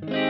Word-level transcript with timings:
Oj, 0.00 0.21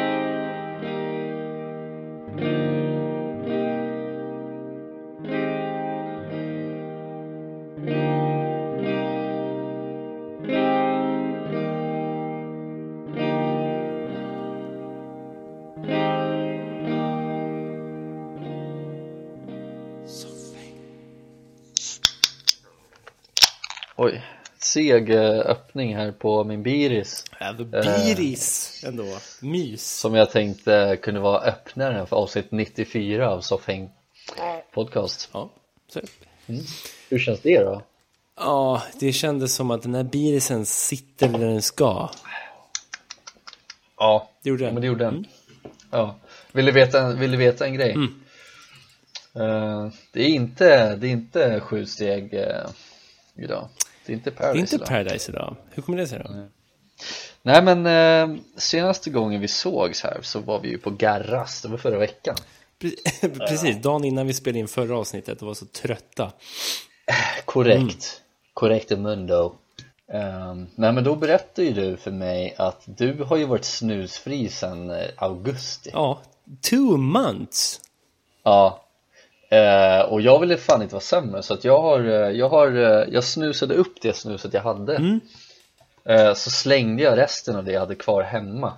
seg 24.72 25.10
eh, 25.10 25.38
öppning 25.38 25.96
här 25.96 26.12
på 26.12 26.44
min 26.44 26.62
biris 26.62 27.24
Ja, 27.40 27.54
the 27.58 27.64
Biris 27.64 28.84
ändå, 28.86 29.04
mys. 29.40 29.98
Som 29.98 30.14
jag 30.14 30.30
tänkte 30.30 30.98
kunde 31.02 31.20
vara 31.20 31.40
öppnaren 31.40 32.06
för 32.06 32.16
avsnitt 32.16 32.50
94 32.50 33.30
av 33.30 33.40
Soffhäng 33.40 33.90
podcast 34.74 35.28
Ja, 35.32 35.50
så. 35.88 36.00
Hur 37.08 37.18
känns 37.18 37.40
det 37.40 37.58
då? 37.64 37.82
ja, 38.36 38.82
det 39.00 39.12
kändes 39.12 39.54
som 39.54 39.70
att 39.70 39.82
den 39.82 39.94
här 39.94 40.02
birisen 40.02 40.66
sitter 40.66 41.28
där 41.28 41.38
den 41.46 41.62
ska. 41.62 42.10
Ja, 43.98 44.30
Det 44.42 44.48
gjorde 44.50 44.64
men 44.64 44.74
den. 44.74 44.80
det 44.80 44.86
gjorde 44.86 45.04
den 45.04 45.26
Ja, 45.90 46.16
vill 46.52 46.64
du 46.66 46.72
veta, 46.72 47.12
vill 47.12 47.30
du 47.30 47.36
veta 47.36 47.66
en 47.66 47.74
grej? 47.74 47.96
Eh, 49.34 49.88
det 50.12 50.22
är 50.22 50.28
inte, 50.28 50.96
det 50.96 51.06
är 51.06 51.10
inte 51.10 51.60
sju 51.60 51.86
steg 51.86 52.34
uh, 52.34 52.70
idag 53.36 53.68
Det 54.06 54.12
är 54.12 54.14
inte 54.14 54.30
Det 54.30 54.36
Paradise 54.36 54.58
är 54.58 54.60
inte 54.60 54.74
idag. 54.74 54.88
Paradise 54.88 55.32
idag. 55.32 55.56
Hur 55.70 55.82
kommer 55.82 55.98
det 55.98 56.06
sig 56.06 56.18
då? 56.18 56.46
Nej 57.42 57.62
men 57.62 57.86
eh, 57.86 58.36
senaste 58.56 59.10
gången 59.10 59.40
vi 59.40 59.48
sågs 59.48 60.02
här 60.02 60.18
så 60.22 60.40
var 60.40 60.60
vi 60.60 60.68
ju 60.68 60.78
på 60.78 60.90
Garras, 60.90 61.62
det 61.62 61.68
var 61.68 61.78
förra 61.78 61.98
veckan 61.98 62.34
Pre- 62.80 63.38
Precis, 63.48 63.82
dagen 63.82 64.04
innan 64.04 64.26
vi 64.26 64.32
spelade 64.32 64.58
in 64.58 64.68
förra 64.68 64.98
avsnittet 64.98 65.40
och 65.42 65.46
var 65.48 65.54
så 65.54 65.66
trötta. 65.66 66.32
Korrekt, 67.44 67.78
Mm. 67.80 67.90
korrekt 68.54 68.90
mundo 68.90 69.52
um, 70.12 70.66
Nej 70.74 70.92
men 70.92 71.04
då 71.04 71.16
berättade 71.16 71.68
ju 71.68 71.72
du 71.74 71.96
för 71.96 72.10
mig 72.10 72.54
att 72.58 72.82
du 72.86 73.22
har 73.24 73.36
ju 73.36 73.44
varit 73.44 73.64
snusfri 73.64 74.48
sedan 74.48 74.90
eh, 74.90 75.06
augusti 75.16 75.90
Ja, 75.92 76.20
two 76.60 76.96
months. 76.96 77.80
Ja 78.42 78.84
Och 80.08 80.20
jag 80.20 80.40
ville 80.40 80.56
fan 80.56 80.82
inte 80.82 80.94
vara 80.94 81.02
sämre 81.02 81.42
så 81.42 81.54
att 81.54 81.64
jag 81.64 81.82
har, 81.82 82.00
eh, 82.00 82.30
jag 82.30 82.48
har, 82.48 82.68
eh, 82.76 83.08
jag 83.12 83.24
snusade 83.24 83.74
upp 83.74 83.94
det 84.02 84.16
snuset 84.16 84.54
jag 84.54 84.62
hade 84.62 84.96
Mm. 84.96 85.20
Eh, 86.04 86.34
Så 86.34 86.50
slängde 86.50 87.02
jag 87.02 87.18
resten 87.18 87.56
av 87.56 87.64
det 87.64 87.72
jag 87.72 87.80
hade 87.80 87.94
kvar 87.94 88.22
hemma 88.22 88.72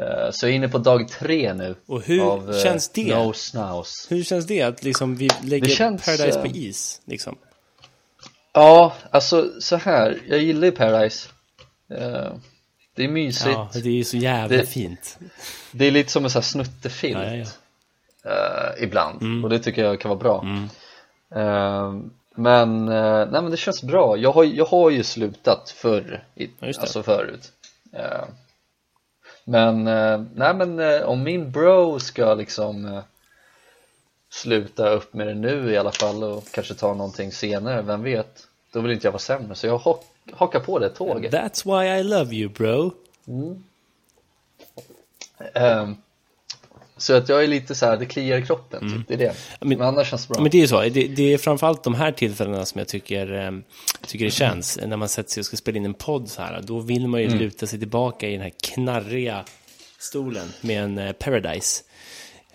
Eh, 0.00 0.30
Så 0.30 0.46
jag 0.46 0.50
är 0.52 0.56
inne 0.56 0.68
på 0.68 0.78
dag 0.78 1.08
tre 1.08 1.54
nu 1.54 1.74
Och 1.86 2.02
hur 2.02 2.32
av, 2.32 2.50
eh, 2.50 2.62
känns 2.62 2.88
det? 2.88 3.14
No 3.18 3.32
Snouse 3.32 4.14
Hur 4.14 4.22
känns 4.24 4.46
det 4.46 4.62
att 4.62 4.82
liksom 4.82 5.16
vi 5.16 5.28
lägger 5.44 5.68
känns, 5.68 6.04
Paradise 6.04 6.38
på 6.40 6.46
eh, 6.46 6.56
is? 6.56 7.00
Liksom? 7.04 7.36
Ja, 8.52 8.92
alltså 9.10 9.50
så 9.60 9.76
här, 9.76 10.18
jag 10.28 10.38
gillar 10.38 10.64
ju 10.64 10.72
Paradise 10.72 11.28
Eh, 11.90 12.32
Det 12.96 13.04
är 13.04 13.08
mysigt 13.08 13.46
Ja, 13.50 13.70
det 13.72 13.88
är 13.88 13.92
ju 13.92 14.04
så 14.04 14.16
jävla 14.16 14.56
Det- 14.56 14.66
fint. 14.66 15.18
Det 15.72 15.84
är 15.86 15.90
lite 15.90 16.10
som 16.12 16.24
en 16.24 16.30
sån 16.30 16.40
här 16.40 16.46
snuttefilt 16.46 17.18
Ja, 17.18 17.24
ja, 17.24 17.34
ja. 17.36 17.46
Eh, 18.26 18.82
ibland. 18.82 19.22
Mm. 19.22 19.44
och 19.44 19.50
det 19.50 19.58
tycker 19.58 19.84
jag 19.84 20.00
kan 20.00 20.08
vara 20.08 20.18
bra. 20.18 20.44
Eh, 21.40 21.94
men, 22.34 22.88
eh, 22.88 23.28
nej 23.30 23.42
men 23.42 23.50
det 23.50 23.56
känns 23.56 23.82
bra. 23.82 24.16
Jag 24.16 24.32
har, 24.32 24.44
jag 24.44 24.64
har 24.64 24.90
ju 24.90 25.02
slutat 25.02 25.70
förr, 25.70 26.24
i, 26.34 26.48
alltså 26.60 27.02
förut. 27.02 27.52
Eh, 27.92 28.24
Men, 29.44 29.86
eh, 29.86 30.22
nej 30.34 30.54
men 30.54 30.78
eh, 30.78 31.02
om 31.02 31.22
min 31.22 31.50
bro 31.50 32.00
ska 32.00 32.34
liksom 32.34 33.02
sluta 34.30 34.88
upp 34.88 35.14
med 35.14 35.26
det 35.26 35.34
nu 35.34 35.72
i 35.72 35.76
alla 35.76 35.92
fall 35.92 36.24
och 36.24 36.44
kanske 36.50 36.74
ta 36.74 36.94
någonting 36.94 37.32
senare, 37.32 37.82
vem 37.82 38.02
vet? 38.02 38.46
Då 38.72 38.80
vill 38.80 38.92
inte 38.92 39.06
jag 39.06 39.12
vara 39.12 39.18
sämre 39.18 39.54
så 39.54 39.66
jag 39.66 39.78
hak, 39.78 40.04
hakar 40.32 40.60
på 40.60 40.78
det 40.78 40.88
tåget. 40.88 41.32
That's 41.32 41.64
why 41.80 42.00
I 42.00 42.02
love 42.02 42.34
you 42.34 42.48
bro. 42.48 42.92
Ehm, 45.54 45.96
Så 46.98 47.14
att 47.14 47.28
jag 47.28 47.44
är 47.44 47.48
lite 47.48 47.74
så 47.74 47.86
här, 47.86 47.96
det 47.96 48.06
kliar 48.06 48.38
i 48.38 48.42
kroppen, 48.46 48.80
typ. 48.92 49.08
det 49.08 49.14
är 49.14 49.18
det 49.18 49.24
Mm. 49.24 49.36
Men- 49.60 49.78
Men 49.78 49.88
annars 49.88 50.10
känns 50.10 50.26
det 50.26 50.32
bra 50.34 50.42
Men 50.42 50.50
det 50.50 50.58
är 50.58 50.60
ju 50.60 50.68
så, 50.68 50.80
det, 50.82 50.88
det 51.08 51.32
är 51.32 51.38
framförallt 51.38 51.82
de 51.84 51.94
här 51.94 52.12
tillfällena 52.12 52.64
som 52.64 52.78
jag 52.78 52.88
tycker, 52.88 53.32
eh, 53.46 53.50
tycker 54.06 54.24
det 54.24 54.30
känns. 54.30 54.78
När 54.86 54.96
man 54.96 55.08
sätter 55.08 55.30
sig 55.30 55.40
och 55.40 55.44
ska 55.46 55.56
spela 55.56 55.76
in 55.76 55.84
en 55.84 55.94
podd 55.94 56.28
så 56.28 56.42
här, 56.42 56.60
då 56.62 56.80
vill 56.80 57.08
man 57.08 57.20
ju 57.20 57.26
Mm. 57.26 57.38
luta 57.38 57.66
sig 57.66 57.78
tillbaka 57.78 58.28
i 58.28 58.32
den 58.32 58.40
här 58.40 58.52
knarriga 58.62 59.44
stolen 59.98 60.48
med 60.60 60.82
en 60.84 60.98
eh, 60.98 61.12
Paradise. 61.12 61.82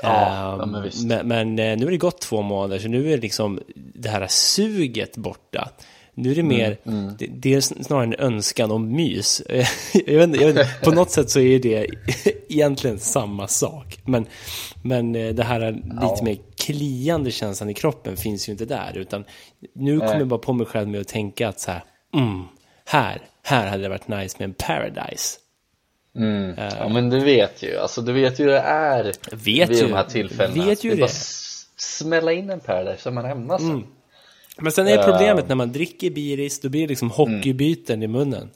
Ja, 0.03 0.57
ja, 0.59 0.65
men 0.65 0.83
visst. 0.83 1.05
men, 1.05 1.27
men 1.27 1.59
eh, 1.59 1.77
nu 1.77 1.85
har 1.85 1.91
det 1.91 1.97
gått 1.97 2.21
två 2.21 2.41
månader, 2.41 2.79
så 2.79 2.87
nu 2.87 3.13
är 3.13 3.17
liksom 3.17 3.59
det 3.75 4.09
här 4.09 4.27
suget 4.29 5.17
borta. 5.17 5.69
Nu 6.13 6.31
är 6.31 6.35
det 6.35 6.43
mer, 6.43 6.77
Mm, 6.85 7.11
Det, 7.19 7.25
det 7.27 7.53
är 7.53 7.61
snarare 7.61 8.03
en 8.03 8.13
önskan 8.19 8.71
om 8.71 8.91
mys. 8.95 9.41
jag 10.05 10.17
vet, 10.17 10.23
inte, 10.23 10.39
jag 10.43 10.53
vet, 10.53 10.81
på 10.81 10.91
något 10.91 11.11
sätt 11.11 11.29
så 11.29 11.39
är 11.39 11.59
det 11.59 11.87
egentligen 12.49 12.99
samma 12.99 13.47
sak. 13.47 13.99
Men, 14.05 14.25
men 14.83 15.15
eh, 15.15 15.33
det 15.33 15.43
här 15.43 15.71
lite 15.71 15.87
Ja. 16.01 16.19
mer 16.23 16.37
kliande 16.57 17.31
känslan 17.31 17.69
i 17.69 17.73
kroppen 17.73 18.17
finns 18.17 18.47
ju 18.49 18.51
inte 18.51 18.65
där. 18.65 18.97
Utan 18.97 19.23
nu 19.75 19.99
kommer 19.99 20.17
jag 20.19 20.27
bara 20.27 20.39
på 20.39 20.53
mig 20.53 20.65
själv 20.65 20.87
med 20.87 21.01
att 21.01 21.07
tänka 21.07 21.47
att 21.47 21.59
så 21.59 21.71
här, 21.71 21.83
mm, 22.15 22.43
här, 22.85 23.21
här 23.43 23.67
hade 23.67 23.83
det 23.83 23.89
varit 23.89 24.07
nice 24.07 24.35
med 24.39 24.45
en 24.45 24.53
paradise. 24.53 25.37
Mm. 26.15 26.53
Ja 26.79 26.87
men 26.89 27.09
du 27.09 27.19
vet 27.19 27.63
ju, 27.63 27.77
alltså 27.77 28.01
du 28.01 28.13
vet 28.13 28.39
ju 28.39 28.43
hur 28.43 28.51
det 28.51 28.59
är 28.59 29.03
vet 29.31 29.69
vid 29.69 29.77
ju. 29.77 29.87
de 29.87 29.93
här 29.93 30.03
tillfällena 30.03 30.65
Vet 30.65 30.83
ju 30.83 30.89
det 30.89 30.95
det. 30.95 31.01
bara 31.01 31.09
smälla 31.77 32.31
in 32.33 32.49
en 32.49 32.59
Paradise 32.59 33.01
så 33.03 33.11
man 33.11 33.25
hemma 33.25 33.59
sen 33.59 33.83
Men 34.61 34.71
sen 34.71 34.87
är 34.87 34.97
Eh. 34.97 35.05
problemet 35.05 35.47
när 35.47 35.55
man 35.55 35.71
dricker 35.71 36.09
biris, 36.09 36.59
då 36.59 36.69
blir 36.69 36.81
det 36.81 36.87
liksom 36.87 37.09
hockeybyten 37.11 38.03
i 38.03 38.07
munnen. 38.07 38.49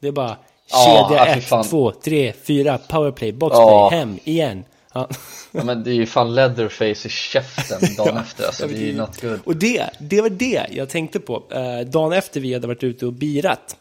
Det 0.00 0.08
är 0.08 0.12
bara 0.12 0.26
Mm. 0.28 0.38
Ja, 0.72 1.08
kedja 1.08 1.26
ja, 1.26 1.32
för 1.32 1.38
1, 1.38 1.44
fan. 1.44 1.64
2, 1.64 1.90
3, 1.92 2.32
4, 2.42 2.78
powerplay, 2.88 3.32
boxplay, 3.32 3.64
Ja. 3.66 3.88
hem, 3.92 4.18
igen. 4.24 4.64
Ja. 4.94 5.08
ja, 5.52 5.64
men 5.64 5.84
det 5.84 5.90
är 5.90 5.94
ju 5.94 6.06
fan 6.06 6.34
leatherface 6.34 7.08
i 7.08 7.10
käften 7.10 7.80
dagen 7.96 8.16
efter 8.16 8.46
alltså, 8.46 8.66
det 8.66 8.74
är 8.74 8.78
ju 8.80 8.96
not 8.96 9.20
good 9.20 9.40
Och 9.44 9.56
det, 9.56 9.90
det 10.00 10.20
var 10.20 10.28
det 10.28 10.66
jag 10.70 10.88
tänkte 10.88 11.20
på. 11.20 11.42
Eh, 11.50 11.80
dagen 11.90 12.12
efter 12.12 12.40
vi 12.40 12.54
hade 12.54 12.66
varit 12.66 12.82
ute 12.84 13.06
och 13.06 13.12
birat, 13.12 13.76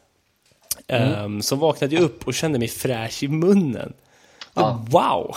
Mm. 0.88 1.14
ehm, 1.14 1.42
så 1.42 1.56
vaknade 1.56 1.96
jag 1.96 2.04
upp 2.04 2.28
och 2.28 2.34
kände 2.34 2.60
mig 2.60 2.68
fräsch 2.68 3.24
i 3.24 3.28
munnen. 3.28 3.94
Wow! 4.90 5.36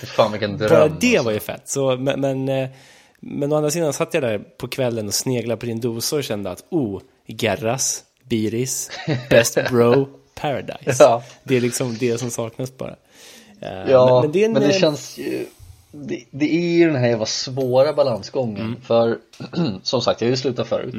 Fy 0.00 0.06
fan 0.06 0.32
vilken 0.32 0.56
dröm 0.58 0.68
Bara 0.70 0.88
det 0.88 1.08
alltså. 1.16 1.22
var 1.24 1.32
ju 1.32 1.40
fett. 1.40 1.68
Så, 1.68 1.96
men, 1.96 2.20
men, 2.20 2.48
eh, 2.48 2.68
men 3.20 3.52
å 3.52 3.56
andra 3.56 3.70
sidan 3.70 3.92
satt 3.92 4.14
jag 4.14 4.22
där 4.22 4.38
på 4.38 4.68
kvällen 4.68 5.06
och 5.06 5.14
sneglade 5.14 5.60
på 5.60 5.66
din 5.66 5.80
dosa 5.80 6.16
och 6.16 6.24
kände 6.24 6.50
att 6.50 6.64
oh, 6.70 7.00
Gerras, 7.26 8.04
Biris, 8.22 8.90
Best 9.30 9.58
Bro, 9.70 10.08
Paradise. 10.34 10.96
Ja. 11.04 11.22
Det 11.44 11.56
är 11.56 11.60
liksom 11.60 11.96
det 11.98 12.18
som 12.18 12.30
saknas 12.30 12.76
bara. 12.76 12.96
Eh, 13.60 13.90
Ja, 13.90 14.20
men, 14.22 14.30
men 14.30 14.32
det 14.32 14.44
en, 14.44 14.56
eh, 14.56 14.70
känns 14.70 15.18
ju 15.18 15.46
det, 15.92 16.24
det 16.30 16.54
är 16.54 16.78
ju 16.78 16.86
den 16.86 16.96
här 16.96 17.08
jävla 17.08 17.26
svåra 17.26 17.92
balansgången 17.92 18.66
Mm. 18.66 18.80
för 18.80 19.18
som 19.82 20.00
sagt 20.02 20.20
jag 20.20 20.28
har 20.28 20.30
ju 20.30 20.36
slutat 20.36 20.68
förut 20.68 20.94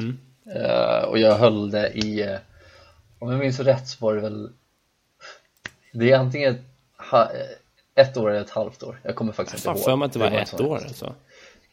Eh, 0.54 1.04
och 1.04 1.18
jag 1.18 1.34
höll 1.34 1.70
det 1.70 1.88
i 1.88 2.38
om 3.18 3.30
jag 3.30 3.40
minns 3.40 3.60
rätt 3.60 3.88
så 3.88 4.04
var 4.04 4.14
det 4.14 4.20
väl 4.20 4.50
det 5.92 6.10
är 6.10 6.16
antingen 6.18 6.54
ett, 6.54 6.60
ett 7.94 8.16
år 8.16 8.30
eller 8.30 8.40
ett 8.40 8.50
halvt 8.50 8.82
år 8.82 9.00
jag 9.02 9.14
kommer 9.14 9.32
faktiskt 9.32 9.64
Fan 9.64 9.72
inte 9.76 9.84
för 9.84 9.90
ihåg 9.90 9.98
mig 9.98 10.06
att 10.06 10.12
det 10.12 10.18
var 10.18 10.30
ett 10.30 10.60
år 10.60 10.76
alltså. 10.76 11.14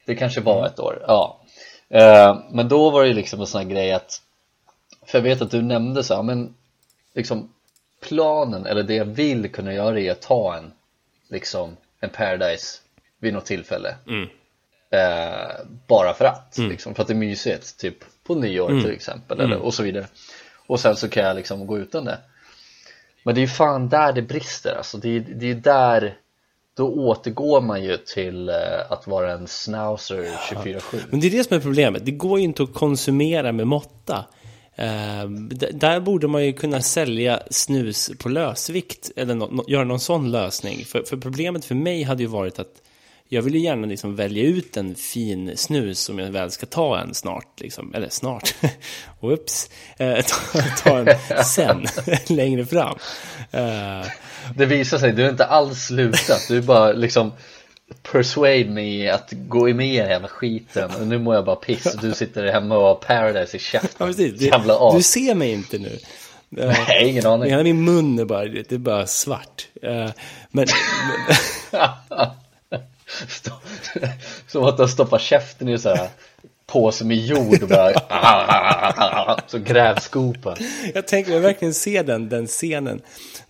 Det 0.07 0.15
kanske 0.15 0.41
var 0.41 0.65
ett 0.65 0.79
år, 0.79 1.03
ja. 1.07 1.41
Eh, 1.89 2.39
Men 2.51 2.67
då 2.67 2.89
var 2.89 3.03
det 3.05 3.13
liksom 3.13 3.39
en 3.41 3.47
sån 3.47 3.61
här 3.61 3.69
grej 3.69 3.91
att 3.93 4.21
För 5.05 5.17
jag 5.17 5.23
vet 5.23 5.41
att 5.41 5.51
du 5.51 5.61
nämnde 5.61 6.03
så 6.03 6.15
här, 6.15 6.23
men 6.23 6.53
liksom 7.13 7.49
Planen, 8.01 8.65
eller 8.65 8.83
det 8.83 8.95
jag 8.95 9.05
vill 9.05 9.51
kunna 9.51 9.73
göra 9.73 9.99
är 9.99 10.11
att 10.11 10.21
ta 10.21 10.55
en 10.57 10.71
Liksom 11.29 11.77
en 11.99 12.09
Paradise 12.09 12.79
vid 13.19 13.33
något 13.33 13.45
tillfälle. 13.45 13.95
Eh, 14.89 15.65
Bara 15.87 16.13
för 16.13 16.25
att, 16.25 16.55
liksom, 16.69 16.95
för 16.95 17.01
att 17.01 17.07
det 17.07 17.13
är 17.13 17.15
mysigt 17.15 17.77
Typ 17.79 17.95
på 18.23 18.35
nyår 18.35 18.69
till 18.81 18.91
exempel, 18.91 19.39
eller, 19.39 19.55
och 19.65 19.73
så 19.73 19.83
vidare. 19.83 20.07
Och 20.67 20.79
sen 20.79 20.95
så 20.95 21.09
kan 21.09 21.23
jag 21.23 21.35
liksom 21.35 21.67
gå 21.67 21.77
utan 21.77 22.05
det. 22.05 22.17
Men 23.23 23.35
det 23.35 23.39
är 23.39 23.43
ju 23.43 23.47
fan 23.47 23.89
där 23.89 24.13
det 24.13 24.21
brister 24.21 24.75
alltså, 24.77 24.97
det 24.97 25.09
är, 25.09 25.19
det 25.19 25.45
är 25.45 25.47
ju 25.47 25.59
där 25.59 26.17
då 26.77 26.87
återgår 26.87 27.61
man 27.61 27.83
ju 27.83 27.97
till 27.97 28.49
eh, 28.49 28.55
att 28.89 29.07
vara 29.07 29.33
en 29.33 29.47
snauser 29.47 30.23
24-7 30.51 30.79
Men 31.09 31.19
det 31.19 31.27
är 31.27 31.31
det 31.31 31.43
som 31.43 31.57
är 31.57 31.61
problemet. 31.61 32.05
Det 32.05 32.11
går 32.11 32.39
ju 32.39 32.45
inte 32.45 32.63
att 32.63 32.73
konsumera 32.73 33.51
med 33.51 33.67
måtta. 33.67 34.25
Eh, 34.75 35.29
där 35.73 35.99
borde 35.99 36.27
man 36.27 36.45
ju 36.45 36.53
kunna 36.53 36.81
sälja 36.81 37.39
snus 37.51 38.11
på 38.19 38.29
lösvikt 38.29 39.11
eller 39.15 39.35
no 39.35 39.63
göra 39.67 39.83
någon 39.83 39.99
sån 39.99 40.31
lösning. 40.31 40.85
För, 40.85 41.03
för 41.03 41.17
problemet 41.17 41.65
för 41.65 41.75
mig 41.75 42.03
hade 42.03 42.23
ju 42.23 42.29
varit 42.29 42.59
att 42.59 42.81
jag 43.29 43.41
vill 43.41 43.55
ju 43.55 43.59
gärna 43.59 43.87
liksom 43.87 44.15
välja 44.15 44.43
ut 44.43 44.77
en 44.77 44.95
fin 44.95 45.57
snus 45.57 45.99
som 45.99 46.19
jag 46.19 46.31
väl 46.31 46.51
ska 46.51 46.65
ta 46.65 46.99
en 46.99 47.13
snart, 47.13 47.59
liksom. 47.59 47.93
eller 47.95 48.09
snart, 48.09 48.55
whoops, 49.19 49.69
eh, 49.97 50.25
ta, 50.25 50.61
ta 50.83 50.97
en 50.97 51.43
sen, 51.43 51.87
längre 52.35 52.65
fram. 52.65 52.97
Eh, 53.51 54.05
det 54.55 54.65
visar 54.65 54.97
sig, 54.97 55.11
du 55.11 55.23
har 55.23 55.29
inte 55.29 55.45
alls 55.45 55.85
slutat, 55.85 56.45
du 56.47 56.57
är 56.57 56.61
bara 56.61 56.91
liksom 56.91 57.31
persuade 58.11 58.65
me 58.69 59.09
att 59.09 59.31
gå 59.31 59.73
med 59.73 59.87
i 59.87 59.97
den 59.97 60.05
här 60.05 60.11
jävla 60.13 60.27
skiten. 60.27 60.91
Och 61.01 61.07
nu 61.07 61.19
mår 61.19 61.35
jag 61.35 61.45
bara 61.45 61.55
piss. 61.55 61.85
Och 61.85 62.01
du 62.01 62.13
sitter 62.13 62.51
hemma 62.51 62.77
och 62.77 62.83
har 62.83 62.95
paradise 62.95 63.57
i 63.57 63.59
ja, 63.71 63.79
käften. 63.79 64.11
Jävla 64.37 64.91
Du, 64.91 64.97
du 64.97 65.03
ser 65.03 65.35
mig 65.35 65.51
inte 65.51 65.77
nu. 65.77 65.99
Nej, 66.49 67.09
ingen 67.09 67.25
aning. 67.25 67.49
Hela 67.49 67.63
min 67.63 67.83
mun 67.85 68.19
är 68.19 68.25
bara, 68.25 68.45
det 68.45 68.71
är 68.71 68.77
bara 68.77 69.07
svart. 69.07 69.67
Eh, 69.83 70.09
men, 70.51 70.67
Stå- 73.27 73.61
Som 74.47 74.63
att 74.63 74.77
du 74.77 74.87
stoppar 74.87 75.19
käften 75.19 75.69
i 75.69 75.79
så 75.79 75.89
här 75.95 76.09
påse 76.67 77.05
med 77.05 77.17
jord 77.17 77.63
och 77.63 77.69
bara 77.69 77.93
Så 79.47 79.59
grävskopa 79.59 80.55
Jag 80.93 81.07
tänker 81.07 81.31
mig 81.31 81.39
verkligen 81.39 81.73
se 81.73 82.01
den, 82.03 82.29
den 82.29 82.47
scenen. 82.47 83.01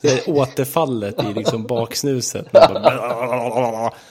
Det 0.01 0.27
återfallet 0.27 1.15
i 1.23 1.33
liksom 1.33 1.63
baksnuset. 1.67 2.51
Bara- 2.51 3.91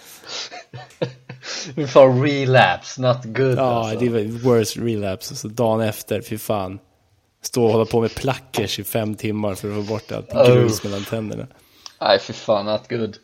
Vi 1.74 1.86
får 1.86 2.22
relapse, 2.26 3.00
not 3.02 3.24
good 3.24 3.58
Ja, 3.58 3.62
alltså. 3.62 3.98
det 4.04 4.08
var 4.08 4.20
worst 4.20 4.76
relapse. 4.76 5.36
Så 5.36 5.48
dagen 5.48 5.80
efter, 5.80 6.20
fy 6.20 6.38
fan. 6.38 6.78
Stå 7.42 7.64
och 7.64 7.72
hålla 7.72 7.84
på 7.84 8.00
med 8.00 8.14
plackers 8.14 8.78
i 8.78 8.84
fem 8.84 9.14
timmar 9.14 9.54
för 9.54 9.68
att 9.68 9.74
få 9.86 9.92
bort 9.92 10.12
allt 10.12 10.30
grus 10.48 10.84
mellan 10.84 11.04
tänderna. 11.04 11.46
Nej 12.00 12.18
fy 12.18 12.32
fan, 12.32 12.66
not 12.66 12.88
good 12.88 13.16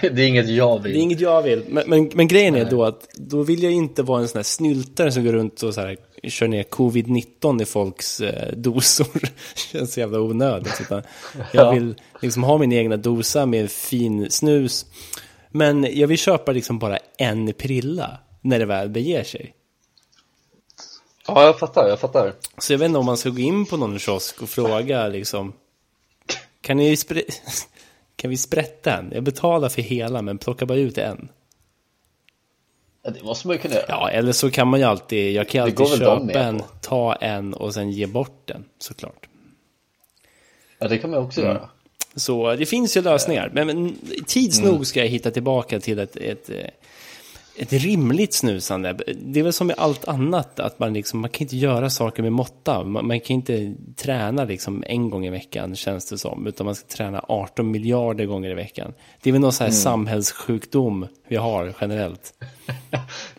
Det 0.00 0.22
är 0.22 0.28
inget 0.28 0.48
jag 0.48 0.82
vill 0.82 0.92
Det 0.92 0.98
är 0.98 1.02
inget 1.02 1.20
jag 1.20 1.42
vill. 1.42 1.64
Men, 1.68 1.84
men, 1.90 2.10
men 2.14 2.28
grejen 2.28 2.54
är 2.54 2.64
då 2.64 2.84
att 2.84 3.08
då 3.14 3.42
vill 3.42 3.62
jag 3.62 3.72
inte 3.72 4.02
vara 4.02 4.20
en 4.20 4.28
sån 4.28 4.38
här 4.38 4.42
snyltare 4.44 5.12
som 5.12 5.24
går 5.24 5.32
runt 5.32 5.62
och 5.62 5.74
så 5.74 5.80
här, 5.80 5.96
kör 6.22 6.48
ner 6.48 6.62
covid-19 6.62 7.62
i 7.62 7.64
folks 7.64 8.20
eh, 8.20 8.52
dosor. 8.56 9.20
känns 9.72 9.92
så 9.94 10.00
jävla 10.00 10.20
onödigt. 10.20 10.80
Utan 10.80 11.02
jag 11.52 11.66
Ja. 11.66 11.70
vill 11.70 11.94
liksom 12.20 12.42
ha 12.42 12.58
min 12.58 12.72
egna 12.72 12.96
dosa 12.96 13.46
med 13.46 13.70
fin 13.70 14.30
snus. 14.30 14.86
Men 15.50 15.98
jag 15.98 16.08
vill 16.08 16.18
köpa 16.18 16.52
liksom 16.52 16.78
bara 16.78 16.98
en 17.18 17.52
prilla 17.52 18.18
när 18.40 18.58
det 18.58 18.66
väl 18.66 18.88
beger 18.88 19.24
sig. 19.24 19.54
Ja 21.26 21.44
jag 21.44 21.58
fattar, 21.58 21.88
jag 21.88 22.00
fattar 22.00 22.32
Så 22.58 22.72
jag 22.72 22.78
vet 22.78 22.86
inte 22.86 22.98
om 22.98 23.06
man 23.06 23.16
ska 23.16 23.28
gå 23.30 23.38
in 23.38 23.66
på 23.66 23.76
någon 23.76 23.98
kiosk 23.98 24.42
och 24.42 24.48
fråga 24.48 25.08
liksom 25.08 25.52
Kan 26.60 26.76
ni 26.76 26.96
Kan 28.18 28.30
vi 28.30 28.36
sprätta 28.36 28.96
en? 28.98 29.10
Jag 29.14 29.22
betalar 29.22 29.68
för 29.68 29.82
hela 29.82 30.22
men 30.22 30.38
plocka 30.38 30.66
bara 30.66 30.78
ut 30.78 30.98
en. 30.98 31.28
ja, 33.02 33.10
Det 33.10 33.22
måste 33.22 33.46
man 33.46 33.56
ju 33.56 33.62
kunna 33.62 33.74
göra 33.74 33.84
Ja, 33.88 34.10
eller 34.10 34.32
så 34.32 34.50
kan 34.50 34.68
man 34.68 34.80
ju 34.80 34.86
alltid, 34.86 35.32
jag 35.32 35.48
kan 35.48 35.58
ju 35.58 35.62
alltid 35.82 35.98
köpa 35.98 36.40
en, 36.40 36.62
ta 36.80 37.14
en 37.14 37.54
och 37.54 37.74
sen 37.74 37.90
ge 37.90 38.06
bort 38.06 38.42
den 38.44 38.64
såklart. 38.78 39.28
Ja 40.78 40.88
det 40.88 40.98
kan 40.98 41.10
man 41.10 41.18
också 41.24 41.40
göra 41.40 41.68
Så 42.16 42.54
det 42.56 42.66
finns 42.66 42.96
ju 42.96 43.02
lösningar. 43.02 43.50
Men, 43.54 43.66
men 43.66 43.96
tids 44.26 44.58
Mm. 44.58 44.70
nog 44.72 44.86
ska 44.86 45.00
jag 45.00 45.08
hitta 45.08 45.30
tillbaka 45.30 45.80
till 45.80 45.98
ett, 45.98 46.16
ett, 46.16 46.50
eh, 46.50 46.56
ett 47.58 47.72
rimligt 47.72 48.34
snusande. 48.34 48.96
Det 49.16 49.40
är 49.40 49.44
väl 49.44 49.52
som 49.52 49.66
med 49.66 49.76
allt 49.78 50.08
annat, 50.08 50.60
att 50.60 50.78
man, 50.78 50.92
liksom, 50.92 51.20
man 51.20 51.30
kan 51.30 51.42
inte 51.42 51.56
göra 51.56 51.90
saker 51.90 52.22
med 52.22 52.32
måtta. 52.32 52.84
Man, 52.84 53.06
man 53.06 53.20
kan 53.20 53.34
inte 53.34 53.74
träna 53.96 54.44
liksom 54.44 54.84
en 54.86 55.10
gång 55.10 55.26
i 55.26 55.30
veckan, 55.30 55.76
känns 55.76 56.08
det 56.10 56.18
som. 56.18 56.46
Utan 56.46 56.64
man 56.66 56.74
ska 56.74 56.86
träna 56.96 57.24
18 57.28 57.70
miljarder 57.70 58.24
gånger 58.24 58.50
i 58.50 58.54
veckan. 58.54 58.94
Det 59.22 59.30
är 59.30 59.32
väl 59.32 59.40
någon 59.40 59.52
sån 59.52 59.64
här 59.64 59.70
Mm. 59.70 59.80
samhällssjukdom 59.82 61.06
vi 61.28 61.36
har 61.36 61.74
generellt. 61.80 62.32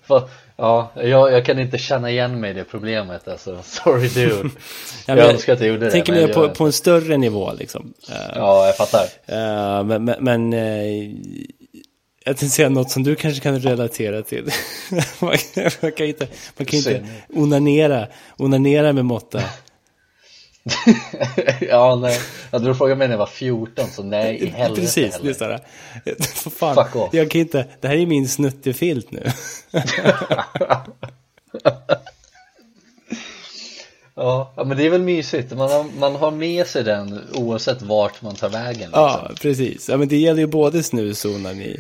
Ja, 0.62 0.92
jag, 0.96 1.32
jag 1.32 1.46
kan 1.46 1.60
inte 1.60 1.78
känna 1.78 2.12
igen 2.12 2.40
mig 2.40 2.52
i 2.52 2.54
det 2.54 2.64
problemet 2.64 3.28
alltså 3.28 3.60
Sorry 3.64 4.08
dude 4.08 4.36
Ja, 4.44 4.50
Jag 5.08 5.16
men 5.16 5.30
önskar 5.30 5.54
att 5.54 5.60
jag 5.60 5.70
gjorde 5.70 5.86
det 5.86 5.92
tänker 5.92 6.14
mer 6.14 6.20
jag 6.22 6.34
på, 6.34 6.50
på 6.50 6.66
en 6.66 6.72
större 6.72 7.18
nivå 7.18 7.54
liksom. 7.60 7.94
Ja, 8.36 8.66
jag 8.66 8.78
fattar 8.78 9.06
Eh, 9.26 9.84
men 9.84 10.04
men, 10.04 10.16
men 10.20 10.54
eh, 10.54 11.12
jag 12.30 12.38
tänkte 12.38 12.56
säga 12.56 12.70
något 12.70 12.92
som 12.92 13.04
du 13.04 13.16
kanske 13.16 13.42
kan 13.42 13.60
relatera 13.60 14.22
till. 14.22 14.44
man, 15.20 15.36
man 15.82 15.92
kan 15.92 16.08
inte, 16.08 16.28
man 16.58 16.66
kan 16.66 16.78
inte 16.78 17.06
onanera, 17.34 18.08
onanera 18.38 18.94
med 18.94 19.06
måtta. 19.06 19.42
Ja, 21.62 21.96
nej 21.96 22.20
Hade 22.52 22.68
du 22.68 22.76
frågat 22.76 22.98
mig 22.98 23.08
när 23.08 23.14
jag 23.14 23.20
var 23.20 23.26
14 23.26 23.88
så 23.92 24.04
nej 24.04 24.36
i 24.36 24.46
helvete 24.46 24.82
Precis, 24.82 25.20
det 25.22 25.42
är 25.42 25.42
heller. 25.42 25.60
För 26.20 26.50
fan, 26.60 26.76
Fuck 26.76 26.96
off. 26.96 27.14
jag 27.14 27.32
kan 27.32 27.42
inte, 27.42 27.66
det 27.82 27.88
här 27.88 27.96
är 27.96 28.06
min 28.06 28.28
snuttefilt 28.28 29.12
nu. 29.12 29.32
Ja, 34.16 34.54
ja, 34.56 34.64
men 34.64 34.78
det 34.78 34.86
är 34.86 34.90
väl 34.90 35.02
mysigt 35.02 35.52
man 35.52 35.70
har, 35.70 35.86
man 36.00 36.16
har 36.16 36.32
med 36.32 36.68
sig 36.68 36.84
den 36.84 37.22
oavsett 37.34 37.82
vart 37.82 38.22
man 38.22 38.36
tar 38.36 38.50
vägen 38.50 38.80
liksom. 38.80 39.02
Ja, 39.02 39.32
precis. 39.42 39.90
Ja, 39.90 39.98
men 39.98 40.08
det 40.08 40.18
gäller 40.18 40.40
ju 40.40 40.48
både 40.48 40.84
snus 40.84 41.26
och 41.26 41.32
onani. 41.32 41.78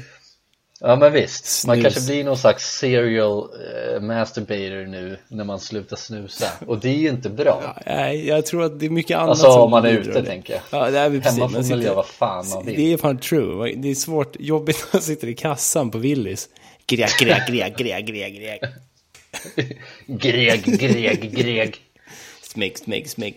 Ja 0.81 0.95
men 0.95 1.13
visst, 1.13 1.67
man 1.67 1.75
Snus. 1.75 1.83
kanske 1.93 2.11
blir 2.11 2.23
någon 2.23 2.37
slags 2.37 2.77
serial 2.77 3.49
eh, 3.95 4.01
masturbator 4.01 4.87
nu 4.87 5.17
när 5.27 5.43
man 5.43 5.59
slutar 5.59 5.95
snusa 5.95 6.45
och 6.67 6.79
det 6.79 6.89
är 6.89 6.95
ju 6.97 7.09
inte 7.09 7.29
bra 7.29 7.77
Nej, 7.85 8.27
jag 8.27 8.45
tror 8.45 8.63
att 8.63 8.79
det 8.79 8.85
är 8.85 8.89
mycket 8.89 9.17
annat 9.17 9.29
Alltså 9.29 9.51
som 9.51 9.61
om 9.61 9.71
man 9.71 9.85
är 9.85 9.89
ute 9.91 10.11
det. 10.21 10.23
tänker 10.25 10.53
jag 10.53 10.61
Ja, 10.81 10.91
det 10.91 10.99
är 10.99 11.09
precis. 11.09 11.25
Hemma 11.31 11.47
får 11.47 11.53
man 11.53 11.63
sitter- 11.63 11.81
göra 11.81 11.95
vad 11.95 12.05
fan 12.05 12.45
man 12.53 12.65
vill 12.65 12.75
Det 12.75 12.93
är 12.93 12.97
fan 12.97 13.17
true. 13.17 13.73
Det 13.75 13.89
är 13.91 13.95
svårt, 13.95 14.35
jobbigt 14.39 14.77
när 14.93 14.97
man 14.97 15.01
sitter 15.01 15.27
i 15.27 15.35
kassan 15.35 15.91
på 15.91 15.97
Willys. 15.97 16.49
Greg, 16.87 17.09
greg, 17.19 17.41
greg, 17.47 17.75
greg, 17.77 18.05
greg, 18.07 18.35
greg. 18.35 18.59
Greg, 20.07 20.63
greg, 20.79 21.31
greg 21.31 21.75
Smeg, 22.41 22.77
smeg, 22.77 23.09
smeg. 23.09 23.35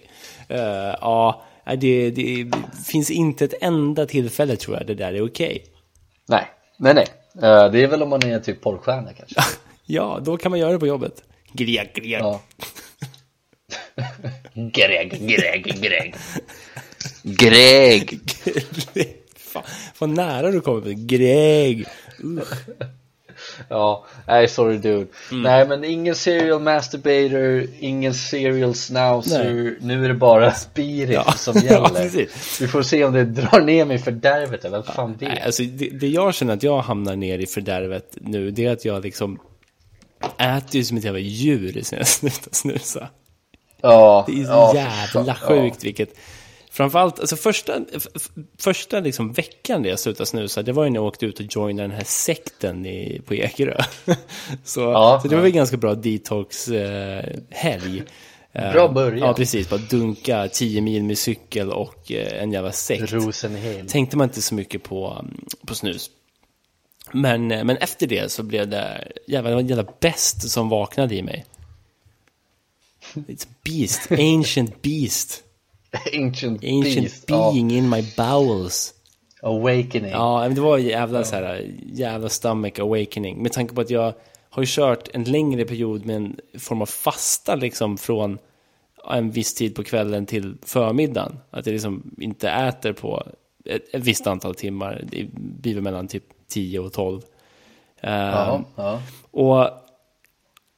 Uh, 0.51 0.57
ja, 1.01 1.43
det, 1.79 2.11
det 2.11 2.51
finns 2.87 3.11
inte 3.11 3.45
ett 3.45 3.55
enda 3.63 4.07
tillfälle 4.07 4.57
tror 4.57 4.77
jag 4.77 4.87
det 4.87 4.95
där 4.95 5.13
är 5.13 5.27
okej. 5.27 5.65
Nej, 6.29 6.45
nej 6.79 6.95
nej 6.95 7.07
Eh, 7.07 7.22
Det 7.41 7.83
är 7.83 7.87
väl 7.87 8.03
om 8.03 8.09
man 8.09 8.23
är 8.23 8.41
typ 8.41 8.61
porrstjärna 8.61 9.13
kanske 9.13 9.41
Ja, 9.87 10.21
då 10.23 10.37
kan 10.37 10.51
man 10.51 10.59
göra 10.61 10.73
det 10.73 10.79
på 10.79 10.87
jobbet. 10.87 11.23
Greg, 11.53 11.95
greg. 11.95 12.21
Ja 12.21 12.41
Greg, 14.55 15.29
Greg, 15.29 15.65
Greg 15.81 16.17
Greg 17.23 18.21
Fan, 19.37 19.63
vad 19.99 20.11
nära 20.11 20.51
du 20.51 20.61
kommer. 20.61 20.93
Greg. 20.93 21.87
Ja, 23.69 24.05
nej 24.27 24.49
sorry 24.49 24.77
dude 24.79 25.07
Mm. 25.31 25.43
Nej 25.43 25.69
men 25.69 25.85
ingen 25.85 26.15
serial 26.15 26.61
masturbator, 26.61 27.67
ingen 27.81 28.15
serial 28.15 28.75
snouser 28.75 29.77
Nu 29.81 30.05
är 30.05 30.09
det 30.09 30.15
bara 30.15 30.51
spirit 30.53 31.11
Ja. 31.15 31.33
som 31.33 31.55
Ja, 31.57 31.63
gäller 31.63 31.89
precis. 31.89 32.61
Vi 32.61 32.69
får 32.69 32.83
se 32.83 33.05
om 33.05 33.13
det 33.13 33.25
drar 33.25 33.61
ner 33.61 33.85
mig 33.85 33.97
i 33.97 33.99
fördärvet 33.99 34.65
eller 34.65 34.77
vad 34.77 34.87
fan 34.87 35.17
det 35.19 35.29
Nej, 35.29 35.39
är 35.39 35.47
alltså, 35.47 35.63
det, 35.63 35.89
det 35.89 36.09
jag 36.09 36.35
känner 36.35 36.55
att 36.55 36.63
jag 36.63 36.79
hamnar 36.81 37.17
ner 37.17 37.39
i 37.39 37.47
fördärvet 37.47 38.17
nu, 38.21 38.51
det 38.51 38.65
är 38.67 38.73
att 38.73 38.85
jag 38.85 39.03
liksom 39.05 39.39
äter 40.39 40.77
ju 40.77 40.85
som 40.85 40.97
ett 40.97 41.05
jävla 41.05 41.21
djur 41.21 41.81
sen 41.83 41.99
jag 41.99 42.09
slutar 42.09 42.49
snusa. 42.53 43.09
Ja, 43.81 44.25
Det 44.29 44.41
är 44.41 44.45
så 44.45 44.51
ja, 44.51 44.75
jävla 45.15 45.35
sjukt 45.35 45.85
vilket 45.85 46.09
Framförallt, 46.73 47.21
alltså 47.21 47.37
första, 47.37 47.81
första 48.59 49.01
liksom 49.01 49.33
veckan 49.33 49.83
när 49.83 49.89
jag 49.89 49.99
slutade 49.99 50.27
snusa, 50.27 50.63
det 50.63 50.73
var 50.73 50.85
ju 50.85 50.91
när 50.91 50.97
jag 50.97 51.05
åkte 51.05 51.27
ut 51.27 51.41
och 51.41 51.47
joinade 51.51 51.89
den 51.89 51.97
här 51.97 52.05
sekten 52.05 52.87
i, 52.87 53.21
på 53.27 53.35
Ekerö. 53.35 53.81
så, 54.65 54.81
Ja, 54.81 55.21
så 55.23 55.29
det 55.29 55.35
var 55.35 55.41
ja. 55.41 55.43
väl 55.43 55.53
ganska 55.53 55.77
bra 55.77 55.95
detox-helg. 55.95 58.03
Bra 58.53 58.89
början. 58.89 59.29
Ja, 59.29 59.35
precis. 59.35 59.71
Bara 59.71 59.81
dunka 59.91 60.49
10 60.49 60.81
mil 60.81 61.05
med 61.05 61.19
cykel 61.19 61.71
och 61.71 62.13
eh, 62.13 62.43
en 62.43 62.53
jävla 62.53 62.73
sekt. 62.73 63.13
Rosenhill 63.13 63.89
Tänkte 63.89 64.17
man 64.17 64.29
inte 64.29 64.43
så 64.43 64.55
mycket 64.55 64.83
på, 64.83 65.19
mm, 65.21 65.45
på 65.67 65.75
snus. 65.75 66.11
Men, 67.13 67.51
eh, 67.51 67.65
men 67.65 67.77
efter 67.77 68.07
det 68.07 68.33
så 68.33 68.43
blev 68.43 68.69
det, 68.69 69.13
jävlar, 69.27 69.51
det 69.51 69.55
var 69.55 69.63
en 69.63 69.69
jävla 69.69 69.93
bäst 70.01 70.51
som 70.51 70.69
vaknade 70.69 71.15
i 71.15 71.23
mig. 71.23 71.45
It's 73.15 73.47
beast, 73.65 74.13
ancient 74.13 74.83
beast. 74.83 75.45
Ancient, 76.15 76.65
Ancient 76.65 76.95
beast, 76.95 77.25
ja. 77.29 77.53
being 77.53 77.71
in 77.71 77.89
my 77.89 78.03
bowels. 78.17 78.95
Awakening 79.43 80.11
Ja, 80.11 80.41
men 80.41 80.55
det 80.55 80.61
var 80.61 80.79
jävla 80.79 81.25
så 81.25 81.37
här, 81.37 81.71
jävla 81.87 82.29
stomach 82.29 82.79
awakening. 82.81 83.43
Med 83.43 83.53
tanke 83.53 83.75
på 83.75 83.81
att 83.81 83.91
jag 83.91 84.15
har 84.51 84.63
ju 84.63 84.67
kört 84.69 85.09
en 85.13 85.25
längre 85.25 85.65
period 85.65 86.05
med 86.07 86.17
en 86.17 86.37
form 86.59 86.83
av 86.83 86.87
fasta 86.87 87.55
liksom 87.55 87.99
från 87.99 88.39
en 89.11 89.31
viss 89.31 89.55
tid 89.55 89.75
på 89.75 89.85
kvällen 89.85 90.27
till 90.27 90.57
förmiddagen. 90.63 91.39
Att 91.51 91.67
jag 91.67 91.73
liksom 91.73 92.15
inte 92.19 92.51
äter 92.51 92.93
på 92.93 93.27
ett, 93.65 93.95
ett 93.95 94.05
visst 94.05 94.27
antal 94.27 94.55
timmar. 94.55 95.05
Det 95.11 95.29
blir 95.35 95.81
mellan 95.81 96.09
typ 96.09 96.25
10 96.49 96.79
och 96.79 96.93
12. 96.93 97.21
Ja, 98.01 98.57
Ehm, 98.57 98.65
ja. 98.77 99.03
och, 99.31 99.71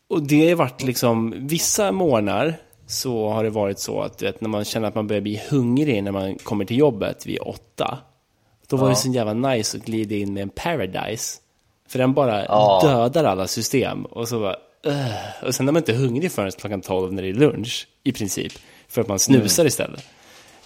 och 0.09 0.23
det 0.23 0.49
har 0.49 0.57
varit 0.57 0.83
liksom, 0.83 1.35
vissa 1.37 1.93
morgnar 1.93 2.57
så 2.87 3.29
har 3.29 3.45
det 3.45 3.51
varit 3.51 3.79
så 3.79 4.01
att 4.01 4.23
vet, 4.23 4.41
när 4.41 4.49
man 4.49 4.65
känner 4.65 4.89
att 4.89 4.95
man 4.95 5.07
börjar 5.07 5.21
bli 5.23 5.43
hungrig 5.51 6.03
när 6.05 6.13
man 6.13 6.35
kommer 6.35 6.65
till 6.65 6.79
jobbet 6.79 7.27
vid 7.27 7.39
åtta. 7.41 7.99
Då 8.69 8.77
var 8.77 8.89
det 8.89 8.95
så 8.97 9.09
jävla 9.09 9.33
nice 9.35 9.77
att 9.79 9.85
glida 9.85 10.15
in 10.15 10.33
med 10.35 10.43
en 10.43 10.49
paradise. 10.49 11.41
För 11.89 11.99
den 11.99 12.13
bara 12.15 12.45
Ja. 12.45 12.81
dödar 12.83 13.25
alla 13.25 13.47
system. 13.47 14.05
Och 14.05 14.29
så 14.29 14.41
bara, 14.41 14.57
"Ugh." 14.87 15.15
Och 15.47 15.55
sen 15.55 15.69
är 15.69 15.73
man 15.73 15.81
inte 15.81 15.93
hungrig 15.93 16.33
förrän 16.33 16.51
klockan 16.53 16.81
12 16.81 17.13
när 17.13 17.23
det 17.23 17.29
är 17.29 17.33
lunch, 17.35 17.89
i 18.05 18.13
princip. 18.13 18.53
För 18.89 19.01
att 19.01 19.09
man 19.09 19.19
snusar 19.19 19.63
Mm. 19.63 19.67
istället. 19.69 20.05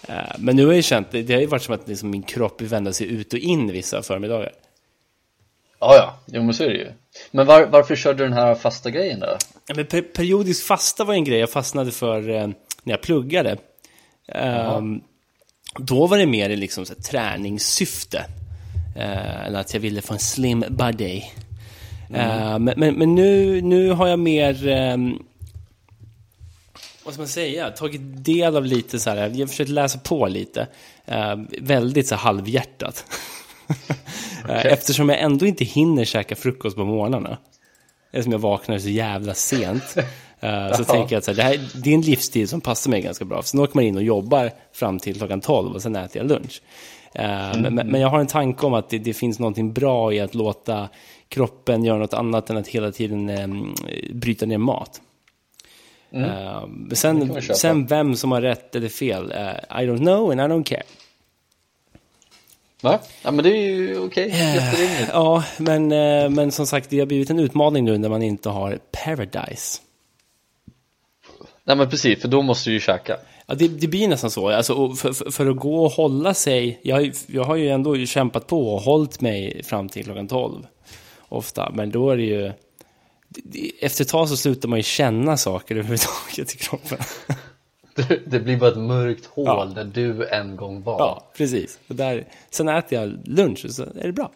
Eh, 0.07 0.15
Men 0.39 0.55
nu 0.55 0.65
har 0.65 0.73
jag 0.73 0.83
känt, 0.83 1.11
det 1.11 1.21
det 1.21 1.33
har 1.33 1.41
ju 1.41 1.47
varit 1.47 1.61
som 1.63 1.75
att 1.75 1.87
liksom 1.87 2.09
min 2.09 2.23
kropp 2.23 2.61
vänder 2.61 2.91
sig 2.91 3.07
ut 3.07 3.33
och 3.33 3.39
in 3.39 3.71
vissa 3.71 4.01
förmiddagar. 4.01 4.51
Ja, 5.79 5.95
ja, 5.95 6.19
jo 6.25 6.43
men 6.43 6.53
så 6.53 6.63
är 6.63 6.67
det 6.67 6.77
ju. 6.77 6.91
Men 7.31 7.45
var, 7.45 7.65
varför 7.65 7.95
körde 7.95 8.17
du 8.17 8.23
den 8.23 8.33
här 8.33 8.55
fasta 8.55 8.89
grejen 8.89 9.19
då? 9.19 9.37
Ja, 9.67 9.73
men 9.75 9.85
per 9.85 10.01
periodisk 10.01 10.65
fasta 10.65 11.03
var 11.03 11.13
en 11.13 11.23
grej 11.23 11.39
jag 11.39 11.49
fastnade 11.49 11.91
för 11.91 12.29
eh, 12.29 12.47
när 12.83 12.93
jag 12.93 13.01
pluggade. 13.01 13.57
Ehm, 14.27 15.01
då 15.77 16.07
var 16.07 16.17
det 16.17 16.25
mer 16.25 16.49
i 16.49 16.55
liksom, 16.55 16.85
så 16.85 16.93
här, 16.93 17.01
träningssyfte. 17.01 18.25
Eh, 18.95 19.47
än 19.47 19.55
att 19.55 19.73
jag 19.73 19.81
ville 19.81 20.01
få 20.01 20.13
en 20.13 20.19
slim 20.19 20.63
body. 20.69 21.23
Eh, 22.13 22.59
men 22.59 22.73
men, 22.77 22.95
men 22.95 23.15
nu, 23.15 23.61
nu 23.61 23.91
har 23.91 24.07
jag 24.07 24.19
mer... 24.19 24.67
ehm, 24.67 25.19
vad 27.03 27.13
ska 27.13 27.21
man 27.21 27.27
säga? 27.27 27.71
Tagit 27.71 28.01
del 28.03 28.55
av 28.55 28.65
lite 28.65 28.99
så 28.99 29.09
här, 29.09 29.17
jag 29.17 29.39
har 29.39 29.47
försökt 29.47 29.69
läsa 29.69 29.99
på 29.99 30.27
lite. 30.27 30.67
Eh, 31.05 31.35
väldigt 31.59 32.07
så 32.07 32.15
här, 32.15 32.21
halvhjärtat. 32.21 33.05
Eh, 34.49 34.65
Eftersom 34.65 35.09
jag 35.09 35.19
ändå 35.21 35.45
inte 35.45 35.65
hinner 35.65 36.05
käka 36.05 36.35
frukost 36.35 36.75
på 36.75 36.85
morgnarna. 36.85 37.37
Eftersom 38.11 38.31
jag 38.31 38.39
vaknar 38.39 38.77
så 38.77 38.89
jävla 38.89 39.33
sent. 39.33 39.95
eh, 40.39 40.71
så 40.77 40.83
tänker 40.83 41.15
jag 41.15 41.17
att 41.17 41.23
så 41.23 41.31
här, 41.31 41.35
det, 41.35 41.43
här, 41.43 41.59
det 41.83 41.89
är 41.89 41.93
en 41.93 42.01
livsstil 42.01 42.47
som 42.47 42.61
passar 42.61 42.91
mig 42.91 43.01
ganska 43.01 43.25
bra. 43.25 43.41
Sen 43.41 43.59
åker 43.59 43.75
man 43.75 43.83
in 43.83 43.95
och 43.97 44.03
jobbar 44.03 44.51
fram 44.73 44.99
till 44.99 45.17
klockan 45.17 45.41
12 45.41 45.75
och 45.75 45.81
sen 45.81 45.95
äter 45.95 46.21
jag 46.21 46.27
lunch. 46.29 46.61
Eh, 47.13 47.27
men, 47.61 47.75
men- 47.75 47.87
men 47.87 48.01
jag 48.01 48.09
har 48.09 48.19
en 48.19 48.27
tanke 48.27 48.65
om 48.65 48.73
att 48.73 48.89
det, 48.89 48.97
det 48.97 49.13
finns 49.13 49.39
någonting 49.39 49.73
bra 49.73 50.13
i 50.13 50.19
att 50.19 50.35
låta 50.35 50.89
kroppen 51.29 51.83
göra 51.83 51.97
något 51.97 52.13
annat 52.13 52.49
än 52.49 52.57
att 52.57 52.67
hela 52.67 52.91
tiden 52.91 53.29
eh, 53.29 53.47
bryta 54.13 54.45
ner 54.45 54.57
mat. 54.57 55.01
Kan 56.11 56.87
vi 56.89 56.95
sen, 56.95 57.41
sen 57.55 57.85
vem 57.87 58.15
som 58.15 58.31
har 58.31 58.41
rätt 58.41 58.75
eller 58.75 58.89
fel, 58.89 59.31
eh, 59.31 59.81
I 59.81 59.85
don't 59.87 59.97
know 59.97 60.31
and 60.31 60.41
I 60.41 60.43
don't 60.43 60.63
care. 60.63 60.83
Va? 62.81 62.99
Ja 63.23 63.31
men 63.31 63.43
det 63.43 63.49
är 63.49 63.65
ju 63.65 63.99
okej, 63.99 64.29
jätterimligt. 64.29 65.09
Ja, 65.13 65.43
men, 65.57 65.91
eh, 65.91 66.29
men 66.29 66.51
som 66.51 66.67
sagt, 66.67 66.89
det 66.89 66.99
har 66.99 67.05
blivit 67.05 67.29
en 67.29 67.39
utmaning 67.39 67.85
nu 67.85 67.97
när 67.97 68.09
man 68.09 68.23
inte 68.23 68.49
har 68.49 68.79
paradise. 68.91 69.81
Nej 71.63 71.75
men 71.75 71.89
precis, 71.89 72.21
för 72.21 72.27
då 72.27 72.41
måste 72.41 72.69
du 72.69 72.73
ju 72.73 72.79
käka. 72.79 73.17
Ja, 73.47 73.55
det, 73.55 73.67
det 73.67 73.87
blir 73.87 74.07
nästan 74.07 74.31
så. 74.31 74.49
Alltså, 74.49 74.95
för, 74.95 75.13
för, 75.13 75.31
för 75.31 75.47
att 75.47 75.57
gå 75.57 75.85
och 75.85 75.91
hålla 75.91 76.33
sig. 76.33 76.79
Jag, 76.83 77.13
jag 77.27 77.43
har 77.43 77.55
ju 77.55 77.69
ändå 77.69 78.05
kämpat 78.05 78.47
på 78.47 78.73
och 78.73 78.81
hållit 78.81 79.21
mig 79.21 79.63
fram 79.63 79.89
till 79.89 80.03
klockan 80.03 80.27
12. 80.27 80.67
Ofta, 81.29 81.71
men 81.73 81.89
då 81.89 82.09
är 82.09 82.17
det 82.17 82.23
ju... 82.23 82.51
Efter 83.81 84.03
ett 84.03 84.09
tag 84.09 84.29
så 84.29 84.37
slutar 84.37 84.69
man 84.69 84.79
ju 84.79 84.83
känna 84.83 85.37
saker 85.37 85.75
överhuvudtaget 85.75 86.53
i 86.55 86.57
kroppen. 86.57 86.97
Det, 88.09 88.19
det 88.25 88.39
blir 88.39 88.57
bara 88.57 88.69
ett 88.71 88.77
mörkt 88.77 89.25
hål 89.25 89.45
Ja. 89.45 89.65
där 89.75 89.83
du 89.83 90.27
en 90.27 90.55
gång 90.55 90.83
var. 90.83 90.99
Ja, 90.99 91.23
precis. 91.37 91.79
Och 91.87 91.95
där, 91.95 92.25
sen 92.49 92.69
äter 92.69 92.99
jag 93.01 93.19
lunch 93.25 93.65
och 93.65 93.71
så 93.71 93.83
är 93.83 94.03
det 94.07 94.11
bra. 94.13 94.31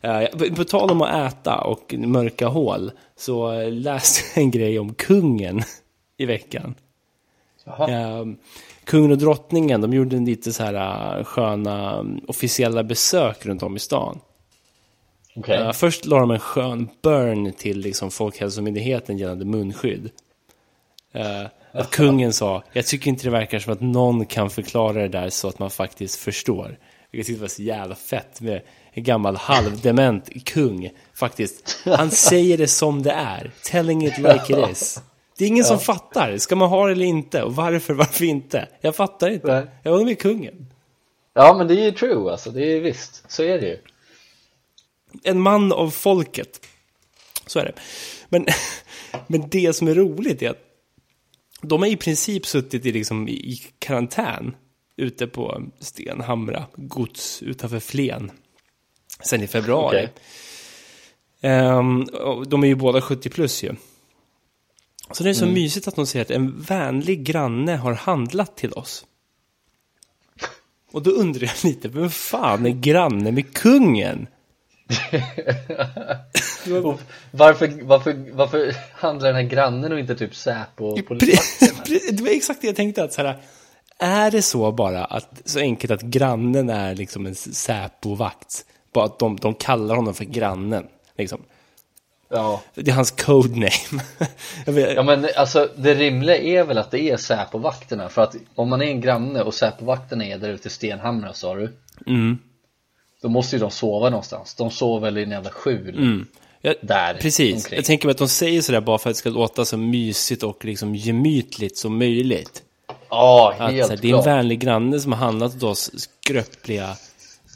Eh, 0.00 0.26
på- 0.38 0.54
på 0.54 0.64
tal 0.64 0.90
om 0.90 1.02
att 1.02 1.32
äta 1.32 1.58
och 1.60 1.94
mörka 1.98 2.46
hål 2.48 2.90
så 3.16 3.62
läste 3.70 4.20
jag 4.34 4.42
en 4.44 4.50
grej 4.50 4.78
om 4.78 4.94
kungen 4.94 5.62
i 6.16 6.26
veckan. 6.26 6.74
Eh, 7.66 8.24
kungen 8.84 9.10
och 9.10 9.18
drottningen, 9.18 9.80
de 9.80 9.92
gjorde 9.92 10.16
en 10.16 10.24
lite 10.24 10.52
så 10.52 10.62
här 10.62 11.18
eh, 11.18 11.24
sköna 11.24 11.98
mm, 12.00 12.20
officiella 12.28 12.82
besök 12.84 13.46
runt 13.46 13.62
om 13.62 13.76
i 13.76 13.78
stan. 13.78 14.20
Okej. 15.36 15.56
Eh, 15.56 15.72
först 15.72 16.06
la 16.06 16.18
de 16.20 16.30
en 16.30 16.38
skön 16.38 16.88
burn 17.02 17.52
till 17.52 17.78
liksom, 17.78 18.10
Folkhälsomyndigheten 18.10 19.18
gällande 19.18 19.44
munskydd. 19.44 20.10
Att 21.74 21.90
kungen 21.90 22.32
sa, 22.32 22.62
jag 22.72 22.86
tycker 22.86 23.10
inte 23.10 23.24
det 23.24 23.30
verkar 23.30 23.58
som 23.58 23.72
att 23.72 23.80
någon 23.80 24.26
kan 24.26 24.50
förklara 24.50 25.02
det 25.02 25.08
där 25.08 25.30
så 25.30 25.48
att 25.48 25.58
man 25.58 25.70
faktiskt 25.70 26.16
förstår. 26.20 26.78
Jag 27.10 27.26
tyckte 27.26 27.38
det 27.38 27.40
var 27.40 27.48
så 27.48 27.62
jävla 27.62 27.94
fett 27.94 28.40
med 28.40 28.62
en 28.92 29.02
gammal 29.02 29.36
halvdement 29.36 30.44
kung. 30.44 30.90
Faktiskt, 31.14 31.78
han 31.84 32.10
säger 32.10 32.58
det 32.58 32.68
som 32.68 33.02
det 33.02 33.10
är. 33.10 33.50
Telling 33.62 34.06
it 34.06 34.18
like 34.18 34.44
it 34.48 34.70
is. 34.70 35.00
Det 35.38 35.44
är 35.44 35.48
ingen 35.48 35.64
som 35.64 35.78
fattar. 35.78 36.38
Ska 36.38 36.56
man 36.56 36.68
ha 36.68 36.86
det 36.86 36.92
eller 36.92 37.06
inte? 37.06 37.42
Och 37.42 37.56
varför, 37.56 37.94
varför 37.94 38.24
inte? 38.24 38.68
Jag 38.80 38.96
fattar 38.96 39.30
inte. 39.30 39.54
Nej. 39.54 39.66
Jag 39.82 39.92
håller 39.92 40.04
med 40.04 40.18
kungen. 40.18 40.66
Ja 41.34 41.54
men 41.58 41.68
det 41.68 41.74
är 41.74 41.84
ju 41.84 41.90
true 41.90 42.32
alltså, 42.32 42.50
det 42.50 42.66
är 42.66 42.80
visst, 42.80 43.24
så 43.28 43.42
är 43.42 43.60
det 43.60 43.66
ju. 43.66 43.78
en 45.22 45.40
man 45.40 45.72
av 45.72 45.90
folket. 45.90 46.60
Så 47.46 47.58
är 47.58 47.64
det. 47.64 47.72
Men, 48.28 48.46
men 49.26 49.48
det 49.48 49.72
som 49.72 49.88
är 49.88 49.94
roligt 49.94 50.42
är 50.42 50.50
att 50.50 50.63
de 51.68 51.82
har 51.82 51.88
i 51.88 51.96
princip 51.96 52.46
suttit 52.46 52.86
i, 52.86 52.92
liksom, 52.92 53.28
i 53.28 53.60
karantän 53.78 54.56
ute 54.96 55.26
på 55.26 55.62
Stenhamra 55.80 56.66
gods 56.76 57.42
utanför 57.42 57.80
Flen 57.80 58.30
sen 59.20 59.42
i 59.42 59.46
februari. 59.46 59.96
Okej. 59.96 60.12
Ehm, 61.40 62.02
och 62.02 62.48
de 62.48 62.62
är 62.62 62.66
ju 62.66 62.74
båda 62.74 63.00
70 63.00 63.30
plus 63.30 63.62
ju. 63.62 63.74
Så 65.12 65.24
det 65.24 65.30
är 65.30 65.34
så 65.34 65.46
mysigt 65.46 65.88
att 65.88 65.96
de 65.96 66.06
säger 66.06 66.24
att 66.24 66.30
en 66.30 66.60
vänlig 66.60 67.24
granne 67.24 67.76
har 67.76 67.94
handlat 67.94 68.56
till 68.56 68.72
oss. 68.72 69.06
Och 70.92 71.02
då 71.02 71.10
undrar 71.10 71.46
jag 71.46 71.64
lite, 71.64 71.88
vem 71.88 72.10
fan 72.10 72.66
är 72.66 72.70
granne 72.70 73.32
med 73.32 73.54
kungen? 73.54 74.26
Och 76.84 77.00
varför, 77.30 77.72
varför, 77.82 78.24
varför 78.32 78.76
handlar 78.92 79.26
den 79.26 79.36
här 79.36 79.50
grannen 79.50 79.92
och 79.92 79.98
inte 79.98 80.14
typ 80.14 80.34
Säpo 80.34 80.84
och 80.84 80.98
Det 82.10 82.20
var 82.20 82.36
exakt 82.36 82.60
det 82.60 82.66
jag 82.66 82.76
tänkte 82.76 83.04
att 83.04 83.12
så 83.12 83.22
här, 83.22 83.38
är 83.98 84.30
det 84.30 84.42
så 84.42 84.72
bara 84.72 85.04
att 85.04 85.42
så 85.44 85.58
enkelt 85.58 85.90
att 85.90 86.02
grannen 86.02 86.70
är 86.70 86.94
liksom 86.94 87.26
en 87.26 87.34
Säpo-vakt? 87.34 88.64
Bara 88.92 89.04
att 89.04 89.18
de, 89.18 89.36
de 89.36 89.54
kallar 89.54 89.96
honom 89.96 90.14
för 90.14 90.24
grannen. 90.24 90.86
Liksom. 91.16 91.40
Ja. 92.28 92.62
Det 92.74 92.90
är 92.90 92.94
hans 92.94 93.10
codename. 93.10 94.02
Ja 94.94 95.02
men 95.02 95.26
alltså 95.36 95.68
det 95.76 95.94
rimliga 95.94 96.36
är 96.36 96.64
väl 96.64 96.78
att 96.78 96.90
det 96.90 97.10
är 97.10 97.16
Säpo-vakterna 97.16 98.08
för 98.08 98.22
att 98.22 98.36
om 98.54 98.68
man 98.68 98.82
är 98.82 98.86
en 98.86 99.00
granne 99.00 99.42
och 99.42 99.54
Säpo-vakterna 99.54 100.24
är 100.24 100.38
där 100.38 100.48
ute 100.48 100.68
i 100.68 100.70
Stenhamra 100.70 101.32
sa 101.32 101.54
du 101.54 101.76
Mm. 102.06 102.38
Då 103.22 103.28
måste 103.28 103.56
ju 103.56 103.60
de 103.60 103.70
sova 103.70 104.10
någonstans, 104.10 104.54
de 104.54 104.70
sover 104.70 105.00
väl 105.00 105.18
i 105.18 105.22
en 105.22 105.30
jävla 105.30 105.50
skjul 105.50 106.24
Ja, 106.66 106.74
där 106.82 107.14
Precis, 107.14 107.54
omkring. 107.54 107.76
jag 107.76 107.84
tänker 107.84 108.06
mig 108.06 108.10
att 108.12 108.18
de 108.18 108.28
säger 108.28 108.62
sådär 108.62 108.80
bara 108.80 108.98
för 108.98 109.10
att 109.10 109.16
det 109.16 109.18
ska 109.18 109.30
låta 109.30 109.64
så 109.64 109.76
mysigt 109.76 110.42
och 110.42 110.64
liksom 110.64 110.94
gemytligt 110.94 111.78
som 111.78 111.98
möjligt. 111.98 112.62
Ja, 113.10 113.54
Att, 113.58 113.72
helt 113.72 113.86
så 113.86 113.92
här, 113.92 114.02
det 114.02 114.10
är 114.10 114.16
en 114.18 114.24
vänlig 114.24 114.60
granne 114.60 115.00
som 115.00 115.12
har 115.12 115.18
handlat 115.18 115.56
åt 115.56 115.62
oss 115.62 115.90
skröpliga 115.96 116.96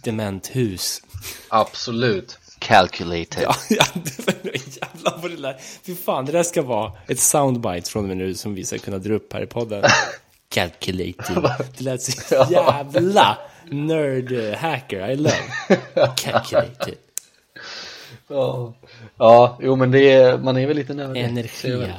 dementhus. 0.05 1.03
Absolut 1.49 2.38
Calculated 2.59 3.43
Ja, 3.43 3.55
ja 3.69 3.85
det 3.95 4.27
var 4.27 4.35
jävlar 4.45 5.19
vad 5.23 5.31
det 5.31 5.37
där. 5.43 5.57
Fy 5.83 5.95
fan, 5.95 6.25
det 6.27 6.33
där 6.33 6.43
ska 6.43 6.62
vara 6.62 6.93
ett 7.07 7.21
soundbite 7.21 7.91
från 7.91 8.03
och 8.03 8.09
med 8.09 8.17
nu 8.17 8.35
som 8.35 8.55
vi 8.55 8.65
ska 8.65 8.79
kunna 8.79 8.99
dra 8.99 9.15
upp 9.15 9.33
här 9.33 9.43
i 9.43 9.47
podden. 9.47 9.85
Calculating. 10.49 11.37
Det 11.79 11.81
lät 11.85 12.03
så 12.03 12.47
jävla 12.50 13.38
nerd 13.71 14.55
hacker, 14.57 15.11
I 15.11 15.17
love. 15.17 15.37
Calculated. 16.17 16.95
Ja, 18.29 18.75
ja 19.19 19.59
jo 19.62 19.76
men 19.76 19.90
det 19.90 20.11
är, 20.12 20.38
man 20.38 20.57
är 20.57 20.67
väl 20.67 20.76
lite 20.76 20.95
ser 20.95 21.69
jag 21.71 21.78
väl. 21.78 21.90
Energia. 21.90 21.95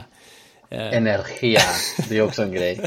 Energia, 0.71 1.61
det 2.09 2.17
är 2.17 2.21
också 2.21 2.43
en 2.43 2.51
grej 2.53 2.79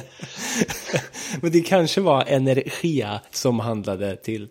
Men 1.41 1.53
det 1.53 1.61
kanske 1.61 2.01
var 2.01 2.25
Energia 2.29 3.21
som 3.31 3.61
handlade 3.61 4.17
till, 4.17 4.49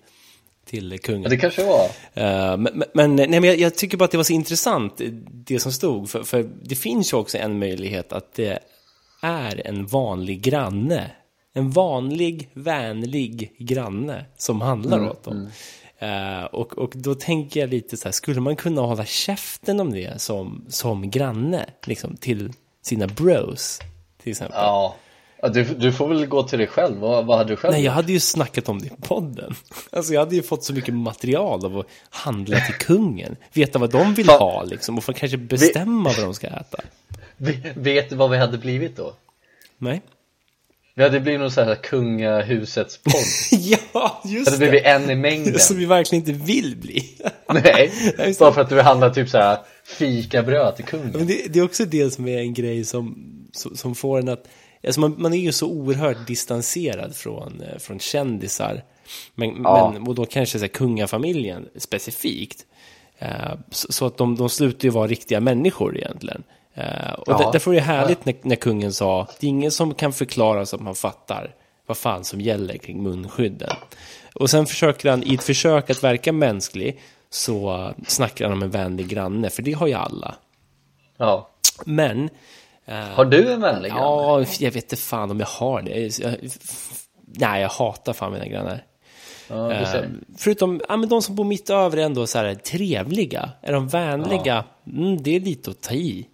till 0.66 0.92
Ja, 0.92 0.98
kungen. 0.98 1.30
det 1.30 1.38
kanske 1.38 1.64
var 1.64 1.86
Eh, 2.14 2.58
men 2.58 2.84
men, 2.94 3.16
nej, 3.16 3.28
men 3.30 3.44
jag, 3.44 3.60
jag 3.60 3.76
tycker 3.76 3.98
bara 3.98 4.06
att 4.06 4.12
det 4.12 4.18
var 4.18 4.24
så 4.24 4.34
intressant, 4.34 5.02
det 5.32 5.60
som 5.60 5.72
stod. 5.72 6.10
För, 6.10 6.24
för 6.24 6.50
det 6.64 6.76
finns 6.76 7.14
ju 7.14 7.18
också 7.18 7.38
en 7.38 7.60
möjlighet 7.60 8.14
att 8.14 8.34
det 8.34 8.60
är 9.22 9.68
en 9.68 9.86
vanlig 9.86 10.42
granne. 10.42 11.12
En 11.54 11.72
vanlig, 11.72 12.50
vänlig 12.54 13.56
granne 13.60 14.26
som 14.38 14.62
handlar 14.62 15.10
åt 15.10 15.24
dem. 15.24 15.50
Eh, 16.02 16.44
och, 16.44 16.78
och 16.78 16.92
då 16.96 17.16
tänker 17.16 17.60
jag 17.60 17.70
lite 17.70 17.98
så 17.98 18.08
här, 18.08 18.12
skulle 18.12 18.42
man 18.42 18.56
kunna 18.56 18.82
hålla 18.82 19.06
käften 19.06 19.80
om 19.80 19.92
det 19.92 20.22
som, 20.22 20.66
som 20.70 21.10
granne? 21.10 21.66
Liksom 21.86 22.16
till 22.18 22.54
sina 22.82 23.08
bros, 23.08 23.80
till 24.24 24.32
exempel. 24.32 24.58
Ja, 24.62 24.96
du, 25.54 25.64
du 25.64 25.92
får 25.94 26.08
väl 26.08 26.26
gå 26.26 26.44
till 26.44 26.60
dig 26.60 26.68
själv, 26.68 26.98
vad, 26.98 27.26
vad 27.26 27.38
hade 27.38 27.50
du 27.50 27.56
själv 27.56 27.74
Nej, 27.74 27.84
jag 27.84 27.92
hade 27.92 28.12
ju 28.12 28.20
snackat 28.20 28.70
om 28.70 28.80
det 28.80 28.86
i 28.86 28.92
podden. 29.02 29.56
Alltså 29.92 30.14
jag 30.14 30.20
hade 30.22 30.36
ju 30.36 30.42
fått 30.44 30.64
så 30.64 30.74
mycket 30.74 30.94
material 30.94 31.66
av 31.66 31.78
att 31.80 31.86
handla 32.10 32.60
till 32.60 32.76
kungen. 32.80 33.36
Veta 33.54 33.80
vad 33.80 33.90
de 33.92 34.14
vill 34.14 34.30
ha 34.30 34.64
liksom 34.64 34.98
och 34.98 35.04
få 35.04 35.14
kanske 35.14 35.38
bestämma 35.38 36.10
vad 36.18 36.26
de 36.26 36.34
ska 36.34 36.48
äta. 36.48 36.78
Ve- 37.38 37.62
Vet 37.76 38.10
du 38.10 38.16
vad 38.16 38.30
vi 38.30 38.38
hade 38.38 38.58
blivit 38.58 38.98
då? 38.98 39.14
Nej? 39.78 40.02
Vi 40.96 41.04
hade 41.04 41.20
blivit 41.20 41.40
någon 41.40 41.52
sån 41.52 41.68
här 41.68 41.76
kungahusets 41.76 42.98
podd 42.98 43.14
Ja, 43.94 44.22
Det 44.24 44.30
just 44.30 44.58
blivit 44.58 44.84
det! 44.84 44.90
en 44.90 45.10
i 45.10 45.16
mängden 45.16 45.60
Som 45.60 45.78
vi 45.78 45.86
verkligen 45.86 46.28
inte 46.28 46.46
vill 46.46 46.78
bli. 46.78 47.18
Nej, 47.54 47.92
bara 48.40 48.54
för 48.54 48.62
att 48.62 48.70
du 48.70 48.82
handlar 48.82 49.10
typ 49.10 49.30
så 49.30 49.38
här 49.38 49.58
fikabröd 49.84 50.76
till 50.76 50.86
kungen. 50.86 51.12
Men 51.14 51.28
det, 51.28 51.54
det 51.54 51.60
är 51.60 51.64
också 51.64 51.86
det 51.86 52.12
som 52.12 52.28
är 52.28 52.38
en 52.38 52.54
grej 52.54 52.84
som, 52.86 53.18
som, 53.52 53.76
som 53.76 53.96
får 53.96 54.20
en 54.20 54.30
att... 54.30 54.48
Alltså 54.86 55.02
man, 55.02 55.16
man 55.18 55.34
är 55.34 55.38
ju 55.38 55.52
så 55.52 55.68
oerhört 55.68 56.28
distanserad 56.28 57.16
från, 57.16 57.62
eh, 57.62 57.78
från 57.80 58.00
kändisar. 58.00 58.84
Men, 59.36 59.50
Ja. 59.64 59.92
men, 59.94 60.08
och 60.08 60.16
då 60.16 60.26
kanske 60.26 60.60
så 60.60 60.64
här, 60.64 60.70
kungafamiljen 60.70 61.68
specifikt. 61.78 62.66
Eh, 63.20 63.54
så, 63.72 63.92
så 63.92 64.06
att 64.06 64.18
de, 64.18 64.36
de 64.36 64.50
slutar 64.50 64.84
ju 64.86 64.90
vara 64.90 65.08
riktiga 65.08 65.40
människor 65.40 65.98
egentligen. 65.98 66.44
Eh, 66.74 67.12
och 67.14 67.24
Ja. 67.28 67.38
där, 67.38 67.52
därför 67.52 67.72
är 67.72 67.76
det 67.76 67.82
härligt 67.82 68.26
när, 68.26 68.36
när 68.42 68.56
kungen 68.56 68.94
sa 68.94 69.28
det 69.40 69.48
är 69.48 69.50
ingen 69.50 69.72
som 69.72 69.94
kan 69.94 70.14
förklara 70.14 70.66
så 70.66 70.76
att 70.76 70.82
man 70.82 70.96
fattar 70.96 71.56
vad 71.86 71.98
fan 71.98 72.24
som 72.24 72.42
gäller 72.42 72.78
kring 72.78 73.04
munskydden. 73.04 73.70
Och 74.36 74.50
sen 74.50 74.66
försöker 74.66 75.10
han, 75.10 75.24
i 75.24 75.34
ett 75.34 75.44
försök 75.44 75.90
att 75.90 76.04
verka 76.04 76.32
mänsklig, 76.34 77.00
så 77.30 77.92
snackar 78.08 78.46
han 78.46 78.54
om 78.54 78.64
en 78.64 78.70
vänlig 78.70 79.08
granne, 79.08 79.50
för 79.50 79.62
det 79.62 79.72
har 79.74 79.88
ju 79.88 79.94
alla. 79.94 80.36
Ja. 81.18 81.50
Men, 81.86 82.30
Har 83.14 83.26
du 83.26 83.52
en 83.54 83.62
vänlig 83.62 83.92
granne? 83.92 84.04
ja, 84.04 84.46
jag 84.60 84.72
vet 84.72 84.84
inte 84.84 84.96
fan 84.96 85.32
om 85.32 85.40
jag 85.40 85.48
har 85.48 85.82
det. 85.82 86.20
Jag, 86.20 86.36
nej, 87.26 87.62
jag 87.62 87.70
hatar 87.70 88.14
fan 88.14 88.32
mina 88.34 88.48
grannar. 88.48 88.84
Ja. 89.48 89.72
Eh, 89.72 90.04
Förutom, 90.38 90.82
ja 90.90 90.98
men 90.98 91.10
de 91.10 91.22
som 91.22 91.36
bor 91.36 91.44
mitt 91.44 91.70
över 91.70 91.98
är 91.98 92.02
ändå 92.02 92.28
så 92.28 92.38
här 92.38 92.56
trevliga. 92.56 93.50
Är 93.62 93.74
de 93.74 93.88
vänliga? 93.88 94.64
Mm, 94.88 95.24
det 95.24 95.36
är 95.36 95.40
lite 95.40 95.72
att 95.72 95.82
ta 95.82 95.94
i. 95.94 96.28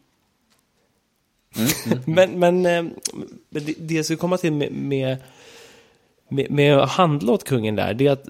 men 2.05 2.39
men, 2.39 2.65
eh, 2.65 2.83
men 3.49 3.65
det, 3.65 3.73
det 3.77 4.03
skulle 4.03 4.17
komma 4.17 4.37
till 4.37 4.53
med, 4.53 4.71
med, 4.71 5.17
med, 6.27 6.51
med 6.51 6.77
att 6.77 6.89
handla 6.89 7.31
åt 7.31 7.43
kungen 7.43 7.75
där, 7.75 7.93
det 7.93 8.07
är 8.07 8.11
att 8.11 8.27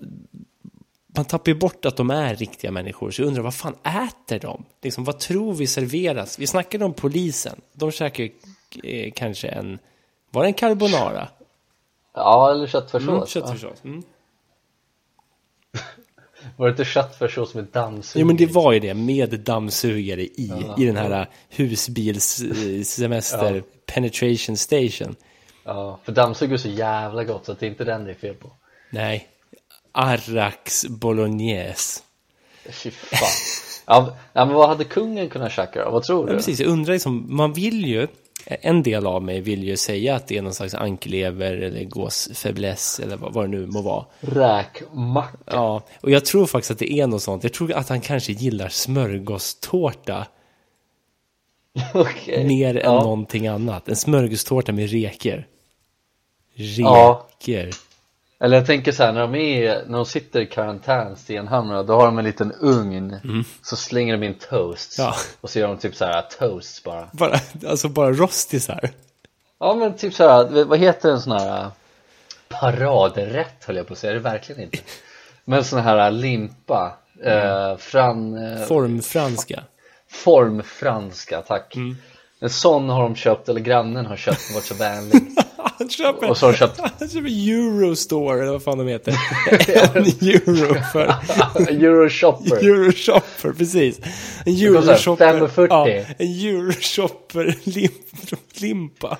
man 1.18 1.26
tappar 1.26 1.52
ju 1.52 1.56
bort 1.56 1.86
att 1.86 1.96
de 1.96 2.10
är 2.10 2.36
riktiga 2.36 2.72
människor. 2.72 3.12
Så 3.12 3.22
jag 3.22 3.28
undrar, 3.28 3.44
vad 3.44 3.56
fan 3.56 3.76
äter 3.84 4.40
de? 4.40 4.66
Liksom, 4.82 5.04
vad 5.04 5.20
tror 5.20 5.54
vi 5.54 5.68
serveras? 5.68 6.40
Vi 6.40 6.48
snackade 6.48 6.86
om 6.86 6.94
polisen. 6.94 7.62
De 7.74 7.92
käkar 7.92 8.24
ju 8.24 8.32
eh, 8.84 9.12
kanske 9.16 9.48
en, 9.48 9.80
var 10.30 10.42
det 10.44 10.50
en 10.50 10.54
carbonara? 10.54 11.28
Ja, 12.14 12.52
eller 12.52 12.68
köttfärssås. 12.68 13.10
Mm, 13.10 13.26
köttfärssås. 13.26 13.84
Mm. 13.84 14.04
Var 16.58 16.68
det 16.68 16.72
inte 16.72 16.86
köttfärssås 16.86 17.54
med 17.54 17.64
dammsugare? 17.64 18.22
Jo 18.22 18.28
men 18.28 18.38
det 18.38 18.46
var 18.46 18.74
ju 18.74 18.80
det 18.80 18.94
med 18.94 19.40
dammsugare 19.40 20.22
i, 20.22 20.52
i 20.78 20.86
den 20.86 20.98
här 20.98 21.28
husbilssemester 21.50 23.56
Ja. 23.56 23.62
penetration 23.86 24.58
station. 24.58 25.16
Ja, 25.64 26.00
för 26.04 26.12
dammsugare 26.12 26.56
är 26.56 26.58
så 26.58 26.70
jävla 26.70 27.24
gott 27.24 27.46
så 27.46 27.54
det 27.54 27.66
är 27.66 27.70
inte 27.70 27.84
den 27.84 28.06
det 28.06 28.12
är 28.12 28.16
fel 28.16 28.36
på. 28.36 28.52
Nej, 28.90 29.28
Arrax 29.92 30.86
bolognese. 30.86 32.02
Fy 32.70 32.92
fan. 32.92 33.30
ja, 33.86 34.18
ja, 34.34 34.46
men 34.46 34.56
vad 34.56 34.70
hade 34.70 34.84
kungen 34.84 35.30
kunnat 35.30 35.52
käka 35.52 35.86
då? 35.86 35.92
Vad 35.92 36.04
tror 36.04 36.28
Ja, 36.28 36.32
du? 36.32 36.38
precis, 36.38 36.60
jag 36.60 36.70
undrar 36.70 36.94
liksom, 36.94 37.26
man 37.36 37.54
vill 37.54 37.86
ju, 37.86 38.08
en 38.50 38.84
del 38.84 39.08
av 39.08 39.24
mig 39.24 39.42
vill 39.42 39.64
ju 39.64 39.78
säga 39.78 40.16
att 40.16 40.28
det 40.28 40.38
är 40.38 40.42
någon 40.42 40.54
slags 40.54 40.74
anklever 40.74 41.54
eller 41.54 41.84
gåsfäbless 41.84 43.00
eller 43.00 43.18
vad, 43.18 43.34
vad 43.34 43.44
det 43.44 43.48
nu 43.48 43.66
må 43.66 43.82
vara. 43.82 44.06
Räkmacka. 44.20 45.38
Ja, 45.46 45.82
och 46.02 46.12
jag 46.12 46.26
tror 46.26 46.46
faktiskt 46.46 46.72
att 46.72 46.80
det 46.80 46.92
är 46.92 47.08
något 47.08 47.22
sånt. 47.22 47.44
Jag 47.44 47.54
tror 47.54 47.74
att 47.74 47.90
han 47.90 48.02
kanske 48.02 48.32
gillar 48.32 48.70
smörgåstårta 48.70 50.28
Okej. 51.94 52.48
mer 52.48 52.78
än 52.78 52.94
ja. 52.94 53.04
någonting 53.04 53.48
annat. 53.48 53.90
En 53.90 53.96
smörgåstårta 53.96 54.72
med 54.72 54.90
reker. 54.90 55.48
Ja. 56.78 57.28
Eller 58.40 58.58
jag 58.58 58.66
tänker 58.66 58.92
så 58.92 59.04
här, 59.04 59.14
när 59.14 59.22
de, 59.22 59.36
är, 59.36 59.84
när 59.88 59.98
de 59.98 60.06
sitter 60.06 60.42
i 60.42 60.46
karantän, 60.46 61.16
stenhamrarna, 61.16 61.84
då 61.84 61.94
har 61.94 62.06
de 62.06 62.18
en 62.18 62.26
liten 62.26 62.52
ugn. 62.52 63.20
Så 63.62 63.76
slänger 63.76 64.18
de 64.18 64.26
in 64.26 64.34
toasts 64.34 65.00
Ja. 65.00 65.16
Och 65.42 65.50
så 65.50 65.60
gör 65.60 65.68
de 65.68 65.78
typ 65.78 65.96
så 65.96 66.06
här 66.06 66.22
toasts 66.22 66.84
bara. 66.84 67.10
Bara, 67.12 67.40
alltså 67.68 67.90
bara 67.90 68.12
rostisar. 68.12 68.90
Ja 69.60 69.76
men 69.76 69.98
typ 69.98 70.14
så 70.14 70.30
här, 70.30 70.64
vad 70.64 70.80
heter 70.80 71.12
en 71.12 71.22
sån 71.22 71.32
här 71.32 71.62
äh, 71.62 71.68
Paradrätt 72.50 73.66
höll 73.66 73.76
jag 73.76 73.88
på 73.88 73.94
att 73.94 74.00
säga, 74.00 74.14
det 74.14 74.20
är 74.20 74.24
det 74.24 74.30
verkligen 74.30 74.62
inte. 74.62 74.78
Men 75.46 75.64
sån 75.64 75.80
här 75.80 76.06
äh, 76.06 76.12
limpa 76.12 76.98
eh, 77.24 77.78
Fran, 77.78 78.38
eh, 78.38 78.66
Formfranska. 78.66 79.64
Formfranska, 80.10 81.42
tack. 81.42 81.76
En 82.40 82.50
sån 82.50 82.90
har 82.90 83.04
de 83.04 83.16
köpt, 83.16 83.50
eller 83.50 83.62
grannen 83.62 84.06
har 84.06 84.16
köpt 84.16 84.54
varit 84.54 84.66
så 84.66 84.76
vänlig 84.76 85.22
Han 85.80 85.90
köper, 85.90 86.30
Och 86.30 86.38
så 86.38 86.54
köpt 86.54 86.80
han 87.00 87.10
köper 87.10 87.50
Eurostore, 87.50 88.42
eller 88.42 88.52
vad 88.52 88.64
fan 88.64 88.78
de 88.78 88.88
heter. 88.88 89.12
en 89.98 90.06
euro 90.06 90.76
för 90.94 91.16
Euroshopper 91.70 92.56
Euroshopper, 92.66 93.52
precis. 93.54 94.00
En 94.46 94.54
Euroshopper. 94.54 95.26
5,40. 95.48 95.68
Ja, 95.70 95.88
en 96.18 96.28
Euroshopper 96.28 97.56
lim, 97.64 97.92
limpa. 98.62 99.18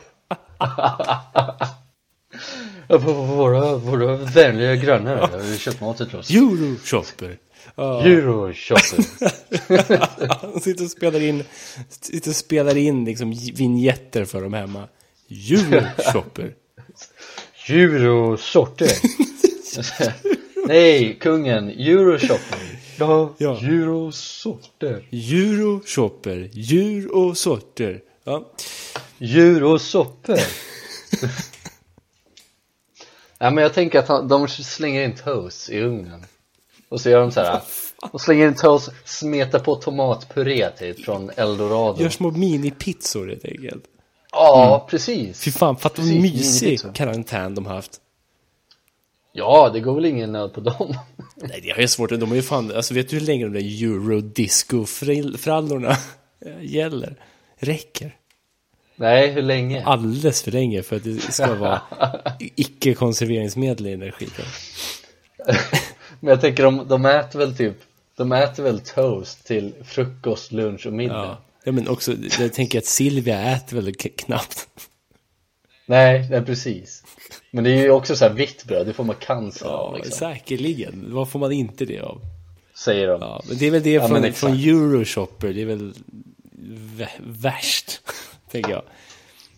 Ja, 2.90 2.98
v- 2.98 3.14
Våra, 3.14 3.76
våra 3.78 4.16
vänliga 4.16 4.76
grannar 4.76 5.16
har 5.18 5.58
köpt 5.58 5.82
mat 5.82 5.98
till 5.98 6.16
oss 6.16 6.30
Euroshopper. 6.30 7.38
Ja. 7.76 8.02
Euroshopper 8.02 9.06
Han 10.52 10.62
sitter 10.62 10.84
och 10.86 10.92
spelar 10.92 11.20
in, 11.24 11.44
sitter 11.90 12.30
och 12.30 12.36
spelar 12.36 12.78
in 12.78 13.06
liksom 13.06 13.32
vignetter 13.54 14.26
för 14.26 14.42
dem 14.42 14.54
hemma. 14.54 14.88
Euroshopper. 15.30 16.54
Eurosorter 17.70 18.92
Nej, 20.68 21.18
kungen, 21.20 21.70
Euroshopper 21.70 22.60
Ja, 23.00 23.34
Ja. 23.38 23.60
Eurosorter 23.62 25.08
Euroshopper. 25.12 26.50
Djur 26.54 27.16
och 27.16 27.38
sorter. 27.38 28.02
Ja. 28.24 28.52
Djur 29.18 29.64
och 29.64 29.82
sopper 29.82 30.40
Ja 33.40 33.52
men 33.52 33.62
jag 33.64 33.74
tänker 33.74 34.00
att 34.00 34.08
han, 34.08 34.28
de 34.28 34.48
slänger 34.48 35.04
in 35.04 35.16
toast 35.16 35.70
i 35.70 35.80
ugnen 35.80 36.26
Och 36.90 37.02
så 37.02 37.10
gör 37.10 37.20
de 37.22 37.32
så 37.32 37.40
här 37.40 37.62
De 38.12 38.20
slänger 38.20 38.48
in 38.48 38.56
toast, 38.56 38.90
smetar 39.06 39.60
på 39.60 39.76
tomatpuré 39.76 40.70
typ 40.70 41.06
från 41.06 41.30
Eldorado 41.36 42.02
Gör 42.02 42.10
små 42.10 42.32
minipizzor 42.32 43.28
helt 43.28 43.46
enkelt. 43.46 43.84
Ja, 44.38 44.88
precis 44.90 45.42
Fy 45.42 45.52
fan, 45.52 45.78
fatta 45.78 46.02
vad 46.02 46.12
mysig 46.12 46.80
karantän 46.94 47.56
de 47.56 47.66
har 47.66 47.76
haft. 47.76 48.02
Ja, 49.34 49.70
det 49.74 49.80
går 49.80 49.96
väl 49.96 50.06
ingen 50.06 50.32
nöd 50.32 50.54
på 50.54 50.62
dem 50.62 50.96
Nej, 51.36 51.60
det 51.64 51.70
har 51.70 51.80
jag 51.80 51.90
svårt. 51.90 52.10
De 52.10 52.30
har 52.30 52.36
ju 52.36 52.42
fan, 52.42 52.76
alltså 52.76 52.94
vet 52.94 53.10
du 53.10 53.20
hur 53.20 53.26
länge 53.26 53.46
de 53.46 53.54
där 53.54 53.84
eurodisco-frallorna 53.84 55.98
gäller? 56.62 57.16
Räcker. 57.58 58.16
Nej, 58.96 59.32
hur 59.32 59.42
länge? 59.42 59.86
Alldeles 59.86 60.44
för 60.44 60.52
länge 60.52 60.84
för 60.84 60.96
att 60.96 61.04
det 61.04 61.34
ska 61.34 61.56
vara 61.56 61.82
icke-konserveringsmedel 62.40 63.88
i 63.88 63.92
den 63.92 64.00
där 64.00 64.12
skiten. 64.12 64.46
Men 66.20 66.30
jag 66.30 66.42
tänker 66.42 66.64
de, 66.64 66.88
de 66.88 67.06
äter 67.06 67.40
väl 67.40 67.58
typ 67.58 67.76
De 68.16 68.32
äter 68.32 68.64
väl 68.64 68.80
toast 68.80 69.48
till 69.48 69.74
frukost, 69.86 70.52
lunch 70.52 70.88
och 70.88 70.94
middag 70.94 71.16
Ja. 71.16 71.38
Ja, 71.68 71.72
men 71.74 71.88
också, 71.88 72.16
jag 72.40 72.54
tänker 72.54 72.80
att 72.80 72.86
Silvia 72.86 73.42
äter 73.42 73.76
väl 73.82 73.94
knappt. 73.96 74.68
Nej, 75.86 76.28
nej 76.30 76.42
precis 76.46 77.04
Men 77.52 77.64
det 77.64 77.72
är 77.72 77.82
ju 77.84 77.92
också 77.92 78.16
så 78.16 78.26
här 78.26 78.34
vitt 78.34 78.64
bröd, 78.64 78.88
det 78.88 78.94
får 78.94 79.04
man 79.04 79.16
cancer 79.16 79.66
Ja, 79.66 79.72
av 79.72 79.96
liksom, 79.96 80.12
säkerligen. 80.12 81.06
Vad 81.14 81.30
får 81.30 81.40
man 81.40 81.52
inte 81.52 81.86
det 81.86 82.00
av? 82.00 82.22
Säger 82.76 83.08
de 83.08 83.22
Ja, 83.22 83.42
men 83.48 83.58
det 83.58 83.68
är 83.68 83.72
väl 83.72 83.84
det 83.84 83.92
Ja, 83.92 84.08
från, 84.08 84.34
från 84.34 84.52
Euroshopper. 84.52 85.54
Det 85.54 85.62
är 85.62 85.66
väl 85.66 85.94
vä- 86.98 87.08
värst, 87.20 88.02
tänker 88.52 88.72
jag. 88.72 88.84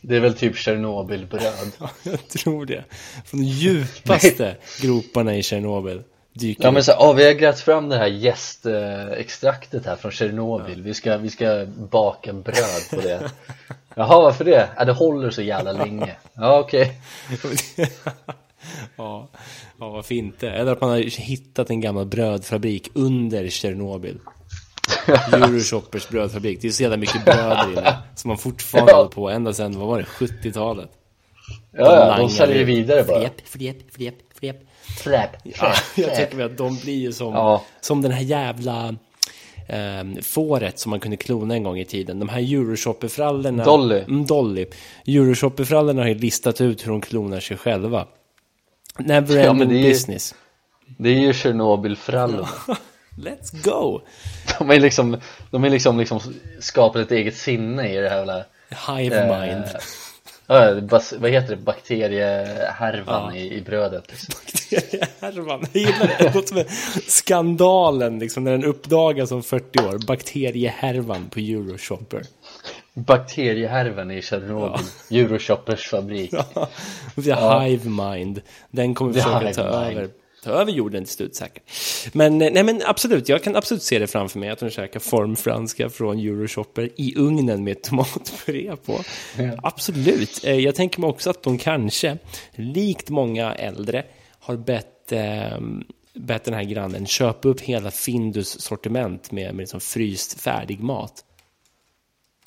Det 0.02 0.15
är 0.15 0.19
väl 0.19 0.34
typ 0.34 0.58
Tjernobylbröd 0.58 1.43
Ja, 1.80 1.89
jag 2.04 2.28
tror 2.28 2.65
det. 2.65 2.84
Från 3.26 3.39
de 3.39 3.45
djupaste 3.45 4.58
groparna 4.82 5.38
i 5.38 5.43
Tjernobyl 5.43 6.04
dyker 6.34 6.63
Ja 6.63 6.72
men 6.72 6.84
så, 6.84 6.92
här, 6.92 7.13
vi 7.13 7.26
har 7.26 7.34
grävt 7.34 7.60
fram 7.60 7.89
det 7.89 7.98
här 7.98 8.08
jästextraktet 8.08 9.86
här 9.86 9.96
från 9.96 10.12
Tjernobyl 10.12 10.82
vi, 10.82 10.94
ska, 10.94 11.18
vi 11.18 11.30
ska 11.30 11.65
baka 11.92 12.34
bröd 12.34 12.89
på 12.89 12.96
det 12.96 13.32
Jaha 13.96 14.22
varför 14.22 14.46
det? 14.46 14.70
Ja 14.78 14.86
det 14.86 14.92
håller 14.92 15.30
så 15.30 15.42
jävla 15.42 15.72
länge 15.72 16.15
Ja 16.34 16.60
okej 16.60 17.02
ja, 18.96 19.28
ja, 19.80 19.89
varför 19.89 20.15
inte? 20.15 20.50
Eller 20.50 20.72
att 20.72 20.82
man 20.82 20.89
har 20.89 21.20
hittat 21.22 21.70
en 21.70 21.82
gammal 21.82 22.06
brödfabrik 22.06 22.89
under 22.94 23.48
Tjernobyl. 23.50 24.20
Euroshoppers 25.34 26.10
brödfabrik. 26.10 26.62
Det 26.62 26.68
är 26.68 26.72
så 26.72 26.84
jävla 26.84 26.98
mycket 26.98 27.26
bröd 27.26 27.70
inne. 27.72 27.98
Som 28.15 28.28
man 28.28 28.38
fortfarande 28.38 28.92
Ja. 28.92 28.98
håller 28.98 29.10
på 29.10 29.30
ända 29.30 29.54
sedan, 29.54 29.80
vad 29.80 29.88
var 29.88 29.98
det, 29.98 30.04
70-talet? 30.04 30.89
Ja, 31.72 31.80
ja 31.80 32.00
langar 32.00 32.18
de 32.18 32.30
säljer 32.30 32.63
vidare 32.63 33.04
bara 33.04 33.20
Flep, 33.44 33.48
flep, 33.94 34.15
flep, 34.39 34.69
flep. 34.97 35.30
Fläpp, 35.41 35.56
Ja, 35.62 35.73
jag 36.04 36.15
tänker 36.15 36.36
mig 36.36 36.45
att 36.45 36.58
de 36.58 36.78
blir 36.78 36.97
ju 36.97 37.13
som, 37.13 37.34
Ja. 37.34 37.63
som 37.82 38.02
den 38.02 38.12
här 38.12 38.21
jävla 38.21 38.95
eh, 39.67 40.21
fåret 40.21 40.80
som 40.80 40.89
man 40.89 40.99
kunde 40.99 41.17
klona 41.17 41.54
en 41.54 41.63
gång 41.63 41.80
i 41.80 41.86
tiden. 41.86 42.19
De 42.19 42.30
här 42.30 42.39
Euroshopper-frallorna. 42.39 43.63
Dolly. 43.65 43.99
Mm, 43.99 44.25
Dolly. 44.25 44.65
Euroshopper-frallorna 45.08 46.02
har 46.02 46.08
ju 46.10 46.15
listat 46.15 46.62
ut 46.62 46.86
hur 46.88 46.91
de 46.91 47.02
klonar 47.02 47.39
sig 47.39 47.58
själva. 47.58 48.08
Never 48.97 49.36
Ja, 49.38 49.49
ending 49.49 49.69
det 49.69 49.75
är 49.75 49.80
ju- 49.80 49.89
business. 49.89 50.36
Det 50.97 51.10
är 51.10 51.19
ju 51.19 51.34
Tjernobylfrallorna 51.34 52.47
Let's 53.17 53.63
go! 53.63 54.02
De 54.60 54.69
är 54.71 54.80
liksom, 54.80 55.17
de 55.52 55.63
är 55.63 55.69
liksom, 55.69 55.99
liksom 55.99 56.19
skapat 56.60 57.02
ett 57.02 57.12
eget 57.12 57.36
sinne 57.38 57.93
i 57.93 57.95
det 57.97 58.10
här 58.10 58.17
jävla 58.17 58.43
Hive 58.88 59.39
mind. 59.47 59.65
Ja, 60.50 60.82
bas, 60.82 61.14
vad 61.20 61.32
heter 61.32 61.56
det? 61.56 61.62
Bakteriehärvan 61.62 63.36
i, 63.36 63.54
i 63.54 63.62
brödet 63.62 64.04
liksom. 64.10 64.36
Bakteriehärvan, 64.46 65.66
jag 65.74 65.82
gillar 65.82 66.08
det. 66.08 66.16
Det 66.20 66.36
låter 66.36 66.48
som 66.48 66.64
skandalen 67.08 68.20
liksom, 68.20 68.44
när 68.44 68.52
den 68.52 68.64
uppdagas 68.66 69.32
om 69.32 69.44
40 69.44 69.80
år. 69.80 70.08
Bakteriehärvan 70.08 71.30
på 71.30 71.40
Euroshopper. 71.40 72.22
Bakteriehärvan 72.94 74.12
i 74.12 74.22
Tjernobyl, 74.22 74.86
Euroshoppers 75.12 75.88
fabrik 75.88 76.34
Ja, 76.34 76.68
ja. 77.16 77.60
Hive 77.60 77.90
mind. 77.90 78.42
Den 78.72 78.96
kommer 78.96 79.14
The 79.14 79.20
försöka 79.22 79.54
ta 79.54 79.82
mind. 79.86 79.98
över, 79.98 80.10
ta 80.43 80.49
över 80.52 80.71
jorden 80.71 81.04
till 81.06 81.13
slut 81.13 81.36
säkert. 81.36 81.63
Men, 82.13 82.41
eh, 82.41 82.52
nej, 82.52 82.63
men 82.63 82.82
absolut, 82.86 83.30
jag 83.30 83.43
kan 83.43 83.56
absolut 83.56 83.84
se 83.84 83.99
det 83.99 84.08
framför 84.08 84.39
mig 84.39 84.49
att 84.49 84.60
de 84.60 84.69
käkar 84.69 84.99
formfranska 84.99 85.89
från 85.89 86.19
Euroshopper 86.19 86.89
i 86.95 87.15
ugnen 87.17 87.63
med 87.63 87.82
tomatpuré 87.84 88.75
på. 88.86 88.99
Absolut. 89.63 90.43
Eh, 90.43 90.56
Jag 90.56 90.75
tänker 90.75 91.02
mig 91.02 91.10
också 91.10 91.30
att 91.30 91.43
de 91.43 91.58
kanske, 91.58 92.17
likt 92.56 93.10
många 93.10 93.54
äldre, 93.54 94.06
har 94.39 94.58
bett, 94.58 95.12
eh, 95.12 95.60
bett 96.13 96.43
den 96.43 96.54
här 96.54 96.63
grannen 96.63 97.06
köpa 97.06 97.47
upp 97.47 97.62
hela 97.62 97.91
Findus 97.91 98.62
sortiment 98.62 99.32
med, 99.32 99.56
med 99.56 99.63
liksom 99.63 99.80
fryst 99.80 100.41
färdig 100.41 100.80
mat. 100.80 101.23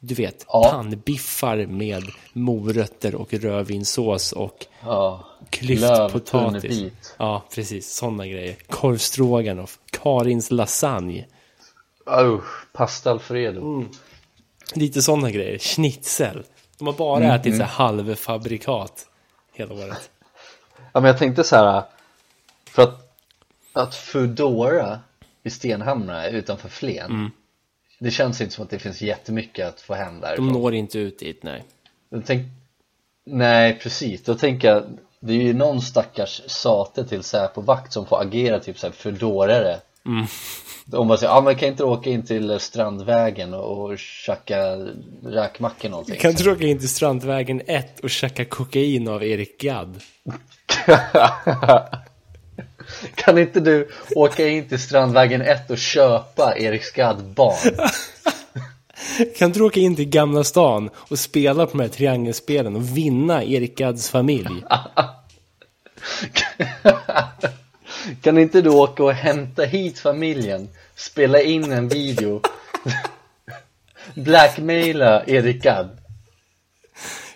Du 0.04 0.14
vet, 0.14 0.44
Ja. 0.48 0.70
pannbiffar 0.70 1.66
med 1.66 2.02
morötter 2.32 3.14
och 3.14 3.34
rödvinssås 3.34 4.32
och 4.32 4.66
Ja, 4.84 5.26
klyftpotatis. 5.50 6.92
Ja, 7.18 7.42
precis. 7.54 7.94
Sådana 7.94 8.26
grejer. 8.26 8.56
Korv 8.68 8.96
stroganoff, 8.96 9.78
Karins 9.90 10.50
lasagne. 10.50 11.26
Oh, 12.06 12.40
pasta 12.72 13.10
alfredo 13.10 13.60
Mm. 13.60 13.88
Lite 14.74 15.02
sådana 15.02 15.30
grejer. 15.30 15.58
Schnitzel. 15.58 16.42
De 16.78 16.86
har 16.86 16.94
bara 16.94 17.24
Mm, 17.24 17.30
ätit 17.40 17.56
så 17.56 17.62
här 17.62 17.68
halvfabrikat 17.70 19.06
hela 19.52 19.74
året. 19.74 20.10
Ja 20.92 21.00
men 21.00 21.04
jag 21.04 21.18
tänkte 21.18 21.44
så 21.44 21.56
här 21.56 21.82
För 22.70 22.82
att 22.82 23.16
Att 23.72 23.94
Foodora 23.94 25.00
i 25.42 25.50
Stenhamra 25.50 26.28
utanför 26.28 26.68
Flen 26.68 27.30
Det 28.02 28.10
känns 28.10 28.40
inte 28.40 28.54
som 28.54 28.64
att 28.64 28.70
det 28.70 28.78
finns 28.78 29.02
jättemycket 29.02 29.68
att 29.68 29.80
få 29.80 29.94
hem 29.94 30.20
där 30.20 30.36
De 30.36 30.48
når 30.48 30.74
inte 30.74 30.98
ut 30.98 31.18
dit, 31.18 31.42
nej. 31.42 31.64
Tänk, 32.24 32.46
Nej 33.24 33.78
precis, 33.82 34.22
då 34.22 34.34
tänker 34.34 34.68
jag 34.68 34.84
Det 35.20 35.32
är 35.32 35.36
ju 35.36 35.54
någon 35.54 35.82
stackars 35.82 36.42
sate 36.46 37.08
till 37.08 37.22
Säpo-vakt 37.22 37.92
som 37.92 38.06
får 38.06 38.22
agera 38.22 38.60
typ 38.60 38.78
såhär 38.78 38.92
Foodorare 38.92 39.80
Mm. 40.06 40.26
Om 40.92 41.08
man 41.08 41.18
säger, 41.18 41.32
ja 41.32 41.40
men 41.40 41.54
kan 41.54 41.68
inte 41.68 41.84
åka 41.84 42.10
in 42.10 42.22
till 42.22 42.60
Strandvägen 42.60 43.54
och, 43.54 43.98
tjacka 43.98 44.76
räkmackor 45.24 45.88
någonting 45.88 46.16
Kan 46.18 46.34
du 46.34 46.52
åka 46.52 46.66
in 46.66 46.78
till 46.78 46.88
Strandvägen 46.88 47.62
1 47.66 48.00
och 48.00 48.10
käka 48.10 48.44
kokain 48.44 49.08
av 49.08 49.24
Erik 49.24 49.60
Gadd? 49.60 50.00
Kan 53.14 53.38
inte 53.38 53.60
du 53.60 53.88
åka 54.16 54.48
in 54.48 54.68
till 54.68 54.78
Strandvägen 54.78 55.42
1 55.42 55.70
och 55.70 55.78
köpa 55.78 56.58
Erik 56.58 56.84
Skadd 56.84 57.24
barn? 57.24 57.88
Kan 59.38 59.52
du 59.52 59.62
åka 59.62 59.80
in 59.80 59.96
till 59.96 60.08
Gamla 60.08 60.44
stan 60.44 60.90
och 60.96 61.18
spela 61.18 61.66
på 61.66 61.72
de 61.72 61.82
här 61.82 61.88
triangelspelen 61.88 62.76
och 62.76 62.96
vinna 62.96 63.44
Erik 63.44 63.78
Gadds 63.78 64.10
familj? 64.10 64.48
Kan 68.22 68.38
inte 68.38 68.62
du 68.62 68.70
åka 68.70 69.04
och 69.04 69.12
hämta 69.12 69.64
hit 69.64 69.98
familjen? 69.98 70.68
Spela 70.94 71.40
in 71.40 71.72
en 71.72 71.88
video 71.88 72.40
Blackmaila 74.14 75.24
Erik 75.26 75.62
Gadd 75.62 76.01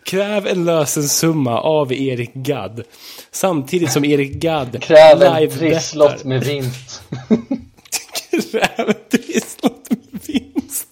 Kräv 0.06 0.46
en 0.46 0.64
lösensumma 0.64 1.60
av 1.60 1.92
Erik 1.92 2.34
Gadd. 2.34 2.82
Samtidigt 3.30 3.92
som 3.92 4.04
Erik 4.04 4.32
Gadd 4.32 4.82
Kräv 4.82 5.22
en 5.22 5.50
trisslott 5.50 6.24
med 6.24 6.44
vinst 6.44 7.02
Kräv 8.52 8.88
en 8.88 8.94
trisslott 9.20 9.90
med 9.90 10.20
vinst. 10.22 10.88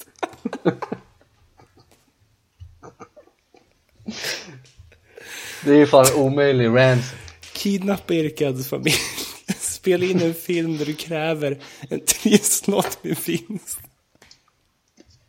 Det 5.65 5.71
är 5.71 5.77
ju 5.77 5.87
fan 5.87 6.07
omöjlig 6.17 6.69
rant 6.69 7.05
Kidnappa 7.53 8.15
Erik 8.15 8.39
Gadds 8.39 8.69
familj. 8.69 8.95
Spela 9.61 10.05
in 10.05 10.23
en 10.23 10.35
film 10.35 10.79
där 10.79 10.87
du 10.87 10.95
kräver 10.95 11.59
en 11.91 12.01
trisslott 12.01 12.99
med 13.03 13.17
vinst. 13.27 13.79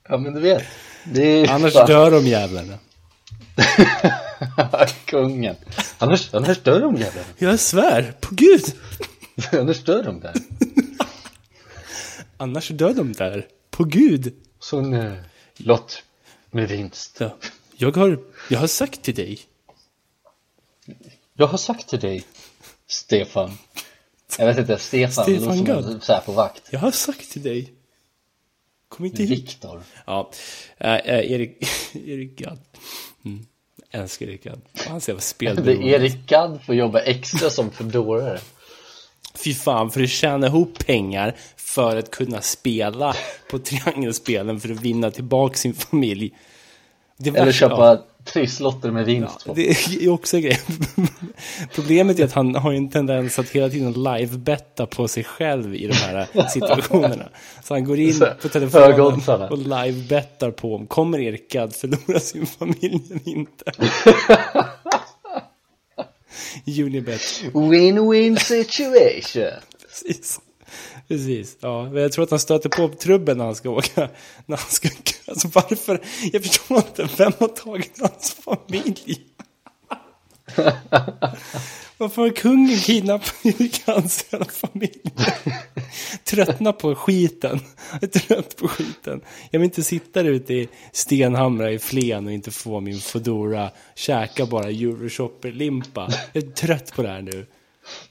Ja 0.10 0.18
men 0.18 0.34
du 0.34 0.40
vet 0.42 0.64
Annars 1.50 1.74
fan- 1.74 1.88
dör 1.88 2.12
de 2.12 2.28
jävlarna. 2.28 2.74
Kungen 5.06 5.56
Annars, 5.98 6.34
annars 6.34 6.58
dör 6.60 6.80
de 6.80 6.96
jävlar 6.96 7.24
Jag 7.38 7.60
svär, 7.60 8.14
på 8.22 8.36
gud. 8.36 8.64
Annars 9.52 9.84
dör 9.84 10.04
de 10.04 10.20
där 10.20 10.34
Annars 12.38 12.70
dör 12.70 12.94
de 12.94 13.14
där. 13.14 13.48
På 13.70 13.84
gud. 13.84 14.34
Så 14.60 14.78
en 14.80 14.94
eh, 14.94 15.14
lott 15.58 16.04
med 16.52 16.68
vinst 16.70 17.18
Ja. 17.20 17.38
Jag, 17.78 17.98
har, 17.98 18.20
jag 18.50 18.60
har 18.60 18.68
sagt 18.68 19.02
till 19.02 19.16
dig. 19.16 19.40
Jag 21.34 21.48
har 21.48 21.58
sagt 21.58 21.88
till 21.90 22.00
dig 22.00 22.24
Stefan 22.88 23.58
Jag 24.38 24.46
vet 24.46 24.58
inte, 24.58 24.78
Stefan, 24.78 25.24
Stefan 25.24 25.44
låter 25.44 25.56
som 25.58 25.66
Gadd. 25.66 25.86
en 25.86 26.02
Säpo-vakt 26.02 26.62
Jag 26.70 26.80
har 26.80 26.92
sagt 26.92 27.32
till 27.32 27.44
dig. 27.44 27.74
Kom 28.96 29.06
inte. 29.06 29.24
Viktor 29.24 29.84
Ja, 30.06 30.32
äh, 30.78 30.96
äh, 30.96 31.32
Erik, 31.32 31.68
Erik 31.94 32.38
Gadd. 32.38 32.60
Mm. 33.26 33.46
Älskar 33.92 34.26
Erik 34.26 34.44
Gadd. 34.44 34.62
Han 34.88 35.02
ser 35.02 35.14
vad 35.14 35.24
spelberoende. 35.24 35.88
Erik 35.88 36.28
Gadd 36.28 36.60
får 36.66 36.76
jobba 36.76 37.00
extra 37.00 37.50
som 37.50 37.72
fördorare 37.72 38.40
Fy 39.36 39.54
fan, 39.54 39.92
för 39.92 40.04
att 40.04 40.10
tjäna 40.10 40.48
ihop 40.48 40.86
pengar 40.86 41.36
för 41.56 41.98
att 41.98 42.12
kunna 42.12 42.42
spela 42.42 43.16
på 43.50 43.60
triangelspelen 43.60 44.60
för 44.60 44.72
att 44.72 44.82
vinna 44.82 45.12
tillbaka 45.12 45.58
sin 45.58 45.74
familj. 45.74 46.34
Det 47.18 47.30
Eller 47.30 47.52
köpa 47.52 48.02
trisslotter 48.26 48.92
med 48.92 49.06
vinst 49.06 49.46
på. 49.46 49.54
Det 49.54 49.70
är 49.70 50.10
också 50.10 50.38
en 50.38 50.44
grej. 50.44 50.60
Problemet 51.76 52.20
är 52.20 52.26
att 52.26 52.34
han 52.34 52.56
har 52.56 52.74
en 52.74 52.90
tendens 52.90 53.40
att 53.40 53.50
hela 53.50 53.70
tiden 53.70 53.94
live-betta 53.94 54.86
på 54.86 55.08
sig 55.08 55.24
själv 55.24 55.76
i 55.76 55.88
de 55.88 55.94
här 55.94 56.48
situationerna. 56.50 57.30
Så 57.64 57.74
han 57.74 57.84
går 57.84 58.00
in 58.00 58.20
på 58.42 58.50
telefonen 58.50 59.50
och 59.50 59.58
live-bettar 59.58 60.52
på 60.52 60.76
om 60.76 60.88
kommer 60.88 61.20
Erik 61.20 61.52
Gadd 61.52 61.76
förlora 61.76 62.20
sin 62.20 62.46
familj 62.46 63.02
eller 63.12 63.30
inte. 63.30 63.72
Unibet, 66.82 67.44
Win-win 67.54 68.40
situation 68.40 69.52
precis. 70.04 70.40
Precis, 71.08 71.58
ja. 71.60 72.00
Jag 72.00 72.12
tror 72.12 72.24
att 72.24 72.30
han 72.30 72.40
stöter 72.40 72.70
på 72.70 72.88
trubbel 72.88 73.38
när 73.38 73.46
han 73.46 73.56
ska 73.56 73.70
åka. 73.70 74.10
När 74.46 74.58
han 74.58 74.70
ska, 74.70 74.90
alltså 75.28 75.48
varför? 75.54 76.02
Jag 76.34 76.44
förstår 76.44 76.78
inte. 76.78 77.10
Vem 77.18 77.32
har 77.40 77.48
tagit 77.48 78.00
hans 78.00 78.34
familj? 78.34 79.20
Varför 81.98 82.22
har 82.22 82.30
kungen 82.30 82.78
kidnappat 82.78 83.36
hans 83.86 84.26
hela 84.30 84.46
familj? 84.46 85.02
Tröttna 86.24 86.74
på 86.74 86.96
skiten. 86.96 87.60
Jag 87.92 88.04
är 88.04 88.08
trött 88.20 88.58
på 88.58 88.68
skiten. 88.68 89.22
Jag 89.52 89.60
vill 89.60 89.66
inte 89.66 89.84
sitta 89.84 90.24
där 90.24 90.30
ute 90.30 90.54
i 90.54 90.70
Stenhamra 90.92 91.72
i 91.72 91.80
Flen 91.80 92.26
och 92.26 92.32
inte 92.32 92.52
få 92.52 92.80
min 92.80 93.00
Foodora. 93.00 93.70
Käka 93.96 94.46
bara 94.46 94.70
Euroshopper-limpa. 94.70 96.12
Jag 96.34 96.44
är 96.44 96.52
trött 96.52 96.96
på 96.96 97.02
det 97.02 97.10
här 97.10 97.22
nu. 97.22 97.46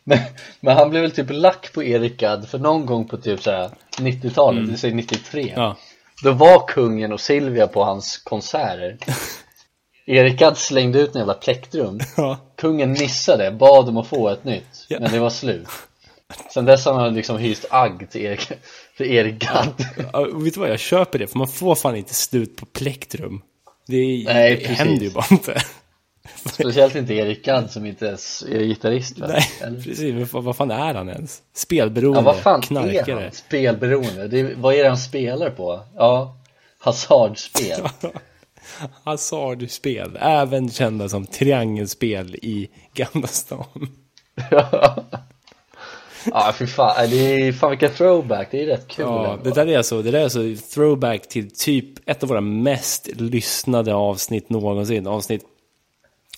Men, 0.05 0.19
men 0.61 0.77
han 0.77 0.91
blev 0.91 1.03
väl 1.03 1.11
typ 1.11 1.27
lack 1.31 1.73
på 1.73 1.83
Erik 1.83 2.17
Gadd 2.21 2.49
för 2.49 2.59
någon 2.59 2.87
gång 2.87 3.09
på 3.09 3.17
typ 3.17 3.43
såhär 3.43 3.71
90-talet, 3.99 4.69
det 4.71 4.77
säger 4.79 4.95
93 4.95 5.43
Mm. 5.43 5.63
Ja. 5.63 5.77
Då 6.23 6.33
var 6.33 6.67
kungen 6.67 7.13
och 7.13 7.21
Silvia 7.21 7.67
på 7.67 7.85
hans 7.85 8.19
konserter 8.19 8.99
Erik 10.07 10.39
Gadd 10.39 10.59
slängde 10.59 11.01
ut 11.01 11.15
en 11.15 11.19
jävla 11.19 11.35
plektrum 11.35 12.01
Ja. 12.17 12.39
Kungen 12.57 12.93
missade, 12.93 13.51
bad 13.51 13.89
om 13.89 13.97
att 13.97 14.07
få 14.07 14.29
ett 14.29 14.45
nytt 14.45 14.87
Ja. 14.89 15.01
Men 15.01 15.13
det 15.13 15.19
var 15.19 15.31
slut 15.31 15.69
Sen 16.55 16.65
dess 16.65 16.85
har 16.85 16.95
han 16.95 17.15
liksom 17.15 17.39
hyst 17.39 17.65
agg 17.71 18.11
till 18.11 18.21
Erik, 18.21 18.53
för 18.97 19.05
Erik 19.05 19.35
Gadd 19.35 19.87
Ja, 20.13 20.25
vet 20.25 20.55
du 20.55 20.61
vad, 20.61 20.71
jag 20.71 20.81
köper 20.81 21.19
det, 21.19 21.27
för 21.27 21.39
man 21.39 21.49
får 21.49 21.75
fan 21.75 21.97
inte 21.97 22.15
slut 22.15 22.57
på 22.57 22.67
plektrum. 22.67 23.43
Det, 23.87 23.97
är, 23.97 24.25
Nej, 24.25 24.57
det 24.57 24.75
händer 24.75 25.05
ju 25.05 25.11
bara 25.11 25.25
inte. 25.31 25.63
Speciellt 26.45 26.95
inte 26.95 27.15
Erik 27.15 27.45
Gadd 27.45 27.71
som 27.71 27.87
inte 27.87 28.07
ens 28.07 28.43
är 28.43 28.61
gitarrist 28.65 29.19
va? 29.19 29.27
Nej, 29.29 29.43
Eller? 29.63 29.81
precis. 29.83 30.33
Vad, 30.33 30.45
vad 30.45 30.57
fan 30.57 30.71
är 30.71 30.95
han 30.95 31.09
ens? 31.09 31.43
Spelberoende, 31.55 32.19
Ja 32.19 32.25
vad 32.25 32.37
fan 32.37 32.61
knarkare. 32.61 33.19
är 33.19 33.23
han? 33.23 33.33
Spelberoende? 33.33 34.29
Det 34.29 34.41
är, 34.41 34.55
vad 34.57 34.75
är 34.75 34.83
det 34.83 34.89
han 34.89 34.99
spelar 34.99 35.51
på? 35.51 35.81
Ja, 35.97 36.37
hasardspel 36.79 37.81
Hasardspel, 39.05 40.19
även 40.21 40.71
kända 40.71 41.09
som 41.09 41.27
triangelspel 41.27 42.35
i 42.35 42.69
Gamla 42.95 43.27
stan. 43.29 43.65
Ja, 46.31 46.55
fy 46.59 46.67
fan, 46.67 47.11
det 47.11 47.17
är 47.17 47.53
fan 47.53 47.71
vilken 47.71 47.91
throwback, 47.91 48.49
det 48.51 48.63
är 48.63 48.67
rätt 48.67 48.89
kul 48.89 49.05
Ja, 49.05 49.39
det 49.45 49.51
där 49.51 49.67
är 49.67 49.77
alltså, 49.77 50.03
det 50.03 50.11
där 50.11 50.19
är 50.19 50.25
alltså 50.25 50.41
throwback 50.75 51.29
till 51.29 51.51
typ 51.51 52.09
ett 52.11 52.23
av 52.23 52.29
våra 52.29 52.41
mest 52.41 53.09
lyssnade 53.17 53.95
avsnitt 53.95 54.51
någonsin. 54.51 55.07
Avsnitt, 55.07 55.45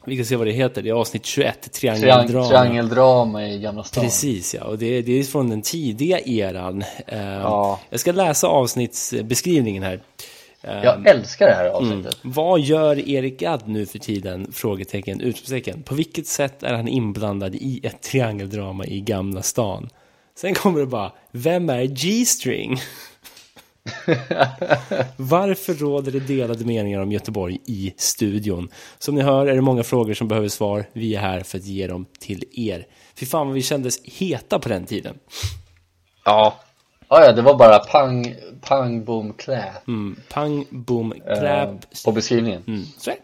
vi 0.06 0.16
kan 0.16 0.24
se 0.26 0.36
vad 0.36 0.46
det 0.46 0.52
heter, 0.52 0.82
det 0.82 0.88
är 0.88 0.92
avsnitt 0.94 1.26
21, 1.26 1.72
Triang 1.72 2.00
triangeldrama. 2.00 2.48
triangeldrama 2.48 3.48
i 3.48 3.58
Gamla 3.58 3.84
stan 3.84 4.04
Precis 4.04 4.54
ja, 4.54 4.64
och 4.64 4.78
det, 4.78 5.02
det 5.02 5.12
är 5.18 5.22
från 5.24 5.50
den 5.50 5.62
tidiga 5.62 6.20
eran. 6.20 6.82
Eh, 7.06 7.18
Ja. 7.22 7.80
Jag 7.90 8.00
ska 8.00 8.12
läsa 8.12 8.46
avsnittsbeskrivningen 8.48 9.82
här. 9.82 10.00
Eh, 10.62 10.84
Jag 10.84 11.06
älskar 11.06 11.46
det 11.46 11.54
här 11.54 11.68
avsnittet 11.68 12.16
Vad 12.22 12.60
gör 12.60 13.08
Erik 13.08 13.40
Gadd 13.40 13.68
nu 13.68 13.86
för 13.86 13.98
tiden? 13.98 14.52
Frågetecken, 14.52 15.20
utropstecken. 15.20 15.82
På 15.82 15.94
vilket 15.94 16.26
sätt 16.26 16.62
är 16.62 16.74
han 16.74 16.88
inblandad 16.88 17.54
i 17.54 17.80
ett 17.82 18.02
triangeldrama 18.02 18.86
i 18.86 19.00
Gamla 19.00 19.42
stan? 19.42 19.88
Sen 20.38 20.54
kommer 20.54 20.80
det 20.80 20.86
bara, 20.86 21.12
vem 21.30 21.70
är 21.70 21.84
G-string? 21.84 22.76
Varför 25.16 25.74
råder 25.74 26.12
det 26.12 26.20
delade 26.20 26.64
meningar 26.64 27.00
om 27.00 27.12
Göteborg 27.12 27.58
i 27.66 27.94
studion? 27.96 28.68
Som 28.98 29.14
ni 29.14 29.22
hör 29.22 29.46
är 29.46 29.54
det 29.54 29.60
många 29.60 29.82
frågor 29.82 30.14
som 30.14 30.28
behöver 30.28 30.48
svar. 30.48 30.84
Vi 30.92 31.14
är 31.14 31.20
här 31.20 31.40
för 31.40 31.58
att 31.58 31.64
ge 31.64 31.86
dem 31.86 32.06
till 32.20 32.44
er. 32.52 32.86
Fy 33.14 33.26
fan 33.26 33.46
vad 33.46 33.54
vi 33.54 33.62
kändes 33.62 34.04
heta 34.04 34.58
på 34.58 34.68
den 34.68 34.84
tiden. 34.86 35.18
Ja 36.24 36.60
Ja, 37.08 37.24
ja, 37.24 37.32
det 37.32 37.42
var 37.42 37.54
bara 37.54 37.78
pang, 37.78 38.34
pang, 38.60 39.04
boom, 39.04 39.32
clap 39.32 39.88
Mm, 39.88 40.16
pang, 40.28 40.66
boom, 40.70 41.12
eh, 41.12 41.38
clap. 41.38 41.70
på 42.04 42.12
beskrivningen 42.12 42.62
Mm, 42.66 42.84
så 42.98 43.10
är. 43.10 43.16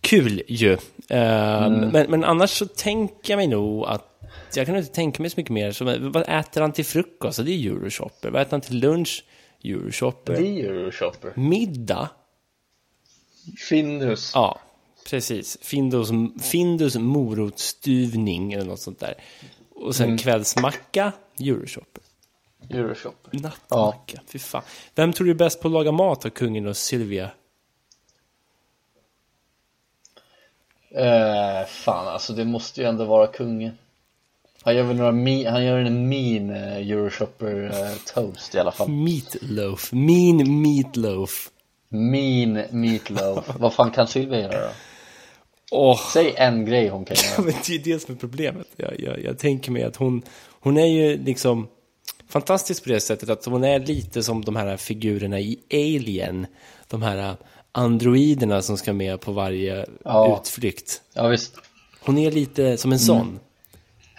Kul 0.00 0.42
ju. 0.48 0.72
Eh, 1.08 1.70
men, 1.70 2.06
men 2.08 2.24
annars 2.24 2.50
så 2.50 2.66
tänker 2.66 3.32
jag 3.32 3.36
mig 3.36 3.46
nog 3.46 3.86
att 3.86 4.06
jag 4.54 4.66
kan 4.66 4.76
inte 4.76 4.94
tänka 4.94 5.22
mig 5.22 5.30
så 5.30 5.40
mycket 5.40 5.52
mer. 5.52 5.72
Som, 5.72 6.12
vad 6.12 6.22
äter 6.28 6.60
han 6.60 6.72
till 6.72 6.84
frukost? 6.84 7.44
Det 7.44 7.50
är 7.52 7.70
Euroshopper. 7.70 8.30
Vad 8.30 8.42
äter 8.42 8.50
han 8.50 8.60
till 8.60 8.78
lunch? 8.78 9.24
Euroshopper. 9.64 10.32
Är 10.32 10.64
Euroshopper 10.64 11.32
Middag? 11.36 12.08
Findus 13.68 14.32
Ja, 14.34 14.60
precis. 15.10 15.58
Findus, 15.60 16.08
Findus 16.42 16.96
morotsstuvning 16.96 18.52
eller 18.52 18.64
något 18.64 18.80
sånt 18.80 18.98
där. 18.98 19.14
Och 19.70 19.94
sen 19.94 20.18
kvällsmacka, 20.18 21.12
Euroshopper. 21.40 22.02
Euroshopper 22.70 23.38
Nattmacka, 23.40 24.20
fy 24.26 24.38
fan. 24.38 24.62
Vem 24.94 25.12
tror 25.12 25.24
du 25.24 25.30
är 25.30 25.34
bäst 25.34 25.60
på 25.60 25.68
att 25.68 25.72
laga 25.72 25.92
mat 25.92 26.24
av 26.24 26.30
kungen 26.30 26.66
och 26.66 26.76
Silvia? 26.76 27.30
eh, 30.90 31.66
Fan 31.66 32.08
alltså, 32.08 32.32
det 32.32 32.44
måste 32.44 32.80
ju 32.80 32.86
ändå 32.86 33.04
vara 33.04 33.26
kungen 33.26 33.78
Han 34.62 34.76
gör 34.76 34.82
väl 34.82 34.96
några 34.96 35.50
han 35.50 35.64
gör 35.64 35.78
en 35.78 36.08
mean 36.08 36.50
eh, 36.50 36.76
Euroshopper 36.76 37.64
eh, 37.64 37.96
toast 38.14 38.54
i 38.54 38.58
alla 38.58 38.72
fall 38.72 38.88
Meatloaf, 38.88 39.92
mean 39.92 40.62
meatloaf. 40.62 41.50
Mean 41.88 42.62
meatloaf 42.70 43.44
Vad 43.58 43.74
fan 43.74 43.90
kan 43.90 44.06
Sylvia 44.08 44.40
göra 44.40 44.60
då? 44.60 44.70
Åh, 45.72 46.00
Säg 46.12 46.34
en 46.36 46.64
grej 46.64 46.88
hon 46.88 47.04
kan 47.04 47.16
Ja, 47.20 47.22
göra 47.32 47.42
men 47.42 47.54
det 47.66 47.74
är 47.74 47.78
det 47.94 48.02
som 48.02 48.14
är 48.14 48.18
problemet. 48.18 48.66
Jag, 48.76 49.00
jag, 49.00 49.24
jag 49.24 49.38
tänker 49.38 49.70
mig 49.72 49.82
att 49.82 49.96
hon, 49.96 50.22
hon 50.60 50.76
är 50.76 50.86
ju 50.86 51.24
liksom 51.24 51.68
fantastisk 52.28 52.84
på 52.84 52.88
det 52.90 53.00
sättet 53.00 53.28
att 53.30 53.44
hon 53.44 53.64
är 53.64 53.78
lite 53.78 54.22
som 54.22 54.44
de 54.44 54.56
här 54.56 54.76
figurerna 54.76 55.40
i 55.40 55.58
Alien. 55.72 56.46
De 56.88 57.02
här 57.02 57.36
androiderna 57.72 58.62
som 58.62 58.76
ska 58.76 58.92
med 58.92 59.20
på 59.20 59.32
varje 59.32 59.86
Ja. 60.04 60.40
utflykt. 60.42 61.02
Ja 61.14 61.28
visst 61.28 61.54
Hon 62.00 62.18
är 62.18 62.30
lite 62.30 62.76
som 62.76 62.92
en 62.92 62.98
sån. 62.98 63.38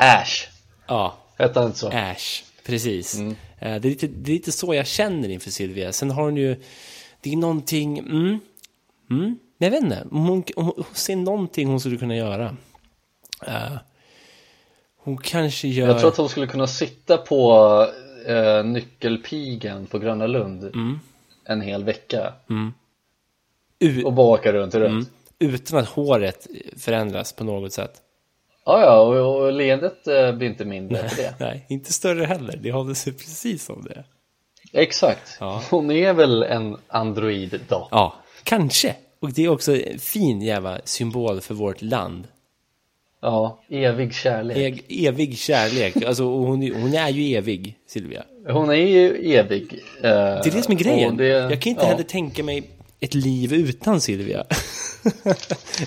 Ash 0.01 0.47
Ja, 0.87 1.17
Hette 1.37 1.59
han 1.59 1.67
inte 1.67 1.79
så? 1.79 1.87
Ash, 1.89 2.43
precis. 2.65 3.19
Eh, 3.19 3.35
Det, 3.59 3.65
är 3.67 3.79
lite, 3.79 4.07
det 4.07 4.31
är 4.31 4.33
lite 4.33 4.51
så 4.51 4.73
jag 4.75 4.87
känner 4.87 5.29
inför 5.29 5.51
Silvia. 5.51 5.93
Sen 5.93 6.11
har 6.11 6.23
hon 6.23 6.37
ju, 6.37 6.55
det 7.21 7.31
är 7.33 7.37
någonting, 7.37 7.97
mm, 7.99 8.19
mm, 8.19 8.39
men 9.09 9.39
jag 9.57 9.71
vet 9.71 9.83
inte, 9.83 10.07
om 10.11 10.25
hon, 10.25 10.43
om 10.55 10.65
hon 10.65 10.83
ser 10.93 11.15
någonting 11.15 11.67
hon 11.67 11.79
skulle 11.79 11.97
kunna 11.97 12.15
göra. 12.15 12.55
Eh, 13.47 13.77
hon 14.97 15.17
kanske 15.17 15.67
gör... 15.67 15.87
Jag 15.87 15.99
tror 15.99 16.09
att 16.11 16.17
hon 16.17 16.29
skulle 16.29 16.47
kunna 16.47 16.67
sitta 16.67 17.17
på 17.17 17.51
eh, 18.27 18.63
nyckelpigan 18.63 19.85
på 19.87 19.99
Gröna 19.99 20.27
Lund 20.27 20.63
Mm. 20.63 20.99
en 21.45 21.61
hel 21.61 21.83
vecka 21.83 22.33
u- 23.79 24.03
och 24.03 24.13
bara 24.13 24.27
åka 24.27 24.53
runt 24.53 24.75
runt. 24.75 25.07
mm, 25.39 25.53
utan 25.53 25.79
att 25.79 25.87
håret 25.87 26.47
förändras 26.77 27.33
på 27.33 27.43
något 27.43 27.73
sätt. 27.73 28.01
Ja, 28.65 28.81
ja, 28.81 28.99
och, 29.01 29.43
och 29.45 29.53
leendet 29.53 30.07
eh, 30.07 30.31
blir 30.31 30.47
inte 30.49 30.65
mindre 30.65 31.09
för 31.09 31.17
det. 31.23 31.33
Nej, 31.39 31.65
inte 31.69 31.93
större 31.93 32.25
heller. 32.25 32.59
Det 32.63 32.71
håller 32.71 32.93
sig 32.93 33.13
precis 33.13 33.65
som 33.65 33.83
det. 33.83 34.03
Exakt. 34.73 35.37
Ja. 35.39 35.63
Hon 35.69 35.91
är 35.91 36.13
väl 36.13 36.43
en 36.43 36.77
android 36.87 37.59
då? 37.67 37.87
Ja, 37.91 38.15
kanske. 38.43 38.95
Och 39.19 39.31
det 39.31 39.43
är 39.45 39.49
också 39.49 39.75
en 39.77 39.99
fin 39.99 40.41
jävla 40.41 40.79
symbol 40.83 41.41
för 41.41 41.53
vårt 41.53 41.81
land. 41.81 42.27
Ja, 43.21 43.59
evig 43.69 44.13
kärlek. 44.13 44.83
E- 44.87 45.07
evig 45.07 45.37
kärlek. 45.37 46.03
Alltså, 46.03 46.23
hon, 46.23 46.63
är- 46.63 46.73
hon 46.81 46.93
är 46.93 47.09
ju 47.09 47.35
evig, 47.37 47.75
Silvia. 47.87 48.23
Hon 48.49 48.69
är 48.69 48.73
ju 48.73 49.33
evig. 49.35 49.73
eh, 49.97 50.01
Det 50.01 50.47
är 50.47 50.51
det 50.51 50.61
som 50.61 50.73
är 50.73 50.77
grejen. 50.77 51.17
det- 51.17 51.27
jag 51.27 51.61
kan 51.61 51.69
inte 51.69 51.81
ja. 51.83 51.87
heller 51.89 52.03
tänka 52.03 52.43
mig 52.43 52.63
ett 53.01 53.13
liv 53.13 53.53
utan 53.53 54.01
Silvia. 54.01 54.45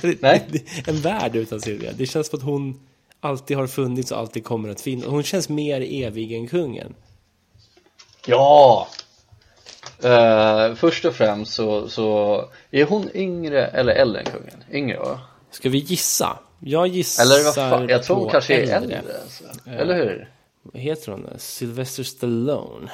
Nej. 0.20 0.64
En 0.86 1.00
värld 1.00 1.36
utan 1.36 1.60
Silvia. 1.60 1.92
Det 1.92 2.06
känns 2.06 2.26
som 2.28 2.38
att 2.38 2.44
hon 2.44 2.80
alltid 3.20 3.56
har 3.56 3.66
funnits 3.66 4.12
och 4.12 4.18
alltid 4.18 4.44
kommer 4.44 4.68
att 4.68 4.80
finnas. 4.80 5.06
Hon 5.06 5.22
känns 5.22 5.48
mer 5.48 5.80
evig 6.04 6.32
än 6.32 6.48
kungen. 6.48 6.94
Ja! 8.26 8.88
Eh, 10.02 10.74
först 10.74 11.04
och 11.04 11.14
främst 11.14 11.52
så, 11.52 11.88
så 11.88 12.40
är 12.70 12.84
hon 12.84 13.10
yngre 13.14 13.66
eller 13.66 13.92
äldre 13.92 14.20
än 14.20 14.26
kungen? 14.26 14.64
Yngre 14.72 14.98
va? 14.98 15.20
Ska 15.50 15.68
vi 15.68 15.78
gissa? 15.78 16.38
Jag 16.60 16.86
gissar 16.86 17.22
Eller 17.24 17.44
vad 17.44 17.54
fan, 17.54 17.88
jag 17.88 18.02
tror 18.02 18.16
hon 18.16 18.30
kanske 18.30 18.54
är 18.54 18.76
äldre. 18.76 19.02
alltså. 19.22 19.44
Eller 19.70 19.94
hur? 19.94 20.30
Vad 20.62 20.82
heter 20.82 21.12
hon? 21.12 21.28
Sylvester 21.38 22.02
Stallone. 22.02 22.90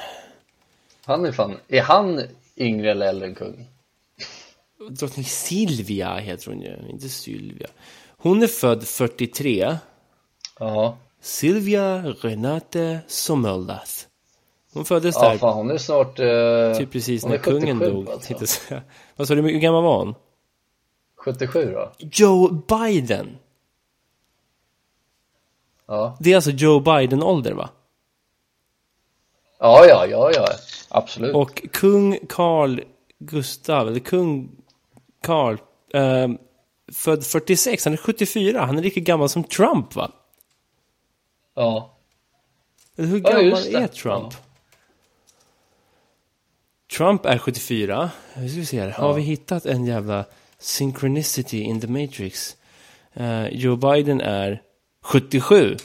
Han 1.05 1.25
är 1.25 1.31
fan, 1.31 1.57
är 1.67 1.81
han 1.81 2.21
yngre 2.57 2.91
eller 2.91 3.05
äldre 3.05 3.27
än 3.27 3.35
kungen? 3.35 3.65
Drottning 4.89 5.25
Silvia 5.25 6.17
heter 6.17 6.51
hon 6.51 6.61
ju, 6.61 6.77
inte 6.89 7.09
Sylvia. 7.09 7.67
Hon 8.17 8.43
är 8.43 8.47
född 8.47 8.83
43. 8.83 9.77
Ja. 10.59 10.97
Silvia 11.21 12.01
Renate 12.21 12.99
Sommerlath. 13.07 13.91
Hon 14.73 14.85
föddes 14.85 15.15
Ja 15.15 15.29
där 15.29 15.37
fan 15.37 15.53
hon 15.53 15.71
är 15.71 15.77
snart 15.77 16.19
eh, 16.19 16.77
typ 16.77 16.91
precis 16.91 17.25
när 17.25 17.33
är 17.33 17.37
kungen 17.37 17.79
77 17.79 17.91
dog. 17.91 18.09
alltså. 18.09 18.81
Vad 19.15 19.27
sa 19.27 19.35
du, 19.35 19.41
hur 19.41 19.59
gammal 19.59 19.83
var 19.83 19.97
hon? 19.97 20.15
77 21.15 21.71
då? 21.73 21.91
Joe 21.99 22.49
Biden. 22.49 23.37
Ja. 25.85 26.17
Det 26.19 26.31
är 26.31 26.35
alltså 26.35 26.51
Joe 26.51 26.79
Biden-ålder 26.79 27.51
va? 27.53 27.69
Ja 29.59 29.85
ja 29.87 30.05
ja 30.05 30.31
ja 30.33 30.45
absolut 30.89 31.35
Och 31.35 31.61
kung 31.71 32.19
Carl 32.29 32.81
Gustav, 33.19 33.87
eller 33.87 33.99
kung 33.99 34.49
Carl, 35.21 35.57
eh, 35.93 36.27
född 36.93 37.25
46, 37.25 37.83
han 37.85 37.93
är 37.93 37.97
74, 37.97 38.65
han 38.65 38.77
är 38.77 38.81
lika 38.83 38.99
gammal 38.99 39.29
som 39.29 39.43
Trump 39.43 39.95
va? 39.95 40.11
Ja 41.55 41.97
hur 42.95 43.21
Ja, 43.23 43.29
gammal 43.31 43.63
det. 43.63 43.73
är 43.73 43.87
Trump? 43.87 44.33
Trump 46.97 47.25
är 47.25 47.37
74. 47.37 48.09
Nu 48.37 48.49
ska 48.49 48.59
vi 48.59 48.65
se 48.65 48.81
här. 48.81 48.89
Har 48.89 49.13
vi 49.13 49.21
hittat 49.21 49.65
en 49.65 49.85
jävla 49.85 50.25
synchronicity 50.59 51.61
in 51.61 51.81
the 51.81 51.87
matrix? 51.87 52.55
Eh, 53.13 53.47
Joe 53.47 53.75
Biden 53.75 54.21
är 54.21 54.61
77. 55.03 55.77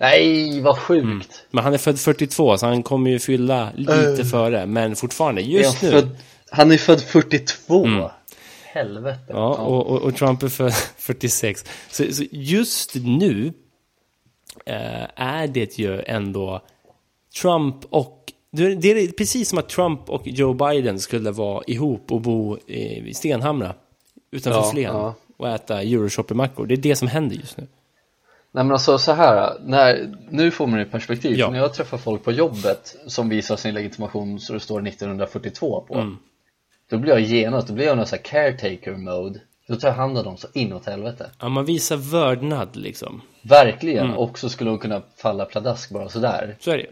Nej 0.00 0.60
vad 0.60 0.78
sjukt 0.78 1.44
Men 1.50 1.64
han 1.64 1.74
är 1.74 1.78
född 1.78 2.00
42 2.00 2.58
så 2.58 2.66
han 2.66 2.82
kommer 2.82 3.10
ju 3.10 3.18
fylla 3.18 3.72
lite 3.76 4.24
före. 4.24 4.66
Men 4.66 4.96
fortfarande, 4.96 5.42
Är 5.42 5.44
just 5.44 5.82
han 5.82 5.90
nu. 5.90 5.96
född- 6.00 6.16
Han 6.50 6.72
är 6.72 6.78
född 6.78 7.00
42 7.02 8.10
Helvete 8.72 9.24
Ja, 9.28 9.54
och, 9.54 9.86
och, 9.86 10.02
och 10.02 10.16
Trump 10.16 10.42
är 10.42 10.48
född 10.48 10.72
46. 10.96 11.64
Så, 11.90 12.12
så 12.12 12.24
just 12.30 12.94
nu 12.94 13.52
eh, 14.66 15.06
är 15.14 15.46
det 15.46 15.78
ju 15.78 16.02
ändå 16.06 16.62
Trump 17.42 17.76
och... 17.90 18.32
Det 18.50 18.74
det 18.74 18.88
är 18.88 19.08
precis 19.12 19.48
som 19.48 19.58
att 19.58 19.68
Trump 19.68 20.10
och 20.10 20.22
Joe 20.24 20.52
Biden 20.52 21.00
skulle 21.00 21.30
vara 21.30 21.64
ihop 21.66 22.12
och 22.12 22.20
bo 22.20 22.58
i 22.66 23.14
Stenhamra 23.14 23.74
utanför 24.30 24.60
Ja, 24.60 24.70
Flen 24.70 24.84
ja. 24.84 25.14
och 25.36 25.48
äta 25.48 25.82
Euroshopper-mackor. 25.82 26.66
Det 26.66 26.74
är 26.74 26.76
det 26.76 26.96
som 26.96 27.08
händer 27.08 27.36
just 27.36 27.56
nu. 27.56 27.66
Nej 28.52 28.64
men 28.64 28.72
alltså 28.72 28.98
så 28.98 29.12
här, 29.12 29.58
när, 29.64 30.16
nu 30.30 30.50
får 30.50 30.66
man 30.66 30.78
det 30.78 30.82
i 30.82 30.88
perspektiv. 30.88 31.38
Ja. 31.38 31.50
När 31.50 31.58
jag 31.58 31.74
träffar 31.74 31.98
folk 31.98 32.24
på 32.24 32.32
jobbet 32.32 32.96
som 33.06 33.28
visar 33.28 33.56
sin 33.56 33.74
legitimation 33.74 34.40
så 34.40 34.52
det 34.52 34.60
står 34.60 34.88
1942 34.88 35.84
på. 35.88 35.94
Mm. 35.94 36.18
Då 36.90 36.98
blir 36.98 37.12
jag 37.12 37.20
genast, 37.20 37.68
då 37.68 37.74
blir 37.74 37.86
jag 37.86 37.96
någon 37.96 38.06
sån 38.06 38.16
här 38.16 38.24
caretaker 38.24 38.92
mode. 38.92 39.40
Då 39.68 39.76
tar 39.76 39.88
jag 39.88 39.94
hand 39.94 40.18
om 40.18 40.24
dem 40.24 40.36
så 40.36 40.48
inåt 40.54 40.86
helvete 40.86 41.30
Ja, 41.40 41.48
man 41.48 41.64
visar 41.64 41.96
vördnad 41.96 42.76
liksom. 42.76 43.20
Verkligen, 43.42 44.04
Mm. 44.06 44.16
och 44.18 44.38
så 44.38 44.48
skulle 44.48 44.70
hon 44.70 44.78
kunna 44.78 45.02
falla 45.16 45.44
pladask 45.44 45.90
bara 45.90 46.08
sådär 46.08 46.56
Så 46.60 46.70
är 46.70 46.78
det. 46.78 46.86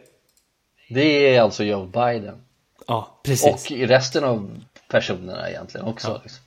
Det 0.95 1.35
är 1.37 1.41
alltså 1.43 1.65
Joe 1.65 1.87
Biden 1.87 2.35
Ja, 2.87 3.21
precis. 3.25 3.71
Och 3.71 3.77
resten 3.77 4.25
av 4.25 4.61
personerna 4.89 5.51
egentligen 5.51 5.87
också 5.87 6.09
ja, 6.09 6.21
liksom. 6.23 6.43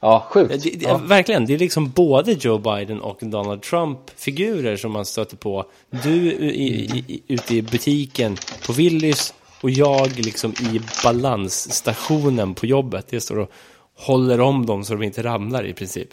ja 0.00 0.26
sjukt 0.30 0.62
Det, 0.62 0.70
det, 0.70 0.84
ja. 0.84 0.96
Verkligen, 0.96 1.46
det 1.46 1.54
är 1.54 1.58
liksom 1.58 1.90
både 1.90 2.32
Joe 2.32 2.58
Biden 2.58 3.00
och 3.00 3.18
Donald 3.20 3.62
Trump-figurer 3.62 4.76
som 4.76 4.92
man 4.92 5.04
stöter 5.04 5.36
på. 5.36 5.64
Du 5.90 6.32
i, 6.32 6.46
i, 6.46 7.04
i, 7.08 7.22
ute 7.28 7.54
i 7.54 7.62
butiken 7.62 8.36
på 8.66 8.72
Willys 8.72 9.34
och 9.62 9.70
jag 9.70 10.18
liksom 10.18 10.50
i 10.52 10.80
balansstationen 11.04 12.54
på 12.54 12.66
jobbet. 12.66 13.06
Jag 13.12 13.22
står 13.22 13.38
och 13.38 13.50
håller 13.96 14.40
om 14.40 14.66
dem 14.66 14.84
så 14.84 14.92
de 14.94 15.02
inte 15.02 15.22
ramlar 15.22 15.66
i 15.66 15.72
princip. 15.72 16.08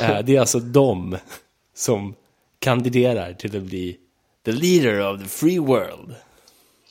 Eh, 0.00 0.18
Det 0.24 0.36
är 0.36 0.40
alltså 0.40 0.58
de 0.58 1.16
som 1.74 2.14
kandiderar 2.58 3.32
till 3.32 3.56
att 3.56 3.62
bli 3.62 3.96
the 4.44 4.52
leader 4.52 5.12
of 5.14 5.22
the 5.22 5.28
free 5.28 5.58
world. 5.58 6.14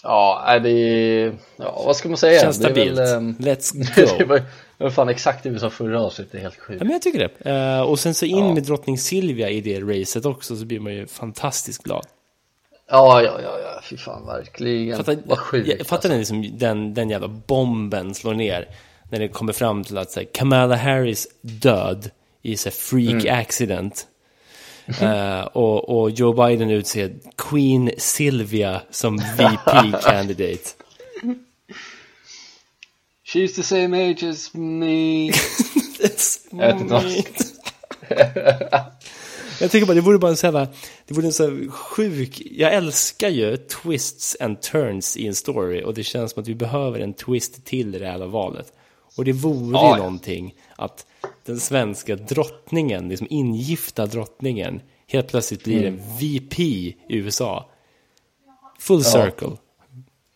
Ja, 0.03 0.59
det 0.63 0.69
är, 0.69 1.33
ja 1.55 1.83
vad 1.86 1.95
ska 1.95 2.09
man 2.09 2.17
säga? 2.17 2.41
Känns 2.41 2.57
Det 2.57 2.63
stabilt. 2.63 2.99
väl, 2.99 3.15
ehm, 3.17 3.36
Let's 3.39 3.73
det 3.95 4.19
go. 4.19 4.25
var, 4.25 4.38
det 4.77 4.83
var 4.83 4.89
fan 4.91 5.09
exakt 5.09 5.43
det 5.43 5.49
vi 5.49 5.59
sa 5.59 5.69
förra 5.69 6.01
avsnittet, 6.01 6.31
det 6.31 6.38
är 6.38 6.41
helt 6.41 6.59
sjukt 6.59 6.79
Ja, 6.81 6.83
men 6.86 6.93
jag 6.93 7.01
tycker 7.01 7.29
det. 7.43 7.51
Eh, 7.51 7.81
och 7.81 7.99
sen 7.99 8.13
så 8.13 8.25
in 8.25 8.38
Ja. 8.38 8.53
med 8.53 8.63
drottning 8.63 8.97
Silvia 8.97 9.49
i 9.49 9.62
det 9.62 9.79
racet 9.79 10.25
också 10.25 10.55
så 10.55 10.65
blir 10.65 10.79
man 10.79 10.93
ju 10.93 11.07
fantastiskt 11.07 11.83
glad. 11.83 12.05
Ja, 12.93 13.21
ja, 13.21 13.41
ja, 13.41 13.60
ja, 13.60 13.82
fy 13.84 13.97
fan 13.97 14.25
verkligen 14.25 14.97
Fattar, 14.97 15.17
Vad 15.25 15.39
sjukt 15.39 15.67
jag, 15.67 15.88
fattar 15.88 16.10
ni 16.10 16.17
liksom 16.17 16.58
den, 16.58 16.93
den 16.93 17.10
jävla 17.10 17.27
bomben 17.27 18.13
slår 18.13 18.34
ner 18.34 18.69
när 19.12 19.19
det 19.19 19.27
kommer 19.27 19.53
fram 19.53 19.84
till 19.84 19.97
att 19.97 20.12
så 20.12 20.19
här, 20.19 20.27
Kamala 20.34 20.75
Harris 20.75 21.27
död 21.41 22.10
i 22.41 22.58
så 22.58 22.69
här, 22.69 22.73
freak 22.75 23.23
Mm. 23.25 23.39
accident. 23.39 24.08
Eh, 25.01 25.41
och, 25.41 25.89
och 26.01 26.10
Joe 26.10 26.34
Biden 26.47 26.69
utser 26.69 27.15
Queen 27.38 27.91
Sylvia 27.97 28.82
som 28.89 29.17
VP 29.38 29.97
candidate. 30.03 30.69
She's 33.25 33.56
the 33.56 33.63
same 33.63 34.10
age 34.12 34.23
as 34.23 34.53
me 34.53 35.29
It's 35.99 36.39
Jag 36.51 36.73
vet 36.73 36.82
inte 36.82 36.95
Jag 39.61 39.71
tycker 39.71 39.85
bara 39.87 39.93
det 39.93 40.01
vore 40.01 40.17
bara 40.17 40.31
en 40.31 40.37
sån 40.37 40.55
här, 40.55 40.67
det 41.07 41.13
vore 41.13 41.25
en 41.25 41.33
så 41.33 41.43
här 41.43 41.69
sjuk, 41.71 42.41
jag 42.51 42.73
älskar 42.73 43.29
ju 43.29 43.57
twists 43.57 44.37
and 44.39 44.61
turns 44.61 45.17
i 45.17 45.27
en 45.27 45.35
story 45.35 45.83
och 45.83 45.93
det 45.93 46.03
känns 46.03 46.31
som 46.31 46.41
att 46.41 46.47
vi 46.47 46.55
behöver 46.55 46.99
en 46.99 47.13
twist 47.13 47.65
till 47.65 47.95
i 47.95 47.99
det 47.99 48.07
här 48.07 48.25
valet. 48.25 48.73
Och 49.17 49.25
det 49.25 49.31
vore 49.31 49.73
Ja, 49.77 49.83
ju 49.85 49.89
ja. 49.89 49.97
någonting 49.97 50.55
att 50.75 51.05
den 51.45 51.59
svenska 51.59 52.15
drottningen, 52.15 53.09
liksom 53.09 53.27
ingifta 53.29 54.05
drottningen, 54.05 54.81
helt 55.07 55.27
plötsligt 55.27 55.63
blir 55.63 55.85
Mm. 55.85 55.93
en 55.99 56.17
VP 56.19 56.63
i 56.63 56.95
USA. 57.07 57.69
Full 58.79 59.03
circle. 59.03 59.47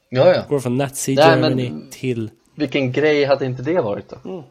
Ja, 0.09 0.33
ja, 0.35 0.43
Går 0.49 0.59
från 0.59 0.77
Nazi 0.77 1.15
Nej, 1.15 1.39
men- 1.39 1.59
Germany 1.59 1.71
till... 1.91 2.29
vilken 2.55 2.91
grej 2.91 3.25
hade 3.25 3.45
inte 3.45 3.61
det 3.63 3.81
varit 3.81 4.09
då? 4.09 4.43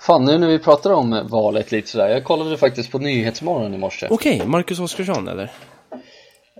Fan, 0.00 0.24
nu 0.24 0.38
när 0.38 0.46
vi 0.48 0.58
pratar 0.58 0.90
om 0.90 1.26
valet 1.30 1.72
lite 1.72 1.88
sådär 1.88 2.08
Jag 2.08 2.24
kollade 2.24 2.56
faktiskt 2.56 2.92
på 2.92 2.98
Nyhetsmorgon 2.98 3.74
i 3.74 3.78
morse 3.78 4.06
Okej, 4.10 4.42
Marcus 4.46 4.80
Oskarsson 4.80 5.28
eller? 5.28 5.52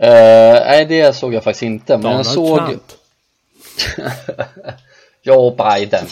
Eh, 0.01 0.65
Nej, 0.67 0.85
det 0.85 1.17
såg 1.17 1.35
jag 1.35 1.45
faktiskt 1.45 1.63
inte, 1.63 1.93
men 1.93 2.03
Donald 2.03 2.27
jag 2.27 2.35
såg. 2.35 2.61
Joe 5.23 5.51
Biden 5.51 6.07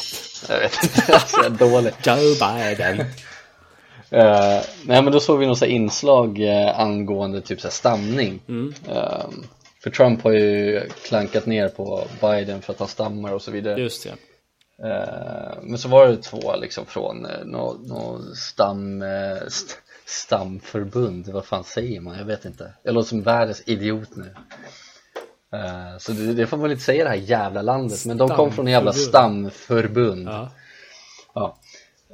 Jag 0.48 0.58
vet 0.58 0.82
inte, 0.82 1.14
alltså, 1.14 1.36
jag 1.42 1.46
är 1.46 1.50
dålig 1.50 1.92
Joe 2.02 2.34
Biden. 2.40 3.00
Eh, 4.10 4.60
nej 4.84 5.02
men 5.02 5.12
då 5.12 5.20
såg 5.20 5.38
vi 5.38 5.46
något 5.46 5.58
så 5.58 5.64
inslag 5.64 6.38
uh, 6.40 6.80
angående 6.80 7.40
typ 7.40 7.60
så 7.60 7.70
stamning 7.70 8.40
Mm. 8.48 8.74
Eh, 8.88 9.26
För 9.82 9.90
Trump 9.90 10.22
har 10.22 10.32
ju 10.32 10.82
klankat 11.04 11.46
ner 11.46 11.68
på 11.68 12.04
Biden 12.20 12.62
för 12.62 12.72
att 12.72 12.78
han 12.78 12.88
stammar 12.88 13.32
och 13.32 13.42
så 13.42 13.50
vidare 13.50 13.80
Just 13.80 14.04
det. 14.04 14.10
Eh, 14.84 15.58
Men 15.62 15.78
så 15.78 15.88
var 15.88 16.08
det 16.08 16.16
två 16.22 16.56
liksom 16.56 16.86
från 16.86 17.26
uh, 17.26 17.44
något 17.44 17.86
nå 17.88 18.20
stam, 18.34 19.02
eh, 19.02 19.42
st 19.46 19.74
stamförbund, 20.06 21.28
vad 21.28 21.44
fan 21.44 21.64
säger 21.64 22.00
man? 22.00 22.18
Jag 22.18 22.24
vet 22.24 22.44
inte 22.44 22.72
Jag 22.82 22.94
låter 22.94 23.08
som 23.08 23.22
världens 23.22 23.62
idiot 23.66 24.16
nu 24.16 24.34
Eh, 25.52 25.98
Så 25.98 26.12
det, 26.12 26.34
det 26.34 26.46
får 26.46 26.56
man 26.56 26.62
väl 26.62 26.72
inte 26.72 26.84
säga 26.84 27.04
det 27.04 27.10
här 27.10 27.16
jävla 27.16 27.62
landet 27.62 28.06
Men 28.06 28.16
de 28.16 28.28
kom 28.28 28.52
från 28.52 28.66
en 28.66 28.72
jävla 28.72 28.92
Stamförbund. 28.92 30.28
Ja. 30.28 30.50
Ja. 31.34 31.58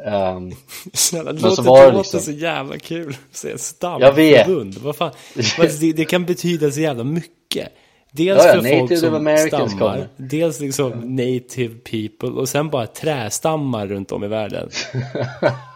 Ehm, 0.04 0.52
Snälla, 0.92 1.32
det 1.32 1.38
så 1.40 1.48
låter, 1.48 1.62
var 1.62 1.80
det 1.80 1.86
låter 1.86 1.98
liksom- 1.98 2.20
så 2.20 2.30
jävla 2.32 2.78
kul 2.78 3.16
stamförbund. 3.56 4.78
Vad 4.78 4.96
fan? 4.96 5.10
Vad- 5.58 5.70
det, 5.80 5.92
det 5.92 6.04
kan 6.04 6.24
betyda 6.26 6.70
så 6.70 6.80
jävla 6.80 7.04
mycket. 7.04 7.68
Dels 8.16 8.44
Ja, 8.44 8.54
ja, 8.54 8.62
för 8.62 8.78
folk 8.78 8.98
som 8.98 9.14
Americans 9.14 9.72
stammar, 9.72 9.92
kommer. 9.92 10.08
dels 10.16 10.60
liksom 10.60 11.16
native 11.16 11.74
people 11.74 12.28
och 12.28 12.48
sen 12.48 12.70
bara 12.70 12.86
trästammar 12.86 13.86
runt 13.86 14.12
om 14.12 14.24
i 14.24 14.28
världen. 14.28 14.68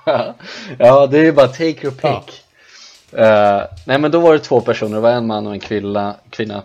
ja, 0.79 1.07
det 1.07 1.19
är 1.19 1.33
bara 1.33 1.49
take 1.49 1.87
your 1.87 1.91
pick. 1.91 2.43
Eh, 3.13 3.63
nej, 3.87 3.99
men 3.99 4.11
då 4.11 4.21
var 4.21 4.33
det 4.33 4.39
två 4.39 4.61
personer, 4.61 4.95
det 4.95 5.01
var 5.01 5.11
en 5.11 5.27
man 5.27 5.47
och 5.47 5.53
en 5.53 5.61
kvinna, 5.61 6.15
kvinna. 6.31 6.63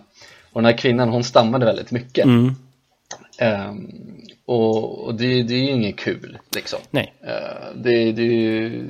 Och 0.52 0.62
den 0.62 0.66
här 0.66 0.78
kvinnan, 0.78 1.10
hon 1.10 1.24
stammade 1.24 1.66
väldigt 1.66 1.92
mycket. 1.92 2.26
Mm. 2.26 2.56
Ehm, 3.40 3.92
och 4.46 5.06
och 5.06 5.16
det, 5.16 5.44
det 5.44 5.54
är 5.54 5.60
ju 5.60 5.72
inget 5.72 5.98
kul, 5.98 6.38
liksom. 6.56 6.80
Nej. 6.92 7.14
Eh, 7.22 7.76
det, 7.76 8.12
det 8.12 8.22
är 8.22 8.34
ju 8.34 8.90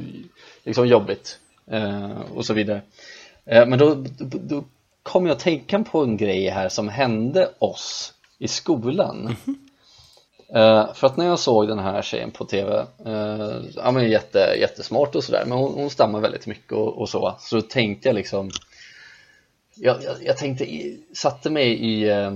liksom 0.63 0.87
jobbigt 0.87 1.39
eh, 1.71 2.21
och 2.35 2.45
så 2.45 2.53
vidare. 2.53 2.81
Men 3.45 3.79
då, 3.79 3.95
då, 4.19 4.37
då 4.41 4.63
kom 5.03 5.25
jag 5.25 5.33
att 5.33 5.39
tänka 5.39 5.83
på 5.83 6.03
en 6.03 6.17
grej 6.17 6.49
här 6.49 6.69
som 6.69 6.89
hände 6.89 7.49
oss 7.59 8.13
i 8.39 8.47
skolan. 8.47 9.35
Eh, 10.55 10.93
för 10.93 11.07
att 11.07 11.17
när 11.17 11.25
jag 11.25 11.39
såg 11.39 11.67
den 11.67 11.79
här 11.79 12.01
tjejen 12.01 12.31
på 12.31 12.45
tv, 12.45 12.85
uh, 13.07 13.61
ja 13.75 13.91
men 13.91 14.09
jätte, 14.09 14.55
jättesmart 14.59 15.15
och 15.15 15.23
sådär, 15.23 15.43
men 15.47 15.57
hon, 15.57 15.73
hon 15.73 15.89
stammar 15.89 16.19
väldigt 16.19 16.47
mycket 16.47 16.71
och, 16.71 16.97
och 16.97 17.09
så, 17.09 17.35
så 17.39 17.61
tänkte 17.61 18.09
jag 18.09 18.15
liksom 18.15 18.51
jag, 19.75 20.03
jag, 20.03 20.15
jag 20.21 20.37
tänkte, 20.37 20.63
i, 20.63 21.03
satte 21.13 21.49
mig 21.49 21.73
i 21.73 22.09
eh, 22.09 22.33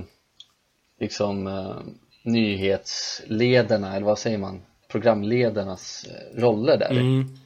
liksom 1.00 1.48
eh, 1.48 1.76
nyhetsledarna, 2.24 3.96
eller 3.96 4.06
vad 4.06 4.20
säger 4.20 4.38
man, 4.38 4.62
programledarnas 4.88 6.06
eh, 6.06 6.42
roller 6.42 6.78
där 6.78 6.92
Mm. 6.92 7.38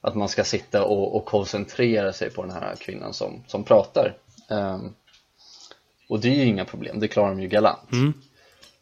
att 0.00 0.14
man 0.14 0.28
ska 0.28 0.44
sitta 0.44 0.84
och, 0.84 1.16
och 1.16 1.24
koncentrera 1.24 2.12
sig 2.12 2.30
på 2.30 2.42
den 2.42 2.52
här 2.52 2.74
kvinnan 2.74 3.14
som, 3.14 3.44
som 3.46 3.64
pratar 3.64 4.16
Ehm, 4.50 4.94
och 6.08 6.20
det 6.20 6.28
är 6.28 6.34
ju 6.34 6.44
inga 6.44 6.64
problem, 6.64 7.00
det 7.00 7.08
klarar 7.08 7.28
de 7.28 7.40
ju 7.40 7.48
galant 7.48 7.92
Mm. 7.92 8.12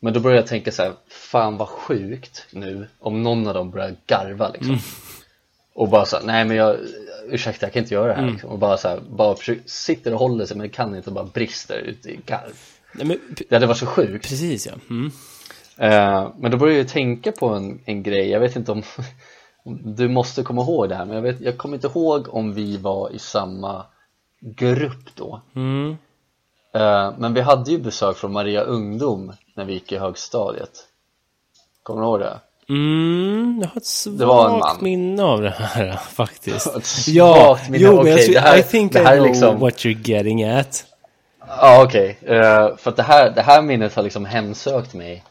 men 0.00 0.12
då 0.12 0.20
började 0.20 0.40
jag 0.40 0.48
tänka 0.48 0.72
så 0.72 0.82
här, 0.82 0.92
fan 1.08 1.56
vad 1.56 1.68
sjukt 1.68 2.46
nu 2.50 2.88
om 2.98 3.22
någon 3.22 3.46
av 3.48 3.54
dem 3.54 3.70
börjar 3.70 3.96
garva 4.06 4.48
liksom 4.48 4.68
Mm. 4.70 4.80
och 5.74 5.88
bara 5.88 6.04
så 6.06 6.16
här, 6.16 6.24
nej 6.24 6.44
men 6.44 6.56
jag 6.56 6.76
ursäkta 7.28 7.66
jag 7.66 7.72
kan 7.72 7.82
inte 7.82 7.94
göra 7.94 8.06
det 8.06 8.12
här 8.14 8.22
Mm. 8.22 8.32
liksom. 8.32 8.50
och 8.50 8.58
bara 8.58 8.76
så 8.76 8.88
här, 8.88 9.00
bara 9.10 9.36
försöker, 9.36 9.62
sitter 9.66 10.12
och 10.12 10.18
håller 10.18 10.46
sig 10.46 10.56
men 10.56 10.68
kan 10.70 10.96
inte 10.96 11.10
och 11.10 11.14
bara 11.14 11.24
brister 11.24 11.78
ut 11.78 12.06
i 12.06 12.20
garv 12.26 12.52
Nej, 12.92 13.06
men, 13.06 13.18
det 13.48 13.54
hade 13.56 13.66
varit 13.66 13.78
så 13.78 13.86
sjukt 13.86 14.28
precis 14.28 14.66
ja. 14.66 14.72
Mm. 14.90 15.10
Eh, 15.78 16.30
men 16.38 16.50
då 16.50 16.56
började 16.56 16.78
jag 16.78 16.88
tänka 16.88 17.32
på 17.32 17.48
en, 17.48 17.80
en 17.84 18.02
grej, 18.02 18.28
jag 18.30 18.40
vet 18.40 18.56
inte 18.56 18.72
om 18.72 18.82
du 19.84 20.08
måste 20.08 20.42
komma 20.42 20.62
ihåg 20.62 20.88
det 20.88 20.94
här 20.94 21.04
men 21.04 21.14
jag, 21.14 21.22
vet, 21.22 21.40
jag 21.40 21.58
kommer 21.58 21.74
inte 21.76 21.86
ihåg 21.86 22.34
om 22.34 22.54
vi 22.54 22.76
var 22.76 23.10
i 23.10 23.18
samma 23.18 23.84
grupp 24.54 25.08
då 25.14 25.40
Mm. 25.56 25.96
Eh, 26.74 27.12
men 27.18 27.34
vi 27.34 27.40
hade 27.40 27.70
ju 27.70 27.78
besök 27.78 28.16
från 28.16 28.32
Maria 28.32 28.60
Ungdom 28.60 29.32
när 29.54 29.64
vi 29.64 29.72
gick 29.72 29.92
i 29.92 29.98
högstadiet 29.98 30.70
Kommer 31.82 32.00
du 32.00 32.06
ihåg 32.06 32.20
det? 32.20 32.40
Mm, 32.68 33.58
jag 33.62 33.68
har 33.68 33.76
ett 33.76 33.86
svagt 33.86 34.80
minne 34.80 35.22
av 35.22 35.42
det 35.42 35.50
här 35.50 35.92
faktiskt. 36.12 36.66
Ett 36.76 37.08
ja, 37.08 37.58
minne. 37.70 37.78
jo, 37.84 38.02
men 38.02 38.16
tror, 38.18 38.32
det 38.34 38.40
här- 38.40 38.58
I 38.58 38.62
think 38.62 38.92
det 38.92 39.00
I 39.00 39.04
här 39.04 39.12
är 39.12 39.16
know 39.16 39.26
liksom- 39.28 39.58
what 39.60 39.74
you're 39.74 40.08
getting 40.10 40.44
at. 40.44 40.84
Ja 41.48 41.82
okej, 41.84 42.18
Eh, 42.22 42.76
för 42.76 42.90
att 42.90 42.96
det 42.96 43.02
här, 43.02 43.30
det 43.30 43.42
här 43.42 43.62
minnet 43.62 43.94
har 43.94 44.02
liksom 44.02 44.24
hemsökt 44.24 44.94
mig 44.94 45.24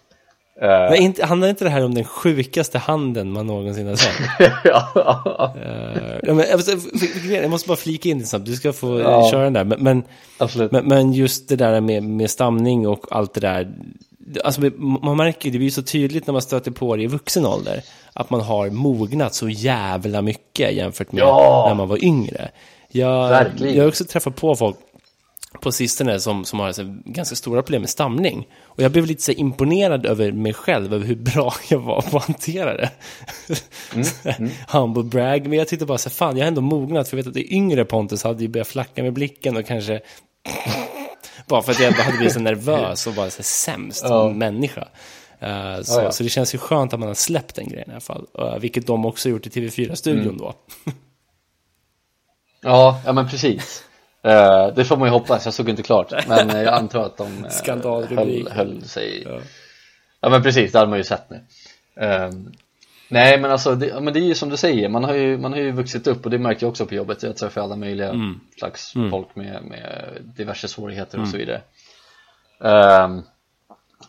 Men 0.62 0.96
inte, 0.96 1.26
handlar 1.26 1.48
inte 1.48 1.64
det 1.64 1.70
här 1.70 1.86
om 1.86 1.94
den 1.96 2.04
sjukaste 2.04 2.78
handen 2.78 3.32
man 3.32 3.48
någonsin 3.48 3.88
har 3.88 3.96
sett? 3.96 4.12
ja, 4.64 5.54
Eh, 5.56 6.20
ja, 6.24 6.34
men, 6.34 6.46
jag, 6.50 6.58
måste, 6.58 6.78
jag 7.34 7.50
måste 7.50 7.68
bara 7.68 7.78
flika 7.78 8.10
in 8.10 8.20
det 8.20 8.26
snabbt, 8.26 8.46
du 8.46 8.56
ska 8.56 8.74
få 8.74 8.96
eh, 8.98 9.02
Ja. 9.04 9.30
köra 9.32 9.44
den 9.44 9.54
där. 9.54 9.64
Men, 9.64 10.04
men, 10.72 10.88
men, 10.88 11.14
just 11.14 11.50
det 11.50 11.56
där 11.56 11.82
med, 11.82 12.04
med 12.04 12.30
stamning 12.30 12.88
och 12.88 13.06
allt 13.12 13.34
det 13.34 13.40
där. 13.42 13.74
Alltså, 14.44 14.62
man 14.80 15.18
märker 15.18 15.46
ju, 15.46 15.52
det 15.52 15.58
blir 15.58 15.70
så 15.70 15.84
tydligt 15.84 16.28
när 16.28 16.32
man 16.32 16.42
stöter 16.42 16.72
på 16.72 16.96
det 16.96 17.04
i 17.04 17.08
vuxen 17.08 17.46
ålder. 17.46 17.82
Att 18.14 18.30
man 18.30 18.42
har 18.42 18.70
mognat 18.70 19.34
så 19.34 19.50
jävla 19.50 20.22
mycket 20.22 20.74
jämfört 20.74 21.12
med 21.12 21.22
Ja. 21.22 21.66
när 21.68 21.76
man 21.76 21.88
var 21.88 22.04
yngre. 22.04 22.50
Jag, 22.92 23.30
Verkligen. 23.30 23.76
jag 23.76 23.84
har 23.84 23.88
också 23.88 24.06
träffat 24.06 24.36
på 24.36 24.56
folk 24.56 24.76
på 25.62 25.72
sistone 25.72 26.20
som, 26.20 26.46
som 26.46 26.60
har 26.60 26.74
ganska 27.12 27.36
stora 27.36 27.62
problem 27.62 27.82
med 27.82 27.90
stamning. 27.90 28.48
Och 28.64 28.84
jag 28.84 28.92
blev 28.92 29.06
lite 29.06 29.24
så 29.24 29.32
imponerad 29.32 30.06
över 30.06 30.32
mig 30.32 30.54
själv, 30.54 30.94
över 30.94 31.06
hur 31.06 31.16
bra 31.16 31.54
jag 31.70 31.80
var 31.80 32.02
på 32.02 32.18
att 32.18 32.26
hantera 32.26 32.78
det. 32.78 32.92
Mm, 33.94 34.08
mm. 34.38 34.52
Humble 34.68 35.04
brag, 35.04 35.48
men 35.48 35.60
jag 35.60 35.68
tyckte 35.68 35.86
bara 35.86 35.98
så 35.98 36.10
här, 36.10 36.14
fan 36.14 36.38
jag 36.38 36.44
har 36.44 36.48
ändå 36.48 36.62
mognat, 36.62 37.10
för 37.10 37.18
jag 37.18 37.24
vet 37.24 37.28
att 37.28 37.34
det 37.34 37.54
yngre 37.54 37.86
Pontus 37.86 38.24
hade 38.24 38.44
ju 38.44 38.50
börjat 38.50 38.68
flacka 38.68 39.04
med 39.04 39.14
blicken 39.14 39.58
och 39.58 39.66
kanske 39.66 40.02
bara 41.48 41.62
för 41.62 41.72
att 41.72 41.80
jag 41.80 41.92
hade 41.92 42.18
blivit 42.18 42.34
så 42.34 42.40
nervös 42.40 43.08
och 43.08 43.14
bara 43.14 43.30
så 43.30 43.38
här, 43.38 43.44
sämst 43.44 44.06
oh. 44.06 44.34
människa. 44.34 44.88
Uh, 45.44 45.82
så, 45.82 46.00
oh, 46.00 46.04
ja. 46.04 46.12
så 46.12 46.24
det 46.24 46.30
känns 46.30 46.56
ju 46.56 46.58
skönt 46.58 46.94
att 46.94 47.00
man 47.00 47.08
har 47.08 47.16
släppt 47.16 47.56
den 47.56 47.68
grejen 47.68 47.90
i 47.90 47.92
alla 47.92 48.02
fall. 48.02 48.28
Uh, 48.40 48.58
vilket 48.60 48.88
de 48.88 49.06
också 49.06 49.30
gjort 49.30 49.48
i 49.48 49.50
TV4-studion 49.50 50.22
mm. 50.22 50.38
då. 50.38 50.54
ja, 52.62 53.02
ja 53.06 53.14
men 53.14 53.30
precis. 53.30 53.84
Uh, 54.26 54.76
det 54.76 54.86
får 54.86 54.98
man 54.98 55.08
ju 55.08 55.12
hoppas, 55.12 55.46
jag 55.46 55.54
såg 55.54 55.70
inte 55.70 55.84
klart. 55.84 56.28
Men 56.28 56.50
jag 56.50 56.74
antar 56.74 57.06
att 57.06 57.18
de 57.18 57.46
höll, 58.16 58.50
höll, 58.52 58.84
sig. 58.84 59.24
Ja. 59.26 59.40
ja. 60.22 60.30
men 60.30 60.44
precis, 60.44 60.72
det 60.72 60.78
hade 60.78 60.90
man 60.90 60.98
ju 60.98 61.04
sett 61.04 61.30
nu. 61.30 61.42
nej 63.10 63.40
men 63.40 63.52
alltså, 63.52 63.76
det, 63.76 64.02
men 64.02 64.14
det 64.14 64.20
är 64.20 64.28
ju 64.28 64.36
som 64.36 64.50
du 64.50 64.58
säger, 64.58 64.90
man 64.90 65.04
har 65.04 65.14
ju, 65.14 65.38
man 65.38 65.54
har 65.54 65.60
ju 65.60 65.72
vuxit 65.72 66.08
upp 66.08 66.26
och 66.26 66.32
det 66.32 66.38
märker 66.38 66.64
jag 66.64 66.70
också 66.70 66.86
på 66.86 66.96
jobbet. 66.96 67.24
Jag 67.24 67.38
träffar 67.38 67.62
alla 67.62 67.76
möjliga 67.76 68.10
mm. 68.10 68.40
slags 68.58 68.96
mm. 68.96 69.12
folk 69.12 69.36
med, 69.36 69.64
med 69.64 70.18
diverse 70.38 70.68
svårigheter 70.68 71.22
och 71.22 71.28
så 71.28 71.36
mm. 71.36 71.48
vidare. 71.48 71.62
Um, 73.04 73.24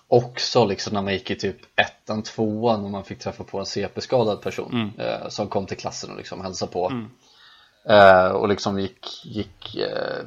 också 0.09 0.65
liksom 0.65 0.95
när 0.95 1.03
man 1.03 1.13
gick 1.13 1.31
i 1.31 1.35
typ 1.35 1.57
ettan, 1.77 2.23
tvåan 2.23 2.85
och 2.85 2.91
man 2.91 3.05
fick 3.05 3.19
träffa 3.19 3.45
på 3.45 3.59
en 3.59 3.67
CP-skadad 3.67 4.43
person 4.43 4.73
mm. 4.73 5.09
eh, 5.09 5.29
som 5.29 5.49
kom 5.49 5.67
till 5.67 5.77
klassen 5.77 6.11
och 6.11 6.17
liksom 6.17 6.41
hälsade 6.41 6.73
på 6.73 6.91
mm. 6.91 7.11
Eh, 7.89 8.29
och 8.29 8.49
liksom 8.49 8.81
gick, 8.81 9.25
gick 9.25 9.77
eh, 9.77 10.25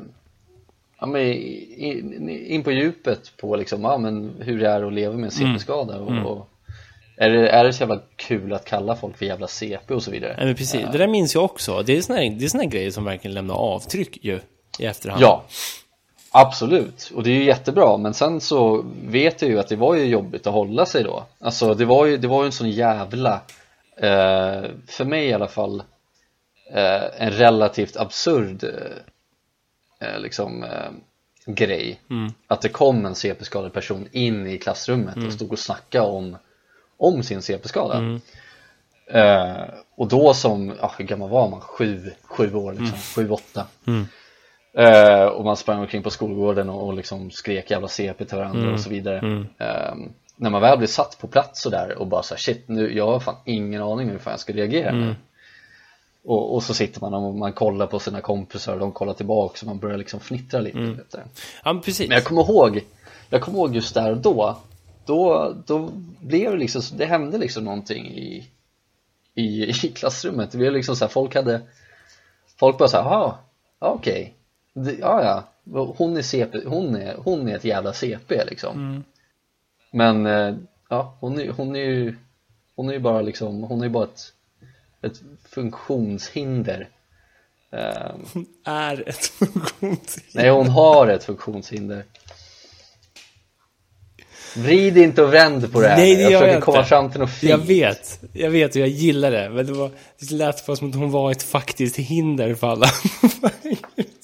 ja, 1.00 1.06
men 1.06 1.22
in, 1.22 2.30
in, 2.30 2.64
på 2.64 2.72
djupet 2.72 3.38
på 3.38 3.56
liksom, 3.56 3.84
ja, 3.84 3.98
men 3.98 4.36
hur 4.40 4.60
det 4.60 4.70
är 4.70 4.84
att 4.84 4.94
leva 4.94 5.14
med 5.14 5.26
en 5.26 5.32
CP-skada 5.32 6.00
och, 6.00 6.12
mm. 6.12 6.26
och 6.26 6.50
är 7.18 7.30
det, 7.30 7.50
är 7.50 7.64
det 7.64 7.74
så 7.74 7.82
jävla 7.84 8.02
kul 8.16 8.54
att 8.54 8.66
kalla 8.66 8.96
folk 8.96 9.18
för 9.18 9.26
jävla 9.26 9.48
CP 9.48 9.94
och 9.94 10.04
så 10.04 10.12
vidare? 10.12 10.36
Ja, 10.40 10.46
men 10.46 10.56
precis, 10.56 10.86
det 10.92 10.98
där 10.98 11.08
minns 11.08 11.36
jag 11.36 11.44
också. 11.44 11.84
Det 11.86 11.98
är 11.98 12.02
såna, 12.02 12.20
här, 12.20 12.30
det 12.30 12.46
är 12.46 12.50
såna 12.50 12.64
här 12.64 12.70
grejer 12.70 12.92
som 12.92 13.06
verkligen 13.06 13.34
lämnar 13.34 13.56
avtryck 13.56 14.18
ju 14.22 14.40
i 14.80 14.86
efterhand. 14.86 15.22
Ja, 15.22 15.44
Absolut, 16.32 17.12
och 17.16 17.24
det 17.24 17.30
är 17.30 17.34
ju 17.34 17.44
jättebra 17.44 17.98
men 17.98 18.14
sen 18.14 18.42
så 18.42 18.86
vet 19.06 19.42
jag 19.42 19.52
ju 19.52 19.60
att 19.60 19.68
det 19.68 19.76
var 19.76 19.96
ju 19.96 20.06
jobbigt 20.06 20.48
att 20.48 20.54
hålla 20.54 20.86
sig 20.86 21.04
då 21.04 21.24
Alltså 21.40 21.74
det 21.74 21.86
var 21.86 22.06
ju, 22.06 22.18
det 22.18 22.28
var 22.28 22.42
ju 22.42 22.46
en 22.46 22.52
sån 22.52 22.72
jävla, 22.72 23.34
eh, 23.98 24.64
för 24.88 25.06
mig 25.06 25.28
i 25.28 25.34
alla 25.34 25.48
fall, 25.48 25.80
eh, 25.80 25.86
en 27.18 27.32
relativt 27.32 27.98
absurd 27.98 28.64
eh, 28.64 30.10
eh 30.10 30.20
liksom 30.20 30.64
eh, 30.64 30.92
grej 31.46 32.02
mm. 32.10 32.32
Att 32.48 32.62
det 32.62 32.70
kom 32.70 33.06
en 33.06 33.16
CP-skadad 33.16 33.74
person 33.74 34.08
in 34.12 34.48
i 34.48 34.58
klassrummet 34.58 35.16
mm. 35.16 35.28
och 35.28 35.34
stod 35.34 35.52
och 35.52 35.60
snackade 35.60 36.06
om, 36.06 36.38
om 36.98 37.24
sin 37.24 37.42
CP-skada 37.42 37.98
mm. 37.98 38.22
Eh, 39.12 39.64
och 39.96 40.08
då 40.08 40.34
som, 40.34 40.74
ja, 40.82 40.94
hur 40.98 41.06
gammal 41.06 41.30
var 41.30 41.50
man? 41.50 41.62
Sju, 41.62 42.12
sju 42.24 42.54
år 42.54 42.72
liksom, 42.72 42.88
mm. 42.88 43.00
sju, 43.00 43.30
åtta. 43.30 43.68
Uh, 44.78 45.26
och 45.26 45.46
man 45.46 45.58
sprang 45.58 45.80
omkring 45.80 46.04
på 46.04 46.10
skolgården 46.10 46.70
och, 46.70 46.88
och 46.88 46.94
liksom 46.94 47.32
skrek 47.32 47.72
jävla 47.72 47.88
CP 47.88 48.26
till 48.26 48.38
varandra 48.38 48.62
mm. 48.62 48.74
och 48.74 48.80
så 48.80 48.90
vidare 48.90 49.20
uh, 49.26 49.46
När 50.36 50.50
man 50.50 50.62
väl 50.62 50.78
blir 50.78 50.88
satt 50.88 51.18
på 51.22 51.28
plats 51.28 51.62
sådär 51.62 51.96
och 51.98 52.08
bara 52.08 52.24
såhär 52.24 52.40
shit 52.40 52.68
nu, 52.68 52.98
jag 52.98 53.06
har 53.06 53.20
fan 53.20 53.36
ingen 53.46 53.82
aning 53.82 54.10
hur 54.10 54.18
fan 54.18 54.32
jag 54.32 54.40
ska 54.40 54.54
reagera 54.54 54.90
mm. 54.90 55.16
Och, 56.30 56.56
och, 56.56 56.64
så 56.64 56.74
sitter 56.74 57.02
man 57.02 57.14
och 57.14 57.36
man 57.36 57.54
kollar 57.54 57.88
på 57.88 58.00
sina 58.00 58.22
kompisar 58.22 58.74
och 58.74 58.80
de 58.80 58.92
kollar 58.92 59.14
tillbaka 59.14 59.58
och 59.62 59.68
man 59.68 59.80
börjar 59.80 59.98
liksom 59.98 60.20
fnittra 60.20 60.62
lite 60.62 60.78
mm. 60.78 61.00
Ja 61.64 61.74
men 61.74 61.82
precis. 61.82 62.08
Men 62.08 62.16
jag 62.16 62.26
kommer 62.26 62.42
ihåg, 62.42 62.82
jag 63.30 63.42
kommer 63.42 63.60
ihåg 63.60 63.76
just 63.76 63.94
där 63.94 64.12
och 64.12 64.18
då 64.18 64.58
Då, 65.06 65.54
då 65.66 65.90
blev 66.20 66.52
det 66.52 66.58
liksom, 66.58 66.82
det 66.98 67.06
hände 67.06 67.38
liksom 67.38 67.64
någonting 67.64 68.08
i, 68.08 68.50
i, 69.34 69.70
i 69.70 69.74
klassrummet. 69.74 70.52
Det 70.52 70.58
blev 70.58 70.74
liksom 70.74 70.96
såhär, 70.96 71.10
folk 71.10 71.36
hade 71.36 71.62
Folk 72.60 72.78
bara 72.78 72.90
såhär, 72.90 73.04
jaha, 73.04 73.36
okej. 73.80 74.34
Okay 74.76 74.96
ja 75.00 75.24
ja, 75.24 75.94
hon 75.98 76.18
är, 76.18 76.22
CP, 76.22 76.66
hon 76.66 76.96
är, 76.96 77.16
hon 77.18 77.48
är 77.48 77.56
ett 77.56 77.66
jävla 77.66 77.94
CP 77.94 78.46
liksom. 78.46 78.78
Mm. 78.78 79.04
Men 79.92 80.26
eh, 80.26 80.56
ja, 80.90 81.18
hon 81.20 81.40
är, 81.40 81.50
hon 81.50 81.76
är 81.76 81.80
ju 81.80 82.16
Hon 82.76 82.90
är 82.90 82.94
ju 82.94 83.00
bara 83.00 83.22
liksom, 83.22 83.64
hon 83.64 83.80
är 83.80 83.84
ju 83.84 83.90
bara 83.90 84.04
ett, 84.04 84.34
ett 85.02 85.22
funktionshinder 85.50 86.90
Hon 88.34 88.46
är 88.66 89.10
ett 89.10 89.26
funktionshinder 89.26 90.34
Nej 90.34 90.50
hon 90.50 90.70
har 90.70 91.08
ett 91.08 91.24
funktionshinder 91.24 92.04
Vrid 94.56 94.98
inte 94.98 95.22
och 95.24 95.34
vänd 95.34 95.74
på 95.74 95.82
det 95.82 95.88
här. 95.88 95.98
Nej, 95.98 96.16
det 96.16 96.22
jag 96.22 96.32
försöker 96.32 96.54
jag 96.54 96.64
komma 96.64 96.84
fram 96.84 97.12
till 97.12 97.20
något 97.20 97.32
fint. 97.32 97.50
Jag 97.50 97.58
vet, 97.58 98.20
jag 98.34 98.50
vet 98.50 98.76
och 98.76 98.82
jag 98.82 98.88
gillar 98.88 99.32
det. 99.32 99.50
Men 99.50 99.66
det, 99.66 99.74
var, 99.74 99.92
det 100.20 100.32
lät 100.32 100.66
bara 100.66 100.76
som 100.76 100.90
att 100.90 100.96
hon 100.96 101.12
var 101.12 101.32
ett 101.32 101.44
faktiskt 101.44 101.96
hinder 101.96 102.56
för 102.56 102.68
alla 102.68 102.88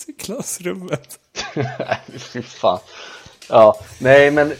i 0.08 0.14
klassrummet. 0.20 1.20
Fy 2.18 2.42
fan. 2.42 2.80
Ja, 3.50 3.80
nej 4.00 4.32
men. 4.32 4.54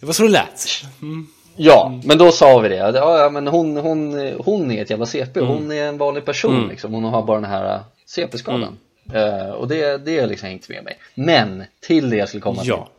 Det 0.00 0.06
var 0.06 0.12
så 0.12 0.22
det 0.22 0.28
lät. 0.28 0.84
Mm. 1.02 1.26
Ja, 1.56 1.86
mm. 1.86 2.00
men 2.04 2.18
då 2.18 2.32
sa 2.32 2.58
vi 2.58 2.68
det. 2.68 2.76
Ja, 2.76 3.30
men 3.32 3.46
hon, 3.46 3.76
hon, 3.76 4.32
hon 4.44 4.70
är 4.70 4.82
ett 4.82 4.90
jävla 4.90 5.06
CP. 5.06 5.40
Mm. 5.40 5.52
Hon 5.52 5.72
är 5.72 5.88
en 5.88 5.98
vanlig 5.98 6.24
person 6.24 6.56
mm. 6.56 6.68
liksom. 6.68 6.94
Hon 6.94 7.04
har 7.04 7.22
bara 7.22 7.40
den 7.40 7.50
här 7.50 7.80
CP-skadan. 8.06 8.78
Uh, 9.14 9.50
och 9.50 9.68
det, 9.68 10.04
det 10.04 10.18
är 10.18 10.26
liksom 10.26 10.48
inte 10.48 10.72
med 10.72 10.84
mig. 10.84 10.98
Men 11.14 11.64
till 11.80 12.10
det 12.10 12.16
jag 12.16 12.28
skulle 12.28 12.42
komma 12.42 12.62
ja. 12.64 12.76
till 12.76 12.96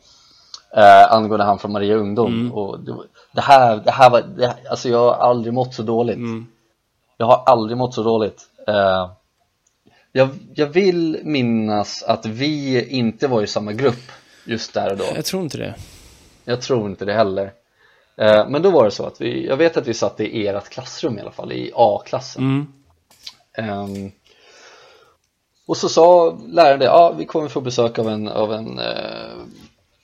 eh, 0.78 1.14
angående 1.14 1.46
han 1.46 1.60
från 1.60 1.72
Maria 1.72 1.96
Ungdom 1.96 2.34
mm. 2.34 2.52
och 2.54 2.80
det, 2.80 2.96
det, 3.32 3.42
här, 3.42 3.78
det 3.78 3.92
här 3.92 4.10
var, 4.10 4.22
det, 4.22 4.56
alltså 4.70 4.90
jag 4.90 5.00
har 5.00 5.14
aldrig 5.14 5.54
mått 5.54 5.74
så 5.74 5.84
dåligt 5.84 6.16
mm. 6.16 6.48
Jag 7.18 7.26
har 7.26 7.44
aldrig 7.46 7.78
mått 7.78 7.94
så 7.94 8.04
dåligt 8.04 8.42
eh, 8.68 9.10
jag, 10.12 10.30
jag 10.54 10.68
vill 10.68 11.20
minnas 11.24 12.04
att 12.04 12.26
vi 12.26 12.86
inte 12.90 13.28
var 13.28 13.42
i 13.42 13.48
samma 13.48 13.74
grupp 13.74 14.12
just 14.46 14.74
där 14.74 14.92
och 14.92 14.98
då 14.98 15.06
Jag 15.16 15.26
tror 15.26 15.44
inte 15.44 15.58
det 15.58 15.76
Jag 16.46 16.62
tror 16.62 16.90
inte 16.90 17.06
det 17.06 17.14
heller 17.14 17.44
eh, 17.46 17.50
Men 18.48 18.62
då 18.62 18.72
var 18.72 18.86
det 18.86 18.92
så 18.92 19.06
att 19.06 19.22
vi, 19.22 19.48
jag 19.48 19.58
vet 19.58 19.78
att 19.78 19.88
vi 19.88 19.94
satt 19.94 20.20
i 20.20 20.48
ert 20.48 20.70
klassrum 20.70 21.18
i 21.18 21.22
alla 21.22 21.32
fall, 21.32 21.52
i 21.52 21.72
A-klassen 21.76 22.44
mm. 22.44 22.68
Um, 23.60 24.12
och 25.68 25.78
så 25.78 25.90
sa 25.90 26.38
läraren 26.48 26.80
det, 26.80 26.86
ja 26.86 27.14
vi 27.18 27.26
kommer 27.26 27.48
få 27.48 27.62
besök 27.62 28.00
av 28.00 28.10
en, 28.10 28.28
av 28.28 28.54
en 28.54 28.80
uh, 28.80 29.46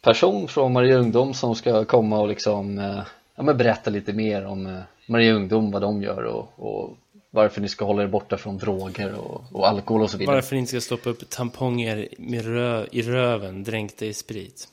person 0.03 0.47
från 0.47 0.73
Maria 0.73 0.97
Ungdom 0.97 1.33
som 1.33 1.55
ska 1.55 1.85
komma 1.85 2.19
och 2.19 2.27
liksom 2.27 2.79
eh, 2.79 3.01
ja, 3.35 3.43
men 3.43 3.57
berätta 3.57 3.89
lite 3.89 4.13
mer 4.13 4.45
om 4.45 4.65
eh, 4.65 4.79
Maria 5.07 5.33
Ungdom, 5.33 5.71
vad 5.71 5.81
de 5.81 6.01
gör 6.01 6.23
och, 6.23 6.49
och 6.55 6.97
varför 7.29 7.61
ni 7.61 7.69
ska 7.69 7.85
hålla 7.85 8.03
er 8.03 8.07
borta 8.07 8.37
från 8.37 8.57
droger 8.57 9.13
och, 9.13 9.43
och, 9.51 9.67
alkohol 9.67 10.01
och 10.01 10.09
så 10.09 10.17
vidare. 10.17 10.35
Varför 10.35 10.55
ni 10.55 10.59
inte 10.59 10.69
ska 10.69 10.81
stoppa 10.81 11.09
upp 11.09 11.29
tamponger 11.29 12.07
med 12.17 12.45
rö 12.45 12.85
i 12.91 13.01
röven 13.01 13.63
dränkta 13.63 14.05
i 14.05 14.13
sprit. 14.13 14.67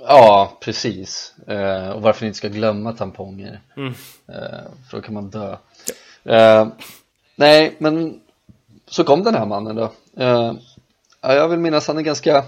Ja, 0.00 0.52
precis. 0.60 1.34
Eh, 1.46 1.88
och 1.88 2.02
varför 2.02 2.22
ni 2.22 2.26
inte 2.26 2.38
ska 2.38 2.48
glömma 2.48 2.92
tamponger. 2.92 3.60
Mm. 3.76 3.94
Eh, 4.28 4.70
för 4.90 4.96
då 4.96 5.00
kan 5.00 5.14
man 5.14 5.30
dö. 5.30 5.56
Ja. 6.22 6.32
Eh, 6.32 6.68
nej, 7.36 7.76
men 7.78 8.20
så 8.86 9.04
kom 9.04 9.22
den 9.22 9.34
här 9.34 9.46
mannen 9.46 9.76
då. 9.76 9.92
Eh, 10.16 10.52
jag 11.20 11.48
vill 11.48 11.58
minnas 11.58 11.88
han 11.88 11.98
är 11.98 12.02
ganska 12.02 12.44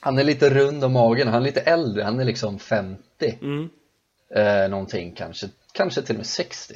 han 0.00 0.18
är 0.18 0.24
lite 0.24 0.50
rund 0.50 0.84
om 0.84 0.92
magen, 0.92 1.28
han 1.28 1.42
är 1.42 1.46
lite 1.46 1.60
äldre, 1.60 2.02
han 2.02 2.20
är 2.20 2.24
liksom 2.24 2.58
50 2.58 3.02
mm. 3.42 3.68
eh, 4.34 4.70
Någonting 4.70 5.12
kanske, 5.12 5.48
kanske 5.72 6.02
till 6.02 6.14
och 6.14 6.18
med 6.18 6.26
60 6.26 6.74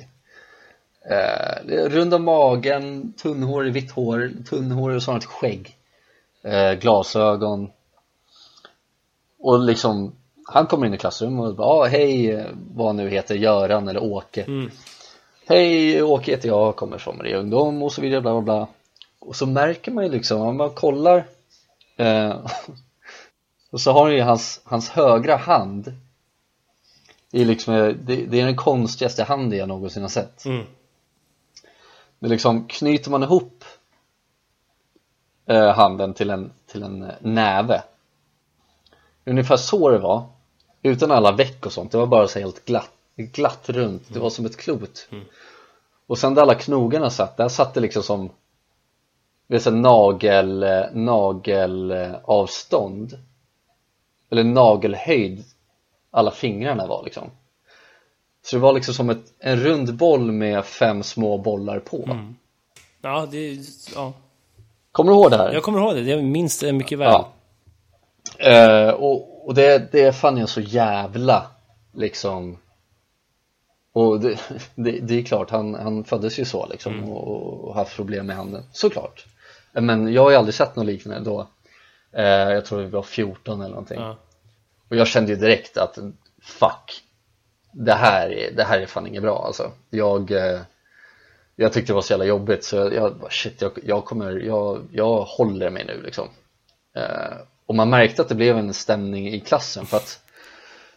eh, 1.10 1.88
Rund 1.88 2.14
om 2.14 2.24
magen, 2.24 3.12
tunnhårig, 3.12 3.72
vitt 3.72 3.90
hår, 3.90 4.32
tunnhårig 4.48 4.96
och 4.96 5.02
sånt 5.02 5.24
skägg 5.24 5.76
Glasögon 6.80 7.70
Och 9.46 9.60
liksom 9.60 10.12
Han 10.44 10.66
kommer 10.66 10.86
in 10.86 10.94
i 10.94 10.98
klassrummet 10.98 11.48
och 11.48 11.56
bara 11.56 11.68
ah, 11.68 11.84
hej, 11.84 12.46
vad 12.74 12.94
nu 12.94 13.08
heter, 13.08 13.34
Göran 13.34 13.88
eller 13.88 14.02
Åke 14.02 14.42
mm. 14.42 14.70
Hej, 15.46 16.02
Åke 16.02 16.30
heter 16.30 16.48
jag, 16.48 16.76
kommer 16.76 16.98
från 16.98 17.16
Maria 17.16 17.36
Ungdom 17.36 17.82
och 17.82 17.92
så 17.92 18.00
vidare 18.00 18.20
bla 18.20 18.32
bla 18.32 18.40
bla 18.40 18.68
Och 19.18 19.36
så 19.36 19.46
märker 19.46 19.92
man 19.92 20.04
ju 20.04 20.10
liksom, 20.10 20.40
om 20.40 20.56
man 20.56 20.70
kollar 20.70 21.26
eh, 21.96 22.36
och 23.70 23.80
så 23.80 23.92
har 23.92 24.02
han 24.02 24.14
ju 24.14 24.20
hans, 24.20 24.60
hans 24.64 24.88
högra 24.88 25.36
hand 25.36 25.92
det 27.30 27.40
är, 27.40 27.44
liksom, 27.44 27.74
det, 27.74 28.16
det 28.16 28.40
är 28.40 28.44
den 28.44 28.56
konstigaste 28.56 29.24
handen 29.24 29.58
jag 29.58 29.68
någonsin 29.68 30.02
har 30.02 30.08
sett 30.08 30.44
mm. 30.44 30.66
Det 32.18 32.28
liksom, 32.28 32.66
knyter 32.66 33.10
man 33.10 33.22
ihop 33.22 33.64
eh, 35.46 35.74
handen 35.74 36.14
till 36.14 36.30
en, 36.30 36.52
till 36.66 36.82
en 36.82 37.02
eh, 37.02 37.14
näve 37.20 37.82
Ungefär 39.26 39.56
så 39.56 39.90
det 39.90 39.98
var 39.98 40.24
Utan 40.82 41.10
alla 41.10 41.32
veck 41.32 41.66
och 41.66 41.72
sånt, 41.72 41.92
det 41.92 41.98
var 41.98 42.06
bara 42.06 42.28
så 42.28 42.38
helt 42.38 42.64
glatt, 42.64 42.90
glatt 43.16 43.68
runt, 43.68 44.02
det 44.08 44.18
var 44.18 44.30
som 44.30 44.46
ett 44.46 44.56
klot 44.56 45.08
mm. 45.12 45.24
Och 46.06 46.18
sen 46.18 46.34
där 46.34 46.42
alla 46.42 46.54
knogarna 46.54 47.10
satt, 47.10 47.36
där 47.36 47.48
satt 47.48 47.74
det 47.74 47.80
liksom 47.80 48.02
som 48.02 48.30
vet, 49.46 49.62
så 49.62 49.70
här 49.70 49.76
nagel, 49.76 50.64
nagelavstånd 50.92 53.18
eller 54.30 54.44
nagelhöjd 54.44 55.44
alla 56.10 56.30
fingrarna 56.30 56.86
var 56.86 57.04
liksom 57.04 57.30
så 58.42 58.56
det 58.56 58.62
var 58.62 58.72
liksom 58.72 58.94
som 58.94 59.10
ett, 59.10 59.32
en 59.38 59.60
rund 59.60 59.94
boll 59.94 60.32
med 60.32 60.64
fem 60.64 61.02
små 61.02 61.38
bollar 61.38 61.78
på 61.78 62.04
Mm. 62.04 62.36
Ja, 63.00 63.26
det... 63.30 63.58
Ja. 63.94 64.12
Kommer 64.92 65.12
du 65.12 65.18
ihåg 65.18 65.30
det 65.30 65.36
här? 65.36 65.52
Jag 65.52 65.62
kommer 65.62 65.78
ihåg 65.78 65.94
det, 65.94 66.00
jag 66.00 66.24
minns 66.24 66.58
det 66.58 66.72
mycket 66.72 66.98
väl. 66.98 67.12
Ja. 67.12 67.28
Eh, 68.38 68.88
och 68.90 69.36
och 69.46 69.54
det, 69.54 69.92
det 69.92 70.12
fann 70.16 70.36
jag 70.36 70.48
så 70.48 70.60
jävla 70.60 71.46
liksom 71.94 72.58
och 73.92 74.20
det, 74.20 74.38
det, 74.74 75.00
det 75.00 75.18
är 75.18 75.22
klart, 75.22 75.50
han, 75.50 75.74
han 75.74 76.04
föddes 76.04 76.38
ju 76.38 76.44
så 76.44 76.66
liksom 76.66 77.12
och, 77.12 77.64
och 77.64 77.74
haft 77.74 77.96
problem 77.96 78.26
med 78.26 78.36
handen, 78.36 78.62
såklart. 78.72 79.26
Men 79.72 80.12
jag 80.12 80.22
har 80.22 80.30
ju 80.30 80.36
aldrig 80.36 80.54
sett 80.54 80.76
något 80.76 80.86
liknande 80.86 81.30
då. 81.30 81.48
Eh, 82.12 82.24
Jag 82.24 82.64
tror 82.64 82.78
vi 82.82 82.86
var 82.86 83.02
14 83.02 83.60
eller 83.60 83.70
någonting. 83.70 84.00
Ja. 84.00 84.16
Och 84.88 84.96
jag 84.96 85.06
kände 85.06 85.32
ju 85.32 85.38
direkt 85.38 85.76
att 85.76 85.98
fuck 86.42 87.02
Det 87.72 87.94
här 87.94 88.32
är, 88.32 88.52
det 88.52 88.64
här 88.64 88.80
är 88.80 88.86
fan 88.86 89.06
inget 89.06 89.22
bra 89.22 89.44
alltså. 89.46 89.72
Jag 89.90 90.30
eh, 90.30 90.60
Jag 91.56 91.72
tyckte 91.72 91.92
det 91.92 91.94
var 91.94 92.02
så 92.02 92.12
jävla 92.12 92.24
jobbigt 92.24 92.64
så 92.64 92.76
jag, 92.76 92.92
jag 92.92 93.32
shit 93.32 93.62
jag, 93.62 93.72
jag 93.84 94.04
kommer, 94.04 94.32
jag, 94.32 94.88
jag 94.92 95.22
håller 95.24 95.70
mig 95.70 95.84
nu 95.84 96.02
liksom. 96.02 96.28
Eh, 96.96 97.36
Och 97.66 97.74
man 97.74 97.90
märkte 97.90 98.22
att 98.22 98.28
det 98.28 98.34
blev 98.34 98.58
en 98.58 98.74
stämning 98.74 99.28
i 99.28 99.40
klassen 99.40 99.86
för 99.86 99.96
att 99.96 100.20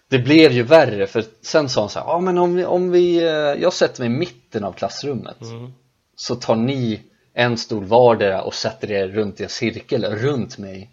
Det 0.08 0.20
blev 0.20 0.52
ju 0.52 0.64
värre 0.64 1.08
för 1.08 1.24
sen 1.42 1.70
sa 1.70 1.82
han 1.82 1.90
så 1.90 2.00
här, 2.00 2.06
ja 2.06 2.20
men 2.20 2.38
om 2.38 2.56
vi, 2.56 2.66
om 2.66 2.92
vi 2.92 3.18
eh, 3.18 3.62
Jag 3.62 3.74
sätter 3.74 4.02
mig 4.02 4.16
i 4.16 4.18
mitten 4.20 4.64
av 4.64 4.74
klassrummet 4.74 5.38
Så 6.16 6.36
tar 6.36 6.56
ni 6.56 7.02
en 7.34 7.58
stol 7.58 7.84
vardera 7.84 8.42
och 8.42 8.54
sätter 8.54 8.92
er 8.92 9.08
runt 9.08 9.40
i 9.40 9.44
en 9.44 9.50
cirkel 9.50 10.06
runt 10.06 10.58
mig 10.58 10.90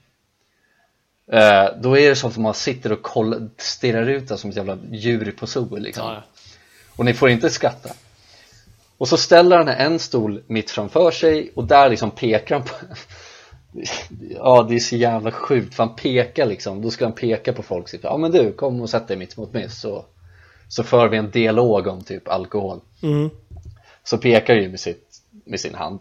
Eh, 1.32 1.68
då 1.76 1.98
är 1.98 2.08
det 2.08 2.16
som 2.16 2.30
att 2.30 2.36
man 2.36 2.54
sitter 2.54 2.92
och 2.92 3.02
kollar, 3.02 3.48
stirrar 3.56 4.08
ut 4.08 4.28
där 4.28 4.36
som 4.36 4.50
ett 4.50 4.56
jävla 4.56 4.78
djur 4.90 5.34
på 5.38 5.46
zoo 5.46 5.76
liksom. 5.76 6.06
Ja. 6.06 6.22
Och 6.96 7.04
ni 7.04 7.14
får 7.14 7.30
inte 7.30 7.50
skratta. 7.50 7.90
Och 8.98 9.08
så 9.08 9.16
ställer 9.16 9.56
han 9.56 9.68
en 9.68 9.98
stol 9.98 10.42
mitt 10.46 10.70
framför 10.70 11.10
sig 11.10 11.52
och 11.54 11.64
där 11.64 11.90
liksom 11.90 12.10
pekar 12.10 12.54
han 12.54 12.64
på 12.64 12.74
Ja 14.30 14.66
det 14.68 14.74
är 14.74 14.78
så 14.78 14.96
jävla 14.96 15.30
sjukt. 15.30 15.74
För 15.74 15.82
han 15.84 15.96
pekar 15.96 16.46
liksom, 16.46 16.82
då 16.82 16.90
ska 16.90 17.04
han 17.04 17.12
peka 17.12 17.52
på 17.52 17.62
folk. 17.62 17.90
Typ, 17.90 18.04
Ja 18.04 18.16
men 18.16 18.30
du, 18.30 18.52
kom 18.52 18.80
och 18.80 18.90
sätt 18.90 19.08
dig 19.08 19.16
mitt 19.16 19.36
mot 19.36 19.52
mig. 19.52 19.70
Så, 19.70 20.04
så 20.68 20.82
för 20.82 21.08
vi 21.08 21.16
en 21.16 21.30
dialog 21.30 21.86
om 21.86 22.04
typ 22.04 22.28
alkohol. 22.28 22.80
Mm. 23.02 23.30
Så 24.04 24.18
pekar 24.18 24.54
ju 24.54 24.68
med, 24.68 24.80
sitt, 24.80 25.22
med 25.44 25.60
sin 25.60 25.74
hand. 25.74 26.00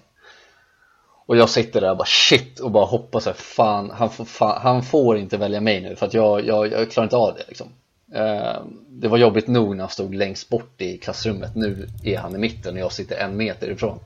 Och 1.27 1.37
jag 1.37 1.49
sitter 1.49 1.81
där 1.81 1.91
och 1.91 1.97
bara 1.97 2.05
shit 2.07 2.59
och 2.59 2.71
bara 2.71 2.85
hoppas 2.85 3.27
att 3.27 3.37
fan 3.37 3.91
han, 3.93 4.09
får, 4.09 4.25
fan, 4.25 4.61
han 4.61 4.83
får 4.83 5.17
inte 5.17 5.37
välja 5.37 5.61
mig 5.61 5.81
nu 5.81 5.95
för 5.95 6.05
att 6.05 6.13
jag, 6.13 6.45
jag, 6.45 6.71
jag 6.71 6.91
klarar 6.91 7.05
inte 7.05 7.17
av 7.17 7.35
det 7.35 7.43
liksom. 7.47 7.67
Eh, 8.13 8.61
Det 8.89 9.07
var 9.07 9.17
jobbigt 9.17 9.47
nog 9.47 9.75
när 9.75 9.83
han 9.83 9.89
stod 9.91 10.15
längst 10.15 10.49
bort 10.49 10.81
i 10.81 10.97
klassrummet. 10.97 11.55
Nu 11.55 11.87
är 12.03 12.17
han 12.17 12.35
i 12.35 12.37
mitten 12.37 12.73
och 12.73 12.79
jag 12.79 12.91
sitter 12.91 13.15
en 13.17 13.37
meter 13.37 13.69
ifrån. 13.69 13.99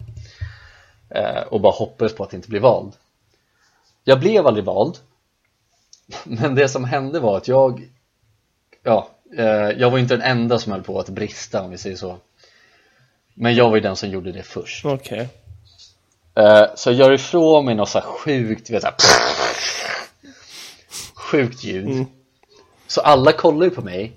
Eh, 1.09 1.41
Och 1.49 1.61
bara 1.61 1.73
hoppades 1.73 2.15
på 2.15 2.23
att 2.23 2.33
inte 2.33 2.49
bli 2.49 2.59
vald 2.59 2.91
Jag 4.09 4.19
blev 4.19 4.47
aldrig 4.47 4.65
vald. 4.65 4.97
Men 6.23 6.55
det 6.55 6.69
som 6.69 6.83
hände 6.83 7.19
var 7.19 7.37
att 7.37 7.47
jag 7.47 7.89
Ja, 8.83 9.09
eh, 9.37 9.45
jag 9.69 9.91
var 9.91 9.97
inte 9.97 10.17
den 10.17 10.25
enda 10.25 10.59
som 10.59 10.71
höll 10.71 10.83
på 10.83 10.99
att 10.99 11.09
brista 11.09 11.61
om 11.61 11.71
vi 11.71 11.77
säger 11.77 11.95
så. 11.95 12.17
Men 13.33 13.55
jag 13.55 13.69
var 13.69 13.75
ju 13.75 13.81
den 13.81 13.95
som 13.95 14.09
gjorde 14.09 14.31
det 14.31 14.43
först. 14.43 14.85
Okej. 14.85 15.29
Eh, 16.35 16.63
Så 16.75 16.89
jag 16.89 16.97
gör 16.97 17.11
ifrån 17.11 17.65
mig 17.65 17.75
något 17.75 17.89
så 17.89 17.99
här 17.99 18.05
sjukt, 18.05 18.69
vet 18.69 18.81
såhär 18.81 18.95
Sjukt 21.15 21.63
ljud. 21.63 22.05
Så 22.87 23.01
alla 23.01 23.31
kollar 23.31 23.65
ju 23.65 23.69
på 23.71 23.81
mig. 23.81 24.13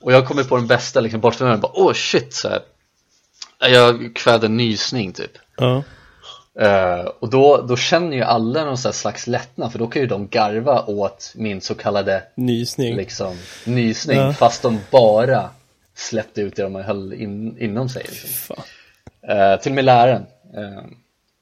Och 0.00 0.12
jag 0.12 0.26
kommer 0.26 0.44
på 0.44 0.56
den 0.56 0.66
bästa 0.66 1.00
liksom 1.00 1.20
bortförmöringen 1.20 1.60
bara 1.60 1.72
åh 1.74 1.92
shit 1.92 2.34
så 2.34 2.48
här. 2.48 2.62
Jag 3.58 4.16
kvävde 4.16 4.46
en 4.46 4.56
nysning 4.56 5.12
typ. 5.12 5.32
Ja. 5.56 5.82
Eh, 6.60 7.00
Och 7.20 7.30
då, 7.30 7.56
då 7.68 7.76
känner 7.76 8.16
ju 8.16 8.22
alla 8.22 8.64
någon 8.64 8.78
slags 8.78 9.26
lättnad 9.26 9.72
för 9.72 9.78
då 9.78 9.86
kan 9.86 10.02
ju 10.02 10.08
de 10.08 10.28
garva 10.28 10.84
åt 10.86 11.32
min 11.36 11.60
så 11.60 11.74
kallade 11.74 12.22
Nysning. 12.34 12.96
liksom 12.96 13.36
nysning 13.66 14.18
Ja. 14.18 14.32
fast 14.32 14.62
de 14.62 14.78
bara 14.90 15.50
släppte 15.96 16.40
ut 16.40 16.56
det 16.56 16.62
de 16.62 16.74
höll 16.74 17.12
in, 17.12 17.58
inom 17.58 17.88
sig 17.88 18.02
liksom. 18.08 18.56
Eh, 19.28 19.60
till 19.60 19.72
och 19.72 19.76
med 19.76 19.84
läraren 19.84 20.22
eh, 20.56 20.84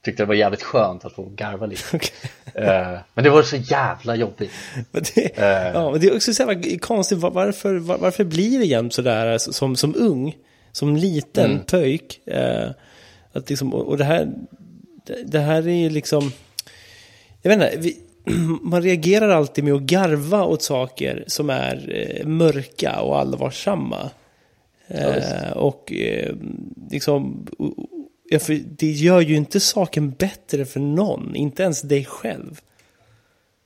tyckte 0.05 0.23
det 0.23 0.27
var 0.27 0.35
jävligt 0.35 0.63
skönt 0.63 1.05
att 1.05 1.13
få 1.13 1.23
garva 1.25 1.67
lite 1.67 1.97
eh, 2.55 2.99
Men 3.15 3.25
det 3.25 3.31
var 3.31 3.43
så 3.43 3.57
jävla 3.57 4.17
jobbigt 4.17 4.51
Men 4.91 5.03
det, 5.15 5.31
ja, 5.75 5.91
men 5.91 6.01
det 6.01 6.07
är 6.07 6.17
också 6.17 6.35
så 6.35 6.43
jävla 6.43 6.79
konstigt, 6.79 7.19
var- 7.19 7.31
varför, 7.31 7.75
var, 7.75 7.99
varför 7.99 8.25
blir 8.25 8.59
det 8.59 8.65
jämt 8.67 8.95
sådär 8.95 9.27
alltså, 9.27 9.53
som, 9.53 9.77
som 9.77 9.95
ung, 9.97 10.37
som 10.73 10.97
liten 10.97 11.51
Mm. 11.51 11.65
pöjk? 11.65 12.21
Att 13.33 13.51
liksom, 13.51 13.75
och, 13.75 13.87
och 13.89 13.99
det 13.99 14.05
här, 14.05 14.29
det, 15.07 15.23
det 15.25 15.39
här 15.39 15.69
är 15.69 15.73
ju 15.73 15.91
liksom, 15.91 16.33
jag 17.43 17.57
vet 17.57 17.73
inte, 17.73 17.77
vi, 17.79 18.01
man 18.63 18.83
reagerar 18.83 19.29
alltid 19.29 19.65
med 19.65 19.75
att 19.75 19.83
garva 19.83 20.45
åt 20.45 20.63
saker 20.63 21.25
som 21.27 21.51
är 21.51 21.95
eh, 21.95 22.27
mörka 22.27 23.01
och 23.01 23.19
allvarsamma. 23.19 24.11
Eh, 24.89 25.51
och 25.51 25.93
eh, 25.93 26.35
liksom, 26.91 27.47
ja, 28.31 28.39
för 28.39 28.61
det 28.79 28.91
gör 28.91 29.21
ju 29.21 29.37
inte 29.37 29.61
saken 29.61 30.11
bättre 30.11 30.65
för 30.65 30.81
någon, 30.81 31.37
inte 31.37 31.63
ens 31.63 31.83
dig 31.83 32.05
själv. 32.05 32.61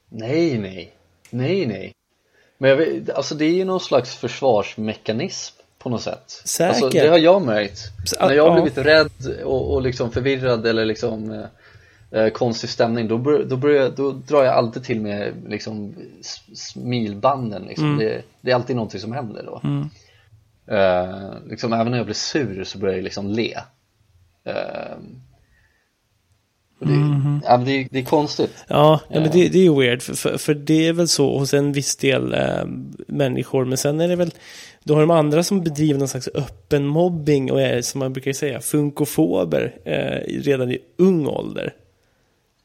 Nej, 0.08 0.58
nej, 0.58 0.92
nej, 1.30 1.66
nej 1.66 1.92
Men 2.58 2.70
jag 2.70 2.76
vet, 2.76 3.10
alltså 3.10 3.34
det 3.34 3.44
är 3.44 3.52
ju 3.52 3.64
någon 3.64 3.80
slags 3.80 4.16
försvarsmekanism 4.16 5.59
på 5.82 5.88
något 5.88 6.02
sätt 6.02 6.42
Säkert. 6.44 6.82
Alltså 6.82 6.88
det 6.88 7.08
har 7.08 7.18
jag 7.18 7.42
märkt 7.42 7.92
När 8.20 8.32
jag 8.32 8.42
har 8.42 8.56
ja. 8.56 8.62
blivit 8.62 8.78
rädd 8.78 9.42
och, 9.44 9.74
och 9.74 9.82
liksom 9.82 10.10
förvirrad 10.10 10.66
eller 10.66 10.84
liksom 10.84 11.32
eh, 11.32 12.20
eh, 12.20 12.30
konstig 12.30 12.70
stämning 12.70 13.08
då, 13.08 13.42
då, 13.44 13.56
börjar, 13.56 13.90
då 13.96 14.12
drar 14.12 14.44
jag 14.44 14.54
alltid 14.54 14.84
till 14.84 15.00
med 15.00 15.32
liksom 15.48 15.94
smilbanden 16.54 17.62
liksom. 17.62 17.98
det, 17.98 18.22
det 18.40 18.50
är 18.50 18.54
alltid 18.54 18.76
någonting 18.76 19.00
som 19.00 19.12
händer 19.12 19.42
då 19.42 19.60
eh, 20.74 21.48
liksom, 21.48 21.72
Även 21.72 21.90
när 21.90 21.98
jag 21.98 22.06
blir 22.06 22.14
sur 22.14 22.64
så 22.64 22.78
börjar 22.78 22.94
jag 22.94 23.04
liksom 23.04 23.28
le 23.28 23.54
eh, 24.44 24.96
det, 26.80 26.92
ja, 27.44 27.56
men 27.56 27.64
det, 27.64 27.88
det 27.90 27.98
är 27.98 28.04
konstigt 28.04 28.64
Ja, 28.68 29.00
ja 29.08 29.20
men 29.20 29.30
det, 29.30 29.48
det 29.48 29.58
är 29.58 29.62
ju 29.62 29.80
weird. 29.80 30.02
För, 30.02 30.14
för, 30.14 30.38
för 30.38 30.54
det 30.54 30.88
är 30.88 30.92
väl 30.92 31.08
så 31.08 31.38
hos 31.38 31.54
en 31.54 31.72
viss 31.72 31.96
del 31.96 32.34
eh, 32.34 32.64
människor. 33.06 33.64
Men 33.64 33.78
sen 33.78 34.00
är 34.00 34.08
det 34.08 34.16
väl, 34.16 34.30
då 34.84 34.94
har 34.94 35.00
de 35.00 35.10
andra 35.10 35.42
som 35.42 35.60
bedriver 35.60 35.98
någon 35.98 36.08
slags 36.08 36.28
öppen 36.34 36.86
mobbing 36.86 37.52
och 37.52 37.60
är, 37.60 37.82
som 37.82 37.98
man 37.98 38.12
brukar 38.12 38.32
säga, 38.32 38.60
funkofober 38.60 39.74
eh, 39.84 40.40
redan 40.42 40.70
i 40.70 40.78
ung 40.96 41.26
ålder. 41.26 41.74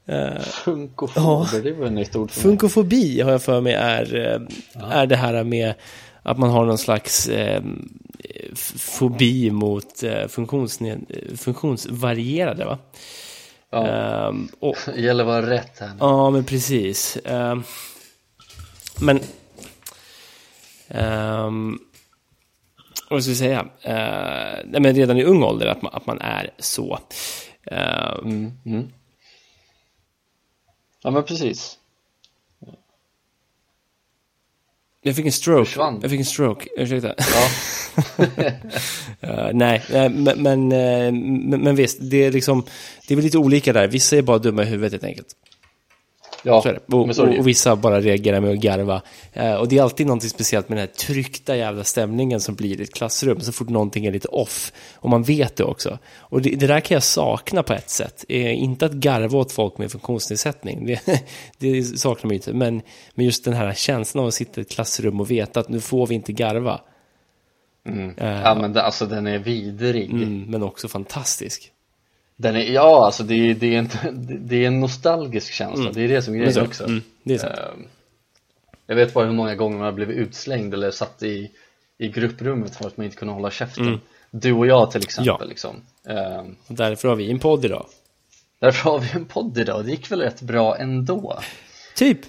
Eh, 0.07 0.39
Funkofober, 0.39 1.61
det 1.63 1.72
var 1.72 1.86
ett 1.86 1.91
nytt 1.91 2.16
ord 2.16 2.32
för 2.32 2.39
mig 2.39 2.43
funkofobi 2.43 3.22
har 3.22 3.32
jag 3.32 3.41
för 3.43 3.61
mig 3.61 3.74
är, 3.74 4.16
eh, 4.16 4.41
är 4.91 5.05
det 5.05 5.16
här 5.16 5.43
med 5.43 5.74
att 6.24 6.38
man 6.38 6.49
har 6.49 6.66
någon 6.66 6.78
slags 6.78 7.28
eh, 7.28 7.63
fobi 8.76 9.51
mot 9.51 10.03
eh, 10.03 10.09
funktionsned- 10.28 11.38
funktionsvarierade. 11.38 12.66
Va? 12.66 12.78
Ja. 13.70 13.88
Ehm, 13.88 14.47
och, 14.59 14.76
Det 14.95 15.01
gäller 15.01 15.24
att 15.24 15.28
vara 15.28 15.49
rätt 15.49 15.80
här 15.80 15.88
nu. 15.88 15.95
Ja, 15.99 16.30
men 16.30 16.43
precis. 16.43 17.18
Ehm, 17.26 17.63
men... 18.99 19.20
Um, 20.88 21.80
vad 23.10 23.24
ska 23.24 23.30
vi 23.30 23.36
säga? 23.36 23.62
Uh, 23.62 24.66
nej, 24.66 24.82
men 24.82 24.95
redan 24.95 25.18
i 25.18 25.24
ung 25.24 25.43
ålder 25.43 25.68
att 25.68 25.82
man, 25.82 25.93
att 25.93 26.06
man 26.06 26.22
är 26.22 26.49
så. 26.58 26.99
Ehm, 27.72 28.20
Mm, 28.24 28.51
mm. 28.66 28.88
Ja 31.03 31.12
men 31.12 31.24
precis 31.24 31.78
jag 35.06 35.16
fick 35.16 35.26
en 35.26 35.32
stroke. 35.32 35.66
Försvann. 35.66 35.99
Jag 36.01 36.12
fick 36.12 36.20
en 36.20 36.26
stroke, 36.26 36.70
ursäkta. 36.78 37.16
Ja, 37.18 37.49
Eh, 39.22 39.49
nej, 39.53 39.84
men, 39.89 40.24
men, 40.24 40.68
men, 40.68 41.62
men 41.62 41.76
visst, 41.76 41.97
det 42.01 42.24
är 42.24 42.32
liksom, 42.32 42.64
det 43.08 43.14
är 43.14 43.16
väl 43.16 43.26
lite 43.26 43.38
olika 43.38 43.74
där. 43.74 43.88
Vissa 43.88 44.18
är 44.18 44.22
bara 44.22 44.38
dumma 44.38 44.64
i 44.64 44.66
huvudet 44.66 44.91
helt 44.91 45.03
enkelt. 45.03 45.28
Ja. 46.45 46.63
Och, 46.85 46.93
och, 46.93 47.19
och 47.19 47.47
vissa 47.47 47.75
bara 47.75 48.01
reagerar 48.01 48.39
med 48.39 48.51
att 48.51 48.59
garva. 48.59 49.01
Eh, 49.33 49.53
och 49.53 49.67
det 49.67 49.77
är 49.77 49.83
alltid 49.83 50.07
någonting 50.07 50.29
speciellt 50.29 50.69
med 50.69 50.77
den 50.77 50.87
här 50.87 50.95
tryckta 50.95 51.55
jävla 51.55 51.83
stämningen 51.83 52.39
som 52.39 52.55
blir 52.55 52.79
i 52.79 52.83
ett 52.83 52.93
klassrum 52.93 53.39
så 53.39 53.51
fort 53.51 53.69
någonting 53.69 54.05
är 54.05 54.11
lite 54.11 54.27
off. 54.27 54.71
Och 54.95 55.09
man 55.09 55.23
vet 55.23 55.55
det 55.55 55.63
också. 55.63 55.97
Och 56.17 56.41
det, 56.41 56.49
det 56.49 56.67
där 56.67 56.79
kan 56.79 56.95
jag 56.95 57.03
sakna 57.03 57.63
på 57.63 57.73
ett 57.73 57.89
sätt. 57.89 58.25
Eh, 58.29 58.63
inte 58.63 58.85
att 58.85 58.93
garva 58.93 59.39
åt 59.39 59.51
folk 59.51 59.77
med 59.77 59.91
funktionsnedsättning. 59.91 60.85
Det, 60.85 61.01
det 61.57 61.83
saknar 61.83 62.27
man 62.27 62.31
ju 62.31 62.35
inte. 62.35 62.53
Men, 62.53 62.81
men 63.13 63.25
just 63.25 63.45
den 63.45 63.53
här 63.53 63.73
känslan 63.73 64.21
av 64.21 64.27
att 64.27 64.33
sitta 64.33 64.61
i 64.61 64.63
ett 64.63 64.71
klassrum 64.71 65.19
och 65.19 65.31
veta 65.31 65.59
att 65.59 65.69
nu 65.69 65.81
får 65.81 66.07
vi 66.07 66.15
inte 66.15 66.33
garva. 66.33 66.81
Mm. 67.87 68.15
Eh, 68.17 68.41
Ja 68.41 68.55
men 68.55 68.73
det, 68.73 68.81
alltså 68.81 69.05
den 69.05 69.27
är 69.27 69.39
vidrig 69.39 70.11
Mm, 70.11 70.43
men 70.47 70.63
också 70.63 70.87
fantastisk. 70.87 71.71
Den 72.38 72.55
är, 72.55 72.59
ja 72.73 73.05
alltså 73.05 73.23
det 73.23 73.33
är, 73.33 73.53
det 73.53 73.75
är, 73.75 73.79
en, 73.79 73.89
det 74.47 74.55
är 74.63 74.67
en 74.67 74.79
nostalgisk 74.79 75.53
känsla, 75.53 75.81
Mm. 75.81 75.93
det 75.93 76.01
är 76.01 76.07
det 76.07 76.21
som 76.21 76.33
är 76.33 76.39
Det 76.39 76.45
grejen 76.45 76.65
också 76.67 76.83
Mm, 76.83 77.01
det 77.23 77.33
är 77.33 77.38
sant. 77.38 77.53
Ehm, 77.59 77.88
Jag 78.88 78.95
vet 78.95 79.13
bara 79.13 79.25
hur 79.25 79.33
många 79.33 79.55
gånger 79.55 79.77
man 79.77 79.86
har 79.86 79.91
blivit 79.91 80.17
utslängd 80.17 80.73
eller 80.73 80.91
satt 80.91 81.23
i, 81.23 81.51
i 81.97 82.07
grupprummet 82.07 82.75
för 82.75 82.88
att 82.88 82.97
man 82.97 83.05
inte 83.05 83.17
kunde 83.17 83.33
hålla 83.33 83.51
käften 83.51 83.99
Du 84.31 84.51
och 84.53 84.67
jag 84.67 84.91
till 84.91 85.03
exempel 85.03 85.29
Mm. 85.33 85.38
Ja. 85.41 85.45
liksom 85.49 85.75
Ehm, 86.07 86.55
Och 86.67 86.75
därför 86.75 87.07
har 87.07 87.15
vi 87.15 87.31
en 87.31 87.39
podd 87.39 87.65
idag. 87.65 87.86
Därför 88.59 88.89
har 88.89 88.99
vi 88.99 89.09
en 89.13 89.25
podd 89.25 89.57
idag, 89.57 89.86
det 89.86 89.91
gick 89.91 90.11
väl 90.11 90.21
rätt 90.21 90.41
bra 90.41 90.77
ändå 90.77 91.39
Typ. 91.95 92.19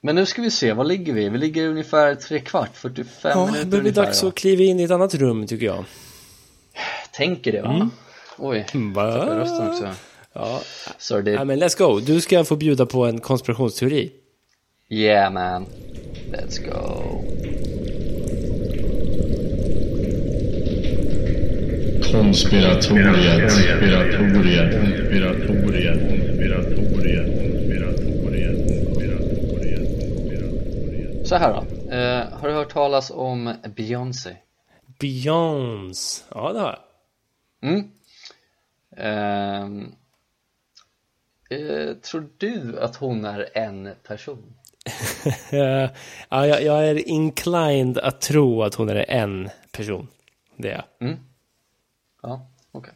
Men 0.00 0.14
nu 0.14 0.26
ska 0.26 0.42
vi 0.42 0.50
se, 0.50 0.72
vad 0.72 0.88
ligger 0.88 1.12
vi? 1.12 1.28
Vi 1.28 1.38
ligger 1.38 1.68
ungefär 1.68 2.14
tre 2.14 2.40
kvart, 2.40 2.76
45 2.76 3.30
Ja, 3.34 3.46
minuter 3.46 3.64
det 3.64 3.70
börjar 3.70 3.82
bli 3.82 3.90
ungefär, 3.90 4.02
dags 4.06 4.22
va? 4.22 4.28
att 4.28 4.34
kliva 4.34 4.62
in 4.62 4.80
i 4.80 4.82
ett 4.82 4.90
annat 4.90 5.14
rum 5.14 5.46
tycker 5.46 5.66
jag. 5.66 5.84
Tänker 7.12 7.52
det 7.52 7.62
va? 7.62 7.90
Oj, 8.38 8.66
Va? 8.94 9.12
tappade 9.12 9.40
rösten 9.40 9.68
också 9.68 9.88
Ja, 10.32 10.60
Sorry 10.98 11.22
Nej, 11.22 11.32
dude. 11.32 11.44
men 11.44 11.62
let's 11.62 11.78
go. 11.78 12.00
Du 12.00 12.20
ska 12.20 12.44
få 12.44 12.56
bjuda 12.56 12.86
på 12.86 13.04
en 13.06 13.20
konspirationsteori. 13.20 14.12
Yeah 14.88 15.32
man, 15.32 15.66
let's 16.32 16.70
go 16.70 17.24
Konspiratoriet, 22.12 23.40
konspiratoriet, 23.40 24.70
konspiratoriet, 24.80 24.80
konspiratoriet, 24.80 25.98
konspiratoriet, 26.08 27.26
konspiratoriet, 27.38 28.56
konspiratoriet. 30.16 31.28
Så 31.28 31.34
här 31.36 31.52
då, 31.52 31.90
eh, 31.94 32.24
har 32.40 32.48
du 32.48 32.54
hört 32.54 32.72
talas 32.72 33.10
om 33.14 33.54
Beyoncé? 33.76 34.30
Beyoncé. 35.00 36.22
Ja, 36.34 36.52
det 36.52 36.60
har 36.60 36.78
jag. 37.60 37.70
Mm. 37.70 37.84
Eh, 38.96 39.68
tror 41.94 42.28
du 42.38 42.80
att 42.80 42.96
hon 42.96 43.24
är 43.24 43.48
en 43.54 43.94
person? 44.06 44.54
Ja, 46.28 46.46
jag, 46.46 46.62
jag 46.62 46.88
är 46.88 47.08
inclined 47.08 47.98
att 47.98 48.20
tro 48.20 48.62
att 48.62 48.74
hon 48.74 48.88
är 48.88 49.10
en 49.10 49.50
person. 49.72 50.08
Det 50.56 50.70
är 50.70 50.84
jag. 50.98 51.16
Ja, 52.22 52.50
okej 52.72 52.92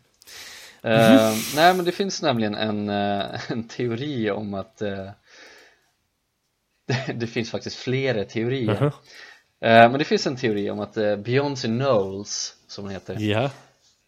Ehm, 0.83 1.35
Nej 1.57 1.75
men 1.75 1.85
det 1.85 1.93
finns 1.93 2.23
nämligen 2.23 2.55
en, 2.55 2.89
eh, 2.89 3.51
en 3.51 3.69
teori 3.69 4.31
om 4.31 4.55
att 4.55 4.83
eh, 4.83 5.11
det, 7.15 7.27
finns 7.27 7.51
faktiskt 7.51 7.77
flera 7.77 8.25
teorier 8.25 8.81
Mhm. 8.81 8.91
Eh, 9.61 9.91
Men 9.91 9.99
det 9.99 10.05
finns 10.05 10.27
en 10.27 10.37
teori 10.37 10.71
om 10.71 10.81
att 10.81 10.95
Beyoncé 10.95 11.69
Knowles, 11.69 12.55
som 12.67 12.85
hon 12.85 12.93
heter 12.93 13.17
Ja. 13.21 13.51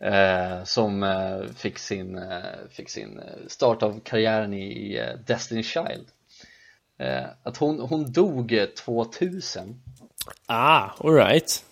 Eh, 0.05 0.65
Som 0.65 1.03
eh, 1.03 1.43
fick 1.57 1.79
sin, 1.79 2.19
eh, 2.19 2.39
fick 2.71 2.91
sin 2.91 3.19
eh, 3.19 3.25
start 3.49 3.83
av 3.83 4.01
karriären 4.01 4.55
i 4.55 4.97
eh, 4.97 5.19
Destiny 5.27 5.63
Child 5.63 6.07
eh, 6.99 7.25
Att 7.43 7.57
hon, 7.57 7.81
hon 7.81 8.13
dog 8.13 8.53
eh, 8.53 8.65
2000 8.67 9.83
Ah, 10.47 10.91
alright. 10.99 11.65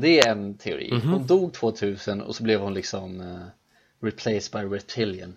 Det 0.00 0.18
är 0.20 0.28
en 0.30 0.54
teori. 0.58 0.92
Mhm. 0.92 1.12
Hon 1.12 1.26
dog 1.26 1.54
2000 1.54 2.22
och 2.22 2.36
så 2.36 2.42
blev 2.42 2.60
hon 2.60 2.74
liksom 2.74 3.38
replaced 4.02 4.52
by 4.52 4.76
reptilian. 4.76 5.36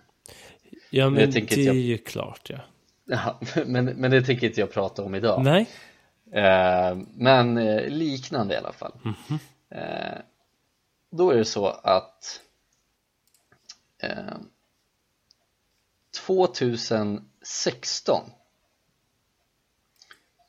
Ja, 0.90 1.10
men 1.10 1.26
det 1.26 1.32
tänker 1.32 1.58
är 1.58 1.62
jag- 1.66 1.74
ju 1.76 1.98
klart, 1.98 2.50
ja. 2.50 2.58
Ja, 3.04 3.40
men, 3.66 3.84
men 3.84 4.10
det 4.10 4.22
tänker 4.22 4.46
inte 4.46 4.60
jag 4.60 4.70
prata 4.72 5.02
om 5.04 5.14
idag. 5.14 5.44
Nej. 5.44 5.66
Men 7.14 7.54
liknande 7.88 8.54
i 8.54 8.56
alla 8.58 8.72
fall. 8.72 8.92
Mhm. 9.02 9.38
Eh, 9.70 10.18
Då 11.16 11.30
är 11.30 11.36
det 11.36 11.44
så 11.44 11.66
att 11.66 12.40
eh, 13.98 14.36
2016 16.26 18.30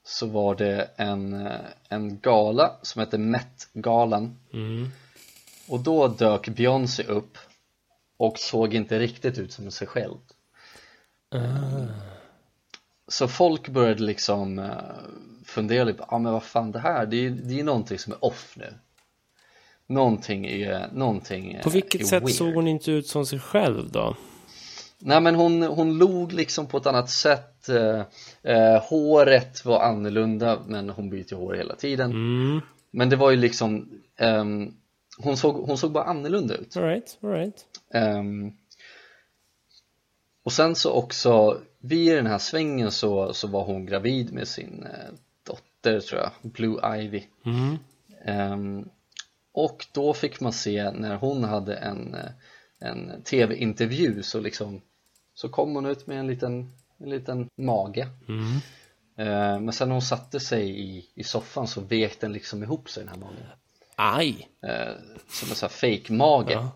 så 0.04 0.28
var 0.28 0.56
det 0.56 0.90
en, 0.96 1.48
eh, 1.48 1.60
en 1.90 2.20
gala 2.20 2.72
som 2.82 3.00
hette 3.00 3.18
Met-galan. 3.18 4.40
Mm. 4.54 4.90
och 5.68 5.80
då 5.80 6.08
dök 6.08 6.50
Beyoncé 6.50 7.04
upp 7.04 7.38
och 8.18 8.40
såg 8.40 8.74
inte 8.74 9.00
riktigt 9.00 9.38
ut 9.38 9.54
som 9.54 9.72
sig 9.72 9.88
själv. 9.88 10.18
Så 13.08 13.28
folk 13.28 13.70
började 13.70 14.04
liksom 14.04 14.60
eh, 14.60 14.82
fundera 15.46 15.84
lite, 15.84 16.00
ja 16.00 16.06
ah, 16.10 16.20
men 16.20 16.34
vad 16.34 16.44
fan 16.44 16.72
det 16.72 16.80
här, 16.80 17.06
det 17.06 17.26
är, 17.26 17.30
det 17.30 17.60
är 17.60 17.64
någonting 17.64 18.00
som 18.00 18.14
är 18.14 18.26
off 18.26 18.58
nu 18.58 18.74
Någonting 19.88 20.46
är, 20.46 20.90
någonting 20.94 21.54
eh, 21.54 21.64
På 21.64 21.70
vilket 21.70 22.08
sätt 22.08 22.24
weird. 22.24 22.36
såg 22.36 22.54
hon 22.54 22.68
inte 22.68 22.92
ut 22.92 23.08
som 23.08 23.26
sig 23.26 23.40
själv 23.40 23.92
då? 23.92 24.16
Nej 25.00 25.22
men 25.22 25.36
hon, 25.36 25.64
hon 25.64 25.98
log 25.98 26.34
liksom 26.34 26.68
på 26.68 26.78
ett 26.78 26.86
annat 26.88 27.10
sätt 27.10 27.70
eh, 27.70 28.02
eh, 28.54 28.82
Håret 28.84 29.66
var 29.66 29.80
annorlunda 29.80 30.60
men 30.68 30.90
hon 30.90 31.10
byter 31.10 31.36
hår 31.36 31.54
hela 31.54 31.76
tiden 31.76 32.12
Mm. 32.12 32.62
Men 32.92 33.10
det 33.10 33.16
var 33.16 33.32
ju 33.32 33.38
liksom 33.38 33.90
ehm, 34.20 34.74
hon, 35.18 35.38
såg, 35.38 35.56
hon 35.56 35.78
såg 35.78 35.92
bara 35.92 36.04
annorlunda 36.04 36.56
ut 36.56 36.78
Alright, 36.78 37.18
alright. 37.24 37.66
Ehm, 37.94 38.52
och 40.44 40.52
sen 40.52 40.76
så 40.76 40.92
också 40.92 41.58
vid 41.80 42.16
den 42.16 42.28
här 42.28 42.38
svängen 42.38 42.92
så, 42.92 43.34
så 43.34 43.48
var 43.48 43.64
hon 43.64 43.86
gravid 43.86 44.34
med 44.34 44.48
sin 44.48 44.84
eh, 44.84 45.14
dotter 45.48 46.00
tror 46.00 46.22
jag, 46.22 46.52
Blue 46.52 46.98
Ivy 47.02 47.24
Mm. 47.46 47.78
Och 49.60 49.86
då 49.92 50.14
fick 50.14 50.40
man 50.40 50.54
se 50.54 50.92
när 50.92 51.16
hon 51.16 51.44
hade 51.44 51.76
en, 51.76 52.16
eh, 52.16 52.30
en 52.80 53.22
tv-intervju 53.24 54.24
så 54.24 54.40
liksom 54.40 54.82
så 55.34 55.50
kom 55.50 55.76
hon 55.76 55.86
ut 55.86 56.08
med 56.08 56.20
en 56.20 56.28
liten, 56.28 56.74
en 56.98 57.10
liten 57.10 57.50
mage 57.56 58.08
Mm. 58.28 58.60
Ehm, 59.16 59.66
men 59.66 59.74
sen 59.74 59.88
när 59.88 59.94
hon 59.94 60.02
satte 60.02 60.40
sig 60.40 60.80
i, 60.82 61.10
i 61.14 61.24
soffan 61.24 61.68
så 61.68 61.82
vek 61.82 62.20
den 62.20 62.34
liksom 62.34 62.64
ihop 62.64 62.90
sig 62.90 63.04
den 63.04 63.14
här 63.14 63.20
magen 63.20 63.46
Aj! 63.96 64.50
Ehm, 64.62 65.20
som 65.30 65.50
en 65.50 65.56
sån 65.56 65.70
här 65.70 65.98
fake 65.98 66.14
mage 66.14 66.54
Ja. 66.54 66.72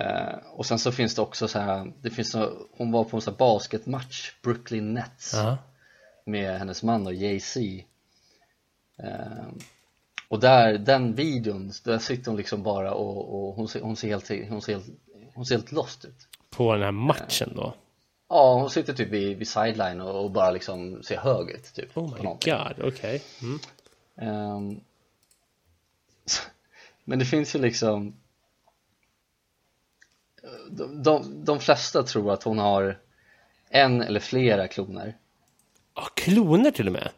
Eh, 0.00 0.36
och 0.52 0.66
sen 0.66 0.78
så 0.78 0.92
finns 0.92 1.14
det 1.14 1.22
också 1.22 1.48
så 1.48 1.58
här, 1.58 1.92
det 2.02 2.10
finns 2.10 2.30
så, 2.30 2.66
hon 2.76 2.92
var 2.92 3.04
på 3.04 3.16
en 3.16 3.20
sån 3.20 3.34
här 3.34 3.38
basketmatch, 3.38 4.32
Brooklyn 4.42 4.94
Nets 4.94 5.32
Ja. 5.34 5.58
med 6.24 6.58
hennes 6.58 6.82
man 6.82 7.06
och 7.06 7.14
Jay-Z 7.14 7.60
eh, 8.98 9.48
och 10.28 10.40
där, 10.40 10.78
den 10.78 11.14
videon, 11.14 11.72
där 11.84 11.98
sitter 11.98 12.30
hon 12.30 12.36
liksom 12.36 12.62
bara 12.62 12.94
och, 12.94 13.48
och 13.48 13.54
hon, 13.54 13.68
ser, 13.68 13.80
hon, 13.80 13.96
ser 13.96 14.08
helt, 14.08 14.28
hon, 14.48 14.62
ser 14.62 14.72
helt, 14.72 14.86
hon 15.34 15.46
ser 15.46 15.54
helt 15.54 15.72
lost 15.72 16.04
ut 16.04 16.28
På 16.50 16.72
den 16.72 16.82
här 16.82 16.92
matchen 16.92 17.52
då? 17.56 17.74
Ja, 18.28 18.54
hon 18.54 18.70
sitter 18.70 18.92
typ 18.92 19.08
vid, 19.08 19.38
vid 19.38 19.48
sideline 19.48 20.00
och, 20.00 20.24
och 20.24 20.30
bara 20.30 20.50
liksom 20.50 21.02
ser 21.02 21.16
hög 21.16 21.50
ut 21.50 21.74
typ 21.74 21.96
Oh 21.96 22.14
my 22.14 22.22
god, 22.22 22.88
okej. 22.88 23.22
Mm. 23.42 23.58
Ehm, 24.16 24.80
men 27.04 27.18
det 27.18 27.24
finns 27.24 27.54
ju 27.54 27.58
liksom 27.58 28.16
de, 30.70 31.02
de, 31.02 31.44
de 31.44 31.60
flesta 31.60 32.02
tror 32.02 32.32
att 32.32 32.42
hon 32.42 32.58
har 32.58 32.98
en 33.68 34.02
eller 34.02 34.20
flera 34.20 34.68
kloner 34.68 35.16
Ah, 35.94 36.08
kloner 36.14 36.70
till 36.70 36.86
och 36.86 36.92
med? 36.92 37.10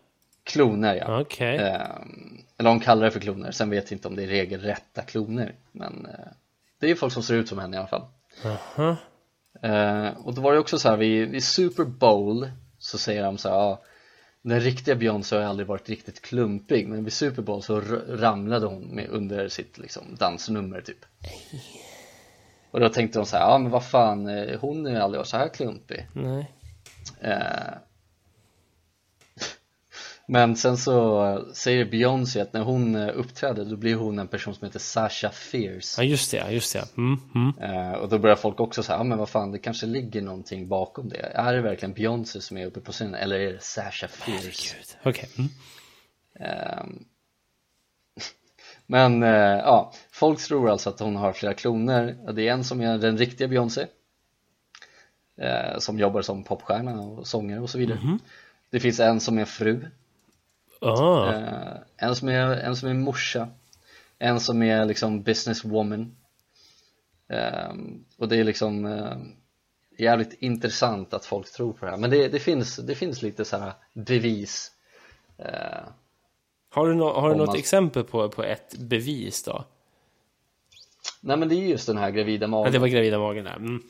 Kloner 0.43 0.95
ja 0.95 1.21
Okej. 1.21 1.59
Ehm, 1.59 2.45
Eller 2.61 2.71
de 2.71 2.81
kallar 2.81 3.05
det 3.05 3.11
för 3.11 3.21
kloner, 3.21 3.51
sen 3.51 3.71
vet 3.71 3.91
jag 3.91 3.97
inte 3.97 4.09
om 4.09 4.17
det 4.17 4.23
är 4.23 4.27
regelrätta 4.27 5.03
kloner. 5.03 5.55
Men 5.73 6.07
eh, 6.07 6.33
det 6.81 6.91
är 6.91 6.95
folk 6.95 7.13
som 7.13 7.23
ser 7.23 7.35
ut 7.35 7.49
som 7.49 7.59
henne 7.59 7.77
i 7.77 7.79
alla 7.79 7.89
fall. 7.89 8.05
Aha. 8.45 8.97
Eh, 9.63 10.09
Och 10.25 10.35
då 10.35 10.41
var 10.43 10.53
det 10.53 10.59
också 10.59 10.79
så 10.79 10.89
här 10.89 10.97
vid, 10.97 11.29
vid 11.29 11.45
Super 11.45 11.85
Bowl 11.85 12.51
så 12.79 12.99
säger 12.99 13.23
de 13.25 13.39
så 13.39 13.49
här, 13.49 13.57
ja, 13.57 13.83
Den 14.43 14.61
riktiga 14.61 14.95
Beyoncé 14.95 15.37
har 15.37 15.43
aldrig 15.43 15.67
varit 15.69 15.89
riktigt 15.89 16.23
klumpig 16.23 16.89
men 16.89 17.05
vid 17.05 17.13
Super 17.13 17.43
Bowl 17.43 17.63
så 17.63 17.81
ramlade 18.09 18.67
hon 18.67 18.83
med 18.83 19.09
under 19.09 19.49
sitt 19.49 19.79
liksom, 19.79 20.03
dansnummer 20.19 20.81
typ. 20.81 21.05
Och 22.71 22.81
då 22.81 22.89
tänkte 22.89 23.19
de 23.19 23.27
så 23.27 23.37
här, 23.37 23.45
ja 23.51 23.59
men 23.59 23.71
vad 23.71 23.85
fan, 23.85 24.29
eh, 24.29 24.61
hon 24.61 24.85
har 24.85 24.93
ju 24.93 24.99
aldrig 24.99 25.19
varit 25.19 25.29
så 25.29 25.37
här 25.37 25.49
klumpig. 25.49 26.07
Nej. 26.13 26.51
Eh, 27.21 27.75
Men 30.33 30.57
sen 30.57 30.77
så 30.77 31.45
säger 31.55 31.85
Beyoncé 31.85 32.41
att 32.41 32.53
när 32.53 32.61
hon 32.61 32.95
eh, 32.95 33.09
uppträder 33.15 33.65
då 33.65 33.77
blir 33.77 33.95
hon 33.95 34.19
en 34.19 34.29
person 34.29 34.55
som 34.55 34.65
heter 34.65 34.79
Sasha 34.79 35.31
Fierce 35.31 36.03
Ja, 36.03 36.05
just 36.05 36.31
det, 36.31 36.53
just 36.53 36.73
det. 36.73 36.85
Mm, 36.97 37.19
mm. 37.35 37.59
Eh, 37.59 37.93
Och 37.93 38.09
då 38.09 38.19
börjar 38.19 38.37
folk 38.37 38.61
också 38.61 38.83
säga, 38.83 38.99
ja 38.99 39.05
men 39.05 39.19
vad 39.19 39.29
fan 39.29 39.53
det 39.53 39.59
kanske 39.59 39.87
ligger 39.87 40.23
någonting 40.23 40.69
bakom 40.69 41.09
det 41.09 41.17
Är 41.35 41.55
det 41.55 41.61
verkligen 41.61 41.93
Beyoncé 41.93 42.41
som 42.41 42.57
är 42.57 42.67
uppe 42.67 42.81
på 42.81 42.93
scenen 42.93 43.15
eller 43.15 43.41
är 43.41 43.53
det 43.53 43.63
Sasha 43.63 44.09
Fierce? 44.09 44.77
Okej. 45.03 45.29
Mm. 45.39 45.51
Ehm, 46.41 47.05
Men 48.87 49.23
eh, 49.23 49.59
ja, 49.59 49.93
folk 50.11 50.41
tror 50.41 50.71
alltså 50.71 50.91
att 50.91 51.01
hon 51.01 51.17
har 51.17 51.33
flera 51.33 51.55
kloner 51.55 52.33
Det 52.33 52.49
är 52.49 52.53
en 52.53 52.65
som 52.65 52.81
är 52.81 52.99
den 52.99 53.19
riktiga 53.19 53.49
Beyoncé 53.49 53.87
Som 55.79 55.99
jobbar 55.99 56.23
som 56.23 56.45
popstjärna 56.45 57.01
och 57.01 57.27
sångare 57.27 57.61
och 57.61 57.71
så 57.71 57.79
vidare 57.79 58.19
Det 58.71 58.81
finns 58.81 59.01
en 59.01 59.21
som 59.21 59.39
är 59.39 59.45
fru 59.45 59.87
Ah. 60.81 61.33
Eh, 61.33 61.77
en, 61.97 62.17
som 62.17 62.29
är, 62.29 62.57
en 62.57 62.77
som 62.77 62.89
är 62.89 62.95
morsa 62.95 63.49
En 64.19 64.41
som 64.41 64.63
är 64.63 64.85
liksom 64.85 65.23
businesswoman 65.23 66.17
Ehm, 67.29 68.05
och 68.19 68.29
det 68.29 68.37
är 68.37 68.45
liksom 68.45 68.85
eh, 68.85 69.17
jävligt 69.99 70.33
intressant 70.43 71.15
att 71.15 71.25
folk 71.27 71.53
tror 71.53 71.73
på 71.73 71.85
det 71.85 71.91
här 71.91 71.99
men 71.99 72.11
det, 72.11 72.29
det, 72.29 72.39
finns, 72.39 72.77
det 72.77 72.95
finns 72.95 73.23
lite 73.23 73.45
så 73.45 73.57
här 73.57 73.73
bevis 73.93 74.71
eh, 75.39 75.85
Har 76.71 76.89
du, 76.89 76.95
nå- 76.95 77.13
har 77.21 77.29
du 77.31 77.35
något 77.37 77.47
man- 77.47 77.57
exempel 77.57 78.05
på, 78.05 78.29
på 78.29 78.43
ett 78.45 78.79
bevis 78.79 79.43
då? 79.43 79.65
Nej 81.21 81.37
men 81.37 81.49
det 81.49 81.55
är 81.55 81.67
just 81.69 81.87
den 81.87 81.99
här 81.99 82.11
gravida 82.11 82.45
Ja, 82.45 82.49
magen 82.49 82.73
det 82.73 82.79
var 82.79 82.89
gravida 82.89 83.19
magen 83.19 83.45
där. 83.45 83.57
Mm. 83.57 83.83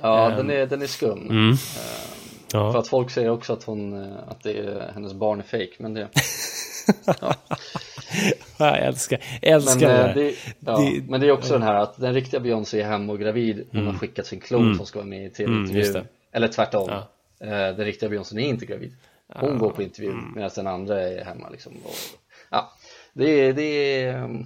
Ja, 0.00 0.28
den, 0.30 0.50
är, 0.50 0.66
den 0.66 0.82
är 0.82 0.86
skum 0.86 1.30
Mm. 1.30 1.56
För 1.56 2.27
Ja. 2.52 2.78
att 2.78 2.88
folk 2.88 3.10
säger 3.10 3.30
också 3.30 3.52
att, 3.52 3.64
hon, 3.64 4.02
eh, 4.02 4.16
att 4.28 4.42
det 4.42 4.58
är, 4.58 4.90
hennes 4.94 5.12
barn 5.14 5.38
är 5.38 5.42
fake 5.42 5.70
men 5.78 5.94
det 5.94 6.08
Jag 8.58 8.78
älskar, 8.78 9.18
älskar 9.42 9.80
Men, 9.80 9.88
det, 9.88 9.98
eh, 9.98 10.14
där. 10.14 10.14
det, 10.14 10.34
ja, 10.60 10.78
Det- 10.78 11.02
men 11.10 11.20
det 11.20 11.26
är 11.26 11.30
också 11.32 11.52
den 11.52 11.62
här 11.62 11.74
att 11.74 11.96
den 12.00 12.14
riktiga 12.14 12.40
Beyoncé 12.40 12.80
är 12.80 12.84
hemma 12.86 13.12
och 13.12 13.18
gravid 13.20 13.66
Hon 13.72 13.86
har 13.86 13.94
skickat 13.94 14.26
sin 14.26 14.40
klon 14.40 14.76
som 14.76 14.86
ska 14.86 14.98
vara 14.98 15.06
med 15.08 15.18
i 15.18 15.22
Mm, 15.22 15.32
tv-intervju 15.32 15.92
det. 15.92 16.04
Eller 16.32 16.48
tvärtom 16.48 16.88
Ja. 16.90 17.08
Eh, 17.46 17.76
Den 17.76 17.84
riktiga 17.84 18.08
Beyoncé 18.08 18.36
är 18.36 18.40
inte 18.40 18.66
gravid 18.66 18.94
Hon 19.34 19.58
går 19.58 19.70
på 19.70 19.82
intervju 19.82 20.10
Mm. 20.10 20.32
medan 20.34 20.50
den 20.56 20.66
andra 20.66 21.02
är 21.02 21.24
hemma 21.24 21.48
liksom 21.50 21.72
och, 21.84 21.94
Ja, 22.50 22.72
det 23.12 23.30
är, 23.30 23.52
det 23.52 23.62
är 24.02 24.44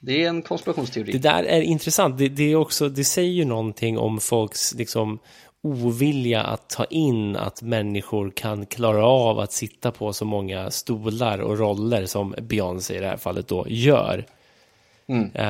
Det 0.00 0.24
är 0.24 0.28
en 0.28 0.42
konspirationsteori 0.42 1.12
Det 1.12 1.18
där 1.18 1.42
är 1.44 1.60
intressant. 1.62 2.18
Det, 2.18 2.28
det, 2.28 2.52
är 2.52 2.56
också, 2.56 2.88
det 2.88 3.04
säger 3.04 3.30
ju 3.32 3.44
någonting 3.44 3.98
om 3.98 4.20
folks 4.20 4.74
liksom, 4.74 5.18
ovilja 5.62 6.42
att 6.42 6.68
ta 6.68 6.84
in 6.84 7.36
att 7.36 7.62
människor 7.62 8.30
kan 8.30 8.66
klara 8.66 9.06
av 9.06 9.38
att 9.38 9.52
sitta 9.52 9.90
på 9.90 10.12
så 10.12 10.24
många 10.24 10.70
stolar 10.70 11.38
och 11.38 11.58
roller 11.58 12.06
som 12.06 12.34
Beyoncé 12.42 12.96
i 12.96 13.00
det 13.00 13.06
här 13.06 13.16
fallet 13.16 13.48
då 13.48 13.66
gör. 13.68 14.26
Mm. 15.06 15.30
Eh, 15.34 15.44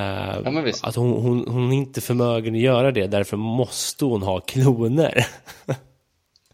Ja, 0.44 0.72
att 0.82 0.96
hon, 0.96 1.12
hon, 1.12 1.48
hon 1.48 1.72
är 1.72 1.76
inte 1.76 2.00
förmögen 2.00 2.54
att 2.54 2.60
göra 2.60 2.92
det, 2.92 3.06
därför 3.06 3.36
måste 3.36 4.04
hon 4.04 4.22
ha 4.22 4.40
kloner. 4.40 5.26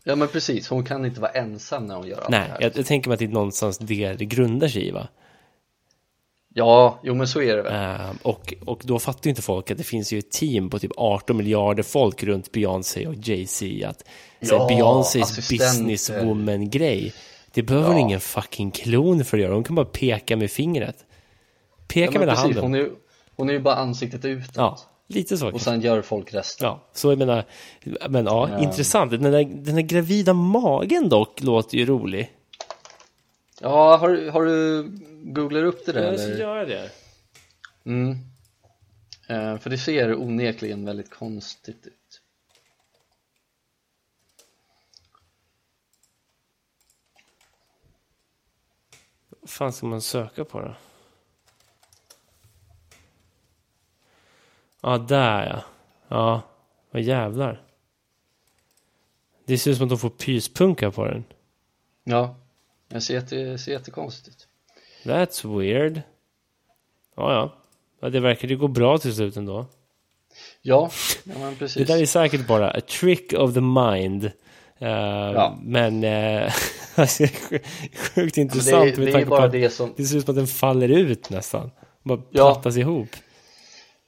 Ja 0.09 0.17
men 0.17 0.29
precis, 0.29 0.69
hon 0.69 0.85
kan 0.85 1.05
inte 1.05 1.21
vara 1.21 1.31
ensam 1.31 1.87
när 1.87 1.97
hon 1.97 2.09
gör 2.09 2.19
allt 2.19 2.29
Nej, 2.29 2.41
det 2.41 2.53
här 2.53 2.61
jag, 2.61 2.77
jag 2.77 2.87
tänker 2.87 3.09
mig 3.09 3.15
att 3.15 3.19
det 3.19 3.25
är 3.25 3.29
någonstans 3.29 3.79
det 3.79 4.15
det 4.15 4.25
grundar 4.25 4.69
sig 4.69 4.89
i 4.89 4.91
va? 4.91 5.09
Ja, 6.59 7.01
jo 7.03 7.15
men 7.15 7.29
så 7.29 7.43
är 7.43 7.57
det 7.57 7.63
väl 7.63 8.01
Eh, 8.01 8.11
och, 8.23 8.55
och 8.67 8.81
då 8.85 8.99
fattar 8.99 9.21
ju 9.25 9.31
inte 9.31 9.43
folk 9.43 9.71
att 9.71 9.79
det 9.79 9.85
finns 9.85 10.13
ju 10.13 10.19
ett 10.19 10.31
team 10.31 10.71
på 10.71 10.79
typ 10.79 10.93
18 10.97 11.37
miljarder 11.37 11.83
folk 11.83 12.23
runt 12.23 12.53
Beyoncé 12.53 13.07
och 13.07 13.15
Jay-Z. 13.15 13.89
Att 13.89 14.05
Ja, 14.41 14.67
Beyoncés 14.69 15.49
businesswoman-grej, 15.51 17.13
det 17.53 17.63
behöver 17.63 17.93
Ja. 17.93 17.99
ingen 17.99 18.21
fucking 18.21 18.71
klon 18.71 19.25
för 19.25 19.37
att 19.37 19.43
göra. 19.43 19.55
Hon 19.55 19.65
kan 19.65 19.75
bara 19.77 19.87
peka 19.87 20.37
med 20.37 20.51
fingret. 20.51 20.97
Peka 21.89 22.13
ja, 22.13 22.19
med 22.19 22.29
precis, 22.29 22.43
handen. 22.43 22.63
hon, 22.63 22.75
är, 22.75 22.89
hon 23.37 23.49
är 23.49 23.53
ju 23.53 23.61
bara 23.61 23.75
ansiktet 23.75 24.25
utåt 24.25 24.51
Ja, 24.57 24.79
lite 25.09 25.37
så. 25.39 25.51
Och 25.51 25.61
sen 25.61 25.81
gör 25.81 26.03
folk 26.03 26.35
resten 26.35 26.67
Ja, 26.67 26.89
så 26.93 27.11
jag 27.11 27.19
menar, 27.19 27.45
men 28.09 28.27
ja, 28.27 28.59
intressant. 28.63 29.11
Den 29.11 29.23
där, 29.23 29.45
den 29.45 29.75
där 29.75 29.83
gravida 29.83 30.33
magen 30.33 31.09
dock 31.09 31.43
låter 31.43 31.79
ju 31.79 31.87
rolig. 31.87 32.31
Ja, 33.61 33.97
har, 33.97 34.09
du- 34.09 34.31
har 34.31 34.45
du 34.45 34.83
googlat 35.33 35.63
upp 35.65 35.87
det 35.87 35.93
där 35.93 36.03
Jag 36.11 36.21
ska 36.21 36.29
eller? 36.29 36.39
göra 36.41 36.65
det. 36.65 36.91
Mm. 37.85 38.11
Eh, 39.29 39.59
för 39.59 39.71
det 39.71 39.79
ser 39.79 40.15
onekligen 40.15 40.85
väldigt 40.85 41.11
konstigt 41.11 41.87
ut 41.87 42.23
Vad 49.41 49.51
fan 49.51 49.73
ska 49.73 49.87
man 49.87 50.01
söka 50.01 50.45
på 50.45 50.61
då? 50.61 50.75
Ja, 54.81 54.99
där 54.99 55.47
ja. 55.47 55.63
Ja, 56.09 56.43
vad 56.91 57.03
jävlar. 57.03 57.63
Det 59.45 59.59
ser 59.59 59.71
ut 59.71 59.77
som 59.77 59.85
att 59.87 59.91
de 59.91 59.99
får 59.99 60.11
pyspunka 60.11 60.91
på 60.91 61.05
den. 61.05 61.25
Ja, 62.05 62.37
det 62.89 63.01
ser, 63.01 63.15
jätte, 63.15 63.59
ser 63.59 63.73
jättekonstigt 63.73 64.37
ut 64.37 64.49
That's 65.11 65.59
weird. 65.59 66.03
Ja, 67.17 67.33
ja. 67.33 67.55
ja 68.01 68.09
det 68.11 68.21
verkar 68.21 68.49
ju 68.49 68.57
gå 68.57 68.69
bra 68.69 68.99
till 68.99 69.15
slut 69.15 69.37
ändå. 69.37 69.67
Ja, 70.63 70.91
ja 71.25 71.33
men 71.39 71.51
Det 71.51 71.57
precis 71.59 71.87
där 71.89 72.03
är 72.03 72.07
säkert 72.07 72.47
bara 72.47 72.71
a 72.71 72.81
trick 72.81 73.33
of 73.33 73.55
the 73.55 73.61
mind. 73.61 74.25
Eh, 74.25 74.31
Ja. 75.35 75.59
Men 75.63 76.05
uh, 76.05 76.53
alltså, 76.95 77.23
det 77.51 77.63
sjukt 78.15 78.37
intressant 78.37 78.85
det, 78.85 78.93
är- 78.93 78.97
med 78.99 79.07
det 79.09 79.13
tanke 79.13 79.27
på 79.29 79.37
att 79.37 79.53
det 79.53 79.71
som 79.71 79.95
det 79.97 80.05
ser 80.05 80.17
ut 80.19 80.25
som 80.25 80.33
att 80.33 80.37
den 80.37 80.47
faller 80.47 80.89
ut 80.89 81.31
nästan. 81.31 81.71
Bara 82.03 82.23
Ja. 82.31 82.55
plattas 82.55 82.77
ihop. 82.77 83.09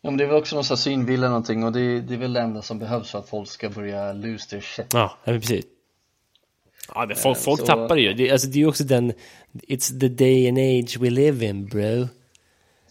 Ja 0.01 0.11
men 0.11 0.19
det 0.19 0.25
är 0.25 0.29
väl 0.29 0.37
också 0.37 0.55
någon 0.57 0.65
sån 0.65 0.75
här 0.75 0.79
synbild 0.79 1.19
eller 1.19 1.29
någonting 1.29 1.65
och 1.65 1.73
det, 1.73 2.01
det 2.01 2.15
är 2.15 2.19
väl 2.19 2.33
det 2.33 2.41
enda 2.41 2.63
som 2.63 2.79
behövs 2.79 3.11
för 3.11 3.19
att 3.19 3.29
folk 3.29 3.49
ska 3.49 3.69
börja 3.71 4.13
lose 4.13 4.49
their 4.51 4.61
shit 4.61 4.87
Ja, 4.95 4.99
ja 5.25 5.33
men 5.33 5.41
precis. 5.41 5.65
Ja, 6.95 7.07
men 7.07 7.17
folk, 7.17 7.37
Eh, 7.39 7.43
folk 7.43 7.61
så- 7.61 7.67
tappar 7.67 7.97
det 7.97 8.03
ju. 8.03 8.15
Det, 8.15 8.31
alltså, 8.31 8.49
det 8.49 8.55
är 8.57 8.61
ju 8.61 8.67
också 8.69 8.85
den... 8.85 9.13
It's 9.69 10.01
the 10.01 10.09
day 10.09 10.49
and 10.49 10.59
age 10.59 10.97
we 11.01 11.11
live 11.11 11.47
in, 11.47 11.67
bro. 11.67 12.09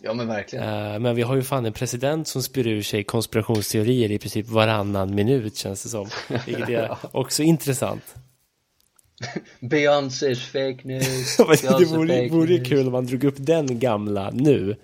Ja 0.01 0.13
men 0.13 0.27
verkligen 0.27 0.65
Eh, 0.93 0.99
men 0.99 1.15
vi 1.15 1.21
har 1.21 1.35
ju 1.35 1.43
fan 1.43 1.65
en 1.65 1.73
president 1.73 2.27
som 2.27 2.43
spyr 2.43 2.67
ur 2.67 2.81
sig 2.81 3.03
konspirationsteorier 3.03 4.11
i 4.11 4.17
princip 4.19 4.47
varannan 4.47 5.15
minut, 5.15 5.55
känns 5.57 5.83
det 5.83 5.89
som. 5.89 6.09
Vilket 6.45 6.69
är 6.69 6.97
också 7.11 7.43
intressant. 7.43 8.03
Beyoncés 9.59 10.39
fake 10.45 10.77
news 10.83 11.37
det 11.61 11.85
vore, 11.85 12.29
vore 12.29 12.49
news. 12.49 12.67
kul 12.69 12.85
om 12.85 12.91
man 12.91 13.05
drog 13.05 13.23
upp 13.23 13.35
den 13.37 13.79
gamla 13.79 14.29
nu. 14.33 14.75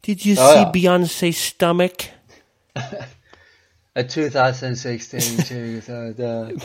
Did 0.00 0.26
you 0.26 0.36
Ja, 0.36 0.46
see 0.46 0.60
ja. 0.60 0.72
Beyoncé's 0.74 1.32
stomach? 1.32 2.10
A 3.96 4.02
2016 4.02 5.20
to 5.48 5.80
the 6.16 6.60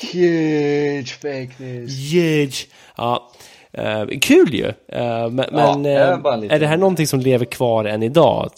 huge 0.12 1.12
fake 1.12 1.50
news 1.58 2.12
Huge. 2.12 2.66
Ja, 2.96 3.30
eh, 3.72 4.06
kul 4.20 4.54
ju. 4.54 4.66
Eh, 4.88 5.30
men 5.30 5.46
Ja, 5.52 5.76
men 5.76 5.82
det 5.82 5.90
är 5.90 6.58
det 6.58 6.66
här 6.66 6.76
någonting 6.76 7.06
som 7.06 7.20
lever 7.20 7.44
kvar 7.44 7.84
än 7.84 8.02
idag? 8.02 8.50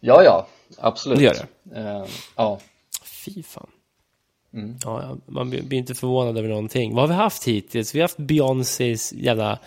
Ja 0.00 0.22
ja, 0.22 0.46
absolut 0.78 1.18
Det 1.18 1.24
gör 1.24 1.34
det. 1.34 2.06
Ja, 2.36 2.58
Fy 3.04 3.42
fan. 3.42 3.70
Mm. 4.54 4.76
Ja, 4.84 5.16
man 5.26 5.50
blir 5.50 5.62
blir 5.62 5.78
inte 5.78 5.94
förvånad 5.94 6.38
över 6.38 6.48
någonting. 6.48 6.94
Vad 6.94 7.02
har 7.02 7.08
vi 7.08 7.14
haft 7.14 7.44
hittills? 7.44 7.94
Vi 7.94 7.98
har 7.98 8.04
haft 8.04 8.16
Beyoncés 8.16 9.12
jävla 9.12 9.58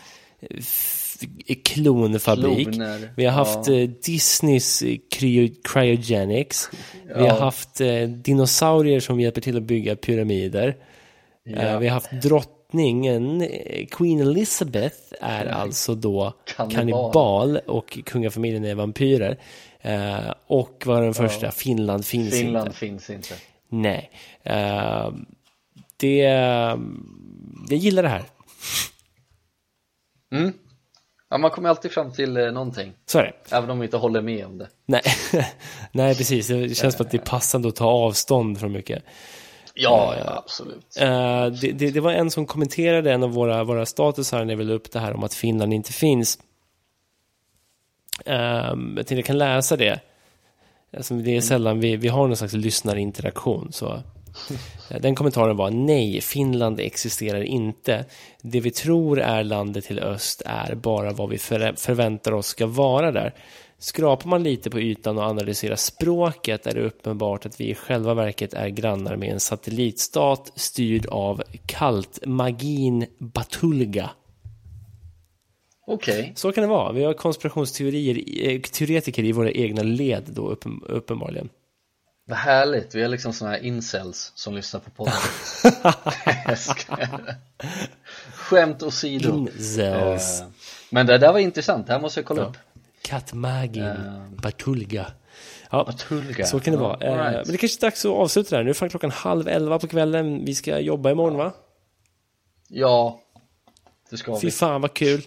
eh, 1.47 1.57
klonfabrik. 1.63 2.67
Kloner, 2.73 3.09
Vi 3.15 3.25
har 3.25 3.31
haft 3.31 3.67
ja. 3.67 3.73
eh, 3.73 3.89
Disneys 3.89 4.81
eh, 4.81 4.97
cryo, 5.11 5.49
cryogenics. 5.63 6.69
Vi 7.15 7.27
har 7.27 7.39
haft 7.39 7.81
dinosaurier 8.07 8.99
som 8.99 9.19
hjälper 9.19 9.41
till 9.41 9.57
att 9.57 9.63
bygga 9.63 9.95
pyramider. 9.95 10.75
Eh, 11.49 11.79
vi 11.79 11.87
har 11.87 11.93
haft 11.93 12.11
drottningen, 12.11 13.47
Queen 13.91 14.19
Elizabeth 14.19 14.95
är 15.21 15.45
alltså 15.45 15.95
då 15.95 16.33
Kannibal. 16.57 16.75
kannibal 16.75 17.57
och 17.57 17.99
kungafamiljen 18.05 18.65
är 18.65 18.75
vampyrer. 18.75 19.37
Och 20.47 20.83
var 20.85 21.01
den 21.01 21.13
första? 21.13 21.51
Finland 21.51 22.05
finns 22.05 22.33
Finland 22.33 22.67
inte. 22.67 22.79
finns 22.79 23.09
inte 23.09 23.33
Nej. 23.69 24.11
Det... 25.97 26.17
Jag 27.69 27.77
gillar 27.77 28.03
det 28.03 28.09
här. 28.09 28.23
mm. 30.31 30.53
Ja 31.29 31.37
man 31.37 31.51
kommer 31.51 31.69
alltid 31.69 31.91
fram 31.91 32.11
till 32.11 32.37
eh, 32.37 32.51
någonting 32.51 32.93
Så 33.05 33.19
är 33.19 33.23
det. 33.23 33.55
Även 33.55 33.69
om 33.69 33.79
vi 33.79 33.85
inte 33.85 33.97
håller 33.97 34.21
med 34.21 34.45
om 34.45 34.57
det 34.57 34.67
Nej, 34.85 35.01
Nej 35.91 36.15
precis. 36.15 36.47
Det 36.47 36.75
känns 36.75 36.95
som 36.95 37.05
att 37.05 37.11
det 37.11 37.17
är 37.17 37.25
passande 37.25 37.67
att 37.67 37.75
ta 37.75 37.85
avstånd 37.85 38.59
från 38.59 38.71
mycket. 38.71 39.03
Ja, 39.73 40.15
ja 40.19 40.37
absolut 40.37 40.97
Eh, 40.99 41.45
det, 41.45 41.71
det, 41.71 41.91
det 41.91 41.99
var 41.99 42.11
en 42.11 42.31
som 42.31 42.45
kommenterade 42.45 43.11
en 43.11 43.23
av 43.23 43.31
våra, 43.31 43.63
våra 43.63 43.85
statusar 43.85 44.45
när 44.45 44.55
vi 44.55 44.63
la 44.63 44.73
upp 44.73 44.91
det 44.91 44.99
här 44.99 45.13
om 45.13 45.23
att 45.23 45.33
Finland 45.33 45.73
inte 45.73 45.93
finns. 45.93 46.39
Uh, 48.27 48.35
jag 48.35 48.95
tänkte 48.95 49.15
jag 49.15 49.25
kan 49.25 49.37
läsa 49.37 49.77
det. 49.77 49.99
Alltså, 50.97 51.13
det 51.13 51.37
är 51.37 51.41
sällan 51.41 51.79
vi, 51.79 51.95
vi 51.95 52.07
har 52.07 52.27
någon 52.27 52.37
slags 52.37 52.53
lyssnarinteraktion. 52.53 53.71
Så. 53.71 54.03
Eh, 54.89 55.01
Den 55.01 55.15
kommentaren 55.15 55.57
var 55.57 55.71
nej, 55.71 56.21
Finland 56.21 56.79
existerar 56.79 57.43
inte. 57.43 58.05
Det 58.41 58.59
vi 58.59 58.71
tror 58.71 59.19
är 59.19 59.43
landet 59.43 59.85
till 59.85 59.99
öst 59.99 60.41
är 60.45 60.75
bara 60.75 61.11
vad 61.11 61.29
vi 61.29 61.37
för, 61.37 61.73
förväntar 61.77 62.31
oss 62.31 62.47
ska 62.47 62.67
vara 62.67 63.11
där. 63.11 63.33
Skrapar 63.81 64.29
man 64.29 64.43
lite 64.43 64.69
på 64.69 64.79
ytan 64.79 65.17
och 65.17 65.23
analyserar 65.23 65.75
språket 65.75 66.67
är 66.67 66.73
det 66.73 66.81
uppenbart 66.81 67.45
att 67.45 67.61
vi 67.61 67.69
i 67.69 67.75
själva 67.75 68.13
verket 68.13 68.53
är 68.53 68.69
grannar 68.69 69.15
med 69.15 69.29
en 69.33 69.39
satellitstat 69.39 70.51
styrd 70.55 71.05
av 71.05 71.43
kaltmagin 71.65 73.05
Batulga. 73.17 74.09
Okej, 75.87 76.33
Så 76.35 76.51
kan 76.51 76.61
det 76.61 76.67
vara. 76.67 76.91
Vi 76.91 77.03
har 77.03 77.13
konspirationsteorier, 77.13 78.47
eh, 78.47 78.61
teoretiker 78.61 79.23
i 79.23 79.31
våra 79.31 79.51
egna 79.51 79.83
led 79.83 80.23
då 80.27 80.49
uppen, 80.49 80.81
uppenbarligen. 80.87 81.49
Vad 82.29 82.37
härligt, 82.37 82.95
vi 82.95 83.01
är 83.01 83.07
liksom 83.07 83.33
såna 83.33 83.51
här 83.51 83.63
incels 83.65 84.31
som 84.35 84.55
lyssnar 84.55 84.79
på 84.79 84.89
podden. 84.89 85.13
Skämt 88.33 88.83
åsido 88.83 89.29
Incels. 89.37 90.41
Eh, 90.41 90.47
Men 90.89 91.05
det 91.05 91.17
där 91.17 91.31
var 91.33 91.39
intressant, 91.39 91.87
det 91.87 91.93
här 91.93 91.99
måste 91.99 92.19
jag 92.19 92.25
kolla 92.25 92.41
upp 92.45 92.57
Katmagin 93.01 93.83
Eh. 93.83 94.29
Batulga. 94.29 95.11
Ja, 95.71 95.83
Patulga. 95.85 96.45
så 96.45 96.59
kan 96.59 96.73
det 96.73 96.79
Ja, 96.79 96.87
vara. 96.87 96.97
Eh, 97.07 97.31
right. 97.33 97.45
Men 97.47 97.51
det 97.51 97.57
kanske 97.57 97.79
är 97.79 97.81
dags 97.89 98.05
att 98.05 98.11
avsluta 98.11 98.49
det 98.49 98.55
här. 98.55 98.63
Nu 98.63 98.69
är 98.69 98.73
fan 98.73 98.89
klockan 98.89 99.11
halv 99.11 99.47
elva 99.47 99.79
på 99.79 99.87
kvällen. 99.87 100.45
Vi 100.45 100.55
ska 100.55 100.79
jobba 100.79 101.11
imorgon 101.11 101.37
va? 101.37 101.53
Ja, 102.67 103.19
det 104.09 104.17
ska 104.17 104.39
Fy 104.39 104.47
vi. 104.47 104.51
fan 104.51 104.81
vad 104.81 104.93
kul. 104.93 105.21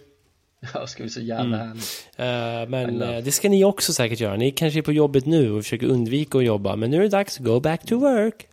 Ja, 0.73 0.79
det 0.79 0.87
ska 0.87 1.03
bli 1.03 1.09
så 1.09 1.21
jävla 1.21 1.57
härligt. 1.57 2.07
Eh, 2.15 2.69
Men 2.69 3.01
eh, 3.01 3.23
det 3.23 3.31
ska 3.31 3.49
ni 3.49 3.63
också 3.65 3.93
säkert 3.93 4.19
göra. 4.19 4.35
Ni 4.35 4.51
kanske 4.51 4.79
är 4.79 4.83
på 4.83 4.91
jobbet 4.93 5.25
nu 5.25 5.51
och 5.51 5.63
försöker 5.63 5.87
undvika 5.87 6.37
att 6.37 6.45
jobba. 6.45 6.75
Men 6.75 6.91
nu 6.91 6.97
är 6.97 7.01
det 7.01 7.09
dags 7.09 7.39
att 7.39 7.45
go 7.45 7.59
back 7.59 7.85
to 7.85 7.95
work. 7.99 8.47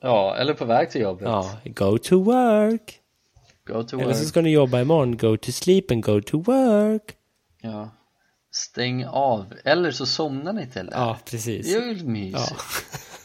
Ja, 0.00 0.36
eller 0.36 0.54
på 0.54 0.64
väg 0.64 0.90
till 0.90 1.00
jobbet. 1.00 1.28
Ja, 1.28 1.58
go 1.64 1.98
to 1.98 2.22
work. 2.22 2.96
Go 3.66 3.82
to 3.82 3.96
Eller 3.96 4.06
work. 4.06 4.16
så 4.16 4.24
ska 4.24 4.40
ni 4.40 4.50
jobba 4.50 4.80
imorgon. 4.80 5.16
Go 5.16 5.36
to 5.36 5.52
sleep 5.52 5.90
and 5.90 6.02
go 6.04 6.20
to 6.20 6.38
work. 6.42 7.02
Ja. 7.62 7.90
Stäng 8.52 9.04
av. 9.04 9.54
Eller 9.64 9.90
så 9.90 10.06
somnar 10.06 10.52
ni 10.52 10.66
till 10.66 10.86
det. 10.86 10.92
Ja, 10.94 11.18
precis. 11.30 11.66
Det 11.72 11.78
är 11.78 11.94
ju 11.94 12.04
mysigt. 12.06 12.54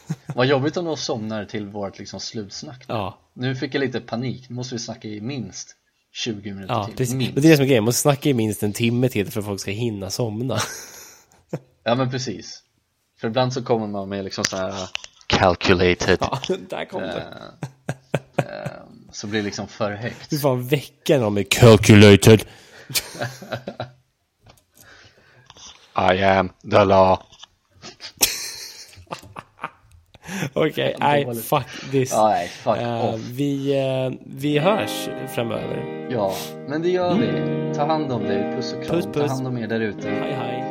Ja. 0.08 0.14
Vad 0.34 0.46
jobbigt 0.46 0.76
om 0.76 0.84
de 0.84 0.96
somnar 0.96 1.44
till 1.44 1.66
vårt 1.66 1.98
liksom 1.98 2.20
slutsnack. 2.20 2.84
Ja, 2.88 3.18
Nu 3.34 3.54
fick 3.56 3.74
jag 3.74 3.80
lite 3.80 4.00
panik. 4.00 4.48
Nu 4.48 4.54
måste 4.54 4.74
vi 4.74 4.78
snacka 4.78 5.08
i 5.08 5.20
minst 5.20 5.76
20 6.16 6.54
minuter 6.54 6.74
ja 6.74 6.84
till. 6.86 6.96
precis. 6.96 7.14
Minst. 7.14 7.34
Men 7.34 7.42
det 7.42 7.48
är 7.48 7.50
det 7.50 7.56
som 7.56 7.62
är 7.62 7.66
grejen. 7.66 7.82
Man 7.82 7.88
måste 7.88 8.00
snacka 8.02 8.28
i 8.28 8.34
minst 8.34 8.62
en 8.62 8.72
timme 8.72 9.08
till 9.08 9.30
för 9.30 9.40
att 9.40 9.46
folk 9.46 9.60
ska 9.60 9.70
hinna 9.70 10.10
somna. 10.10 10.58
Ja 11.84 11.94
men 11.94 12.10
precis. 12.10 12.62
För 13.20 13.28
ibland 13.28 13.52
så 13.52 13.62
kommer 13.62 13.86
man 13.86 14.08
med 14.08 14.24
liksom 14.24 14.44
så 14.44 14.56
här 14.56 14.88
calculated. 15.26 16.18
Ja, 16.20 16.40
där 16.68 16.84
kom 16.84 17.00
det. 17.02 17.50
eh, 18.36 18.44
eh, 18.44 18.70
så 19.12 19.26
blir 19.26 19.40
det 19.40 19.44
liksom 19.46 19.68
för 19.68 19.92
högt. 19.92 20.30
Du 20.30 20.38
fan 20.38 20.68
väcka 20.68 21.18
någon 21.18 21.34
med 21.34 21.48
calculated. 21.50 22.44
I 25.96 26.22
am 26.22 26.48
the 26.70 26.84
law. 26.84 27.18
Okej, 30.52 30.96
nej, 31.00 31.34
fuck 31.34 31.90
this. 31.90 32.12
Ja, 32.12 32.28
nej, 32.28 32.48
fuck 32.48 32.76
off. 33.14 33.20
vi, 33.32 33.78
eh, 33.78 34.18
vi 34.24 34.58
hörs 34.58 35.08
framöver. 35.34 36.06
Ja, 36.10 36.32
men 36.68 36.82
det 36.82 36.88
gör 36.88 37.14
vi. 37.14 37.26
Ta 37.74 37.86
hand 37.86 38.12
om 38.12 38.22
dig. 38.24 38.52
Puss 38.56 38.72
och 38.72 38.84
kram. 38.84 38.96
Puss, 38.96 39.06
puss. 39.06 39.26
Ta 39.26 39.34
hand 39.34 39.46
om 39.46 39.58
er 39.58 39.66
där 39.66 39.80
ute. 39.80 40.08
Hej, 40.08 40.36
hej. 40.38 40.65